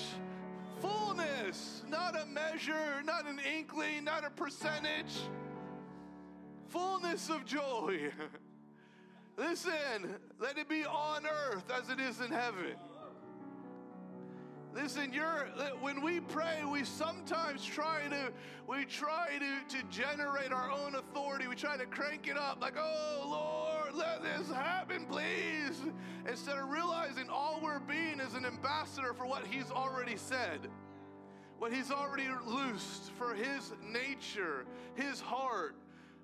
Fullness, 0.81 1.83
not 1.87 2.19
a 2.19 2.25
measure, 2.25 3.03
not 3.05 3.27
an 3.27 3.39
inkling, 3.55 4.05
not 4.05 4.25
a 4.25 4.31
percentage. 4.31 5.13
Fullness 6.69 7.29
of 7.29 7.45
joy. 7.45 8.11
Listen, 9.39 10.17
let 10.37 10.57
it 10.57 10.67
be 10.67 10.83
on 10.83 11.25
earth 11.25 11.63
as 11.71 11.87
it 11.89 11.97
is 11.97 12.19
in 12.19 12.29
heaven. 12.29 12.75
Listen, 14.75 15.13
you're 15.13 15.47
when 15.79 16.01
we 16.01 16.19
pray, 16.19 16.61
we 16.69 16.83
sometimes 16.83 17.63
try 17.63 18.01
to 18.09 18.33
we 18.67 18.83
try 18.83 19.39
to, 19.39 19.77
to 19.77 19.83
generate 19.89 20.51
our 20.51 20.69
own 20.69 20.95
authority. 20.95 21.47
We 21.47 21.55
try 21.55 21.77
to 21.77 21.85
crank 21.85 22.27
it 22.27 22.37
up, 22.37 22.61
like, 22.61 22.75
oh 22.77 23.79
Lord, 23.85 23.95
let 23.95 24.21
this 24.21 24.53
happen, 24.53 25.05
please. 25.05 25.79
Instead 26.27 26.57
of 26.57 26.69
realizing 26.69 27.29
all 27.29 27.61
we're 27.63 27.79
being 27.79 28.19
is 28.19 28.33
an 28.33 28.45
ambassador 28.45 29.13
for 29.13 29.25
what 29.25 29.47
He's 29.47 29.71
already 29.71 30.17
said, 30.17 30.67
what 31.59 31.71
He's 31.71 31.91
already 31.91 32.27
loosed 32.45 33.11
for 33.17 33.33
His 33.33 33.71
nature, 33.81 34.65
His 34.95 35.21
heart. 35.21 35.75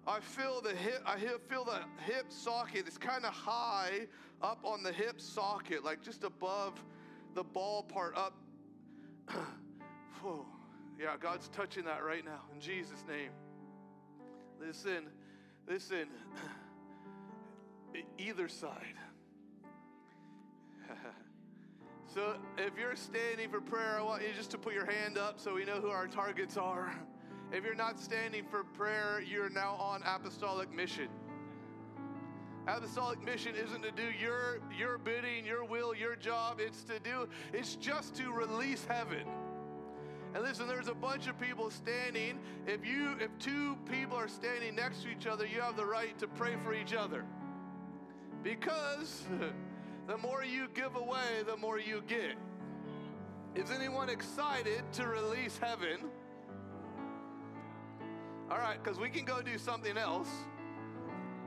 I 0.08 0.20
feel 0.20 0.62
the 0.62 0.76
hip, 0.76 1.01
I 1.06 1.18
feel 1.49 1.66
the 1.66 1.80
hip 2.03 2.28
socket. 2.30 2.84
It's 2.86 2.97
kind 2.97 3.26
of 3.26 3.34
high 3.34 4.08
up 4.41 4.60
on 4.64 4.84
the 4.84 4.91
hip 4.91 5.20
socket, 5.20 5.84
like 5.84 6.03
just 6.03 6.24
above 6.24 6.84
the 7.34 7.43
ball 7.43 7.84
part 7.84 8.16
up. 8.16 8.34
Whoa. 10.22 10.45
Yeah, 10.99 11.16
God's 11.20 11.49
touching 11.49 11.86
that 11.86 12.03
right 12.03 12.24
now 12.24 12.41
in 12.53 12.60
Jesus' 12.62 13.03
name. 13.08 13.32
Listen, 14.60 15.08
listen. 15.68 16.08
Either 18.18 18.47
side. 18.47 18.95
so 22.14 22.36
if 22.58 22.78
you're 22.78 22.95
standing 22.95 23.49
for 23.49 23.60
prayer, 23.60 23.97
I 23.99 24.03
want 24.03 24.22
you 24.22 24.30
just 24.36 24.51
to 24.51 24.58
put 24.58 24.74
your 24.74 24.86
hand 24.86 25.18
up 25.18 25.39
so 25.39 25.56
we 25.56 25.66
know 25.66 25.82
who 25.82 25.89
our 25.89 26.08
targets 26.08 26.58
are. 26.58 26.93
If 27.56 27.64
you're 27.64 27.74
not 27.74 28.01
standing 28.01 28.43
for 28.43 28.66
prayer, 28.66 29.24
you're 29.26 29.49
now 29.49 29.76
on 29.80 30.03
apostolic 30.06 30.76
mission. 30.76 31.08
Apostolic 32.68 33.24
mission 33.24 33.56
isn't 33.56 33.82
to 33.82 33.91
do 33.91 34.10
your 34.22 34.60
your 34.78 34.97
bidding, 34.97 35.45
your 35.45 35.64
will, 35.64 35.95
your 35.95 36.18
job. 36.18 36.58
It's 36.60 36.84
to 36.84 36.99
do 36.99 37.30
it's 37.53 37.78
just 37.78 38.14
to 38.16 38.30
release 38.34 38.86
heaven. 38.89 39.26
And 40.34 40.43
listen, 40.43 40.68
there's 40.68 40.89
a 40.89 40.93
bunch 40.93 41.28
of 41.28 41.39
people 41.39 41.70
standing. 41.70 42.39
If 42.68 42.86
you 42.86 43.16
if 43.22 43.30
two 43.39 43.78
people 43.89 44.18
are 44.18 44.28
standing 44.28 44.76
next 44.76 45.03
to 45.03 45.10
each 45.10 45.26
other, 45.26 45.45
you 45.45 45.62
have 45.62 45.78
the 45.78 45.86
right 45.86 46.18
to 46.20 46.28
pray 46.28 46.58
for 46.62 46.74
each 46.74 46.93
other. 46.93 47.24
Because 48.43 49.24
the 50.08 50.18
more 50.18 50.43
you 50.43 50.68
give 50.74 50.97
away, 50.97 51.43
the 51.47 51.56
more 51.56 51.80
you 51.80 52.03
get. 52.06 52.36
Is 53.56 53.72
anyone 53.72 54.10
excited 54.10 54.84
to 54.91 55.08
release 55.08 55.58
heaven? 55.58 55.99
All 58.52 58.60
right, 58.60 58.78
because 58.84 59.00
we 59.00 59.10
can 59.10 59.26
go 59.26 59.41
do 59.41 59.58
something 59.58 59.98
else. 59.98 60.30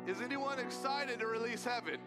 Is 0.09 0.21
anyone 0.21 0.59
excited 0.59 1.21
to 1.21 1.27
release 1.29 1.65
heaven? 1.65 1.99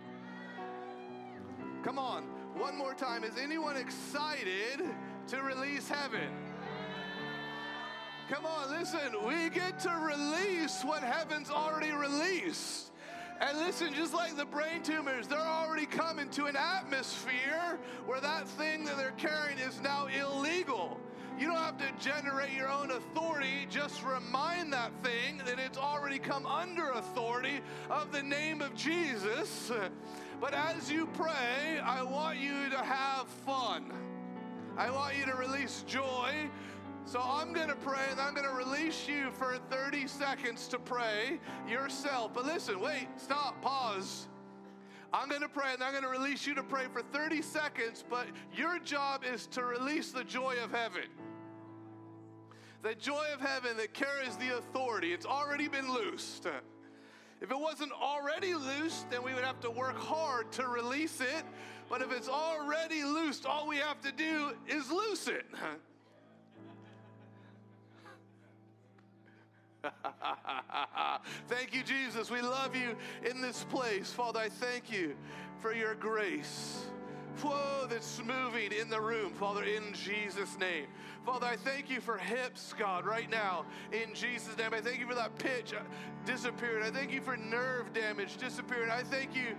Come 1.81 1.97
on, 1.97 2.23
one 2.57 2.77
more 2.77 2.93
time. 2.93 3.23
Is 3.23 3.37
anyone 3.41 3.77
excited 3.77 4.83
to 5.27 5.41
release 5.41 5.87
heaven? 5.87 6.29
Come 8.29 8.45
on, 8.45 8.71
listen, 8.71 9.25
we 9.25 9.49
get 9.49 9.79
to 9.79 9.89
release 9.89 10.83
what 10.83 11.03
heaven's 11.03 11.49
already 11.49 11.91
released. 11.91 12.91
And 13.39 13.57
listen, 13.59 13.93
just 13.93 14.13
like 14.13 14.35
the 14.35 14.45
brain 14.45 14.83
tumors, 14.83 15.27
they're 15.27 15.39
already 15.39 15.85
coming 15.85 16.29
to 16.31 16.45
an 16.45 16.55
atmosphere 16.55 17.79
where 18.05 18.19
that 18.19 18.47
thing 18.47 18.83
that 18.85 18.97
they're 18.97 19.11
carrying 19.11 19.57
is 19.57 19.79
now 19.81 20.07
illegal. 20.07 20.99
You 21.41 21.47
don't 21.47 21.57
have 21.57 21.79
to 21.79 21.91
generate 21.99 22.51
your 22.51 22.69
own 22.69 22.91
authority. 22.91 23.65
Just 23.67 24.03
remind 24.03 24.71
that 24.73 24.91
thing 25.01 25.41
that 25.47 25.57
it's 25.57 25.75
already 25.75 26.19
come 26.19 26.45
under 26.45 26.91
authority 26.91 27.61
of 27.89 28.11
the 28.11 28.21
name 28.21 28.61
of 28.61 28.75
Jesus. 28.75 29.71
But 30.39 30.53
as 30.53 30.91
you 30.91 31.07
pray, 31.07 31.79
I 31.83 32.03
want 32.03 32.37
you 32.37 32.69
to 32.69 32.77
have 32.77 33.27
fun. 33.27 33.91
I 34.77 34.91
want 34.91 35.17
you 35.17 35.25
to 35.25 35.33
release 35.33 35.83
joy. 35.87 36.47
So 37.05 37.19
I'm 37.19 37.53
going 37.53 37.69
to 37.69 37.75
pray 37.75 38.05
and 38.11 38.19
I'm 38.19 38.35
going 38.35 38.47
to 38.47 38.53
release 38.53 39.07
you 39.07 39.31
for 39.31 39.57
30 39.71 40.05
seconds 40.05 40.67
to 40.67 40.77
pray 40.77 41.39
yourself. 41.67 42.35
But 42.35 42.45
listen, 42.45 42.79
wait, 42.79 43.07
stop, 43.17 43.59
pause. 43.63 44.27
I'm 45.11 45.27
going 45.27 45.41
to 45.41 45.49
pray 45.49 45.73
and 45.73 45.81
I'm 45.81 45.91
going 45.91 46.03
to 46.03 46.09
release 46.09 46.45
you 46.45 46.53
to 46.53 46.63
pray 46.63 46.85
for 46.93 47.01
30 47.01 47.41
seconds, 47.41 48.05
but 48.07 48.27
your 48.55 48.77
job 48.77 49.23
is 49.25 49.47
to 49.47 49.63
release 49.63 50.11
the 50.11 50.23
joy 50.23 50.57
of 50.63 50.69
heaven. 50.69 51.09
The 52.81 52.95
joy 52.95 53.25
of 53.33 53.39
heaven 53.39 53.77
that 53.77 53.93
carries 53.93 54.35
the 54.37 54.57
authority. 54.57 55.13
It's 55.13 55.25
already 55.25 55.67
been 55.67 55.93
loosed. 55.93 56.47
If 57.39 57.51
it 57.51 57.59
wasn't 57.59 57.91
already 57.91 58.55
loosed, 58.55 59.09
then 59.09 59.23
we 59.23 59.33
would 59.33 59.43
have 59.43 59.59
to 59.61 59.69
work 59.69 59.97
hard 59.97 60.51
to 60.53 60.67
release 60.67 61.21
it. 61.21 61.43
But 61.89 62.01
if 62.01 62.11
it's 62.11 62.29
already 62.29 63.03
loosed, 63.03 63.45
all 63.45 63.67
we 63.67 63.77
have 63.77 64.01
to 64.01 64.11
do 64.11 64.53
is 64.67 64.89
loose 64.91 65.27
it. 65.27 65.45
thank 71.47 71.73
you, 71.73 71.83
Jesus. 71.83 72.29
We 72.31 72.41
love 72.41 72.75
you 72.75 72.95
in 73.27 73.41
this 73.41 73.63
place. 73.65 74.11
Father, 74.11 74.39
I 74.39 74.49
thank 74.49 74.91
you 74.91 75.15
for 75.59 75.73
your 75.73 75.95
grace. 75.95 76.90
Whoa, 77.39 77.87
that's 77.89 78.21
moving 78.23 78.71
in 78.71 78.89
the 78.89 78.99
room, 78.99 79.33
Father, 79.33 79.63
in 79.63 79.93
Jesus' 79.93 80.57
name. 80.59 80.85
Father, 81.25 81.47
I 81.47 81.55
thank 81.55 81.89
you 81.89 81.99
for 81.99 82.17
hips, 82.17 82.73
God, 82.77 83.05
right 83.05 83.29
now, 83.29 83.65
in 83.91 84.13
Jesus' 84.13 84.57
name. 84.57 84.73
I 84.73 84.81
thank 84.81 84.99
you 84.99 85.07
for 85.07 85.15
that 85.15 85.37
pitch 85.39 85.73
disappearing. 86.25 86.83
I 86.83 86.91
thank 86.91 87.11
you 87.11 87.21
for 87.21 87.37
nerve 87.37 87.93
damage 87.93 88.37
disappearing. 88.37 88.91
I 88.91 89.01
thank 89.03 89.35
you, 89.35 89.55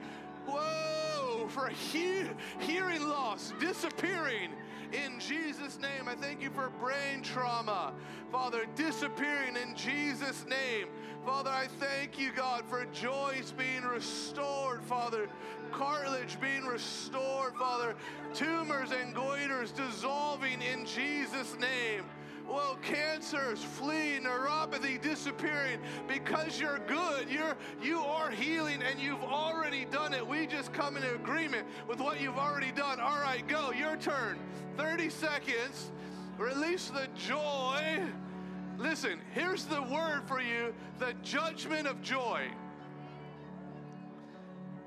whoa, 0.47 1.49
for 1.49 1.69
he- 1.69 2.29
hearing 2.61 3.09
loss 3.09 3.53
disappearing 3.59 4.51
in 4.93 5.19
Jesus' 5.19 5.79
name. 5.81 6.09
I 6.09 6.15
thank 6.15 6.43
you 6.43 6.51
for 6.51 6.71
brain 6.81 7.23
trauma, 7.23 7.95
Father, 8.31 8.67
disappearing 8.77 9.57
in 9.57 9.75
Jesus' 9.75 10.45
name. 10.47 10.89
Father, 11.25 11.51
I 11.51 11.69
thank 11.79 12.19
you, 12.19 12.33
God, 12.33 12.65
for 12.69 12.85
joys 12.87 13.53
being 13.57 13.85
restored, 13.85 14.83
Father, 14.83 15.29
cartilage 15.71 16.41
being 16.41 16.65
restored, 16.65 17.55
Father, 17.57 17.95
tumors 18.35 18.91
and 18.91 19.15
goiters 19.15 19.73
dissolving 19.73 20.61
in 20.63 20.85
Jesus' 20.85 21.57
name. 21.61 22.05
Well, 22.49 22.77
cancers 22.83 23.63
fleeing, 23.63 24.25
neuropathy 24.25 25.01
disappearing 25.01 25.79
because 26.09 26.61
you're 26.61 26.81
good. 26.89 27.31
You're 27.31 27.57
you 27.81 28.01
are 28.01 28.31
healing 28.31 28.83
and 28.83 28.99
you've 28.99 29.23
already 29.23 29.85
done 29.85 30.13
it. 30.13 30.27
We 30.27 30.49
just 30.49 30.73
come 30.73 30.97
in 30.97 31.05
agreement 31.05 31.69
with 31.87 32.01
what 32.01 32.21
you've 32.21 32.37
already 32.37 32.73
done. 32.73 32.99
All 32.99 33.21
right, 33.23 33.47
go. 33.47 33.71
Your 33.71 33.97
turn. 33.97 34.41
30 34.77 35.09
seconds. 35.09 35.93
Release 36.37 36.89
the 36.89 37.07
joy. 37.15 38.03
Listen, 38.79 39.21
here's 39.35 39.65
the 39.65 39.83
word 39.83 40.23
for 40.27 40.41
you 40.41 40.75
the 40.99 41.15
judgment 41.23 41.87
of 41.87 42.01
joy. 42.03 42.47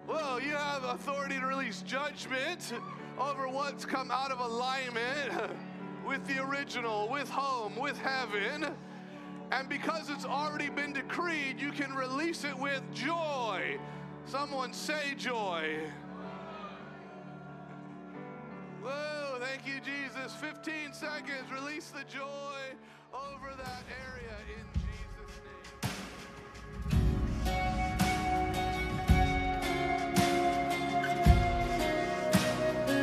Well, 0.08 0.40
you 0.40 0.54
have 0.54 0.84
authority 0.84 1.40
to 1.40 1.46
release 1.46 1.82
judgment 1.82 2.74
over 3.18 3.48
what's 3.48 3.86
come 3.86 4.12
out 4.12 4.32
of 4.32 4.40
alignment 4.40 5.52
with 6.06 6.26
the 6.26 6.44
original, 6.44 7.10
with 7.10 7.30
home, 7.30 7.76
with 7.76 7.98
heaven. 7.98 8.74
And 9.52 9.70
because 9.70 10.10
it's 10.10 10.26
already 10.26 10.70
been 10.70 10.94
decreed, 10.94 11.60
you 11.60 11.72
can 11.72 11.94
release 11.94 12.44
it 12.44 12.58
with 12.58 12.82
joy. 12.94 13.78
Someone 14.26 14.74
say 14.74 15.16
joy. 15.18 15.80
Whoa, 18.84 19.40
thank 19.40 19.66
you, 19.66 19.80
Jesus. 19.82 20.34
15 20.40 20.94
seconds. 20.94 21.52
Release 21.52 21.90
the 21.90 22.04
joy 22.12 22.76
over 23.16 23.50
that 23.58 23.84
area 23.90 24.36
in 24.58 24.66
Jesus' 24.82 25.42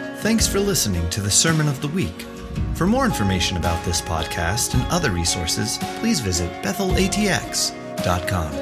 name. 0.03 0.17
Thanks 0.21 0.47
for 0.47 0.61
listening 0.61 1.09
to 1.11 1.21
the 1.21 1.31
Sermon 1.31 1.69
of 1.69 1.81
the 1.81 1.89
Week. 1.89 2.27
For 2.75 2.87
more 2.87 3.05
information 3.05 3.57
about 3.57 3.85
this 3.85 4.01
podcast 4.01 4.75
and 4.75 4.85
other 4.93 5.11
resources, 5.11 5.79
please 5.99 6.21
visit 6.21 6.51
bethelatx.com. 6.63 8.62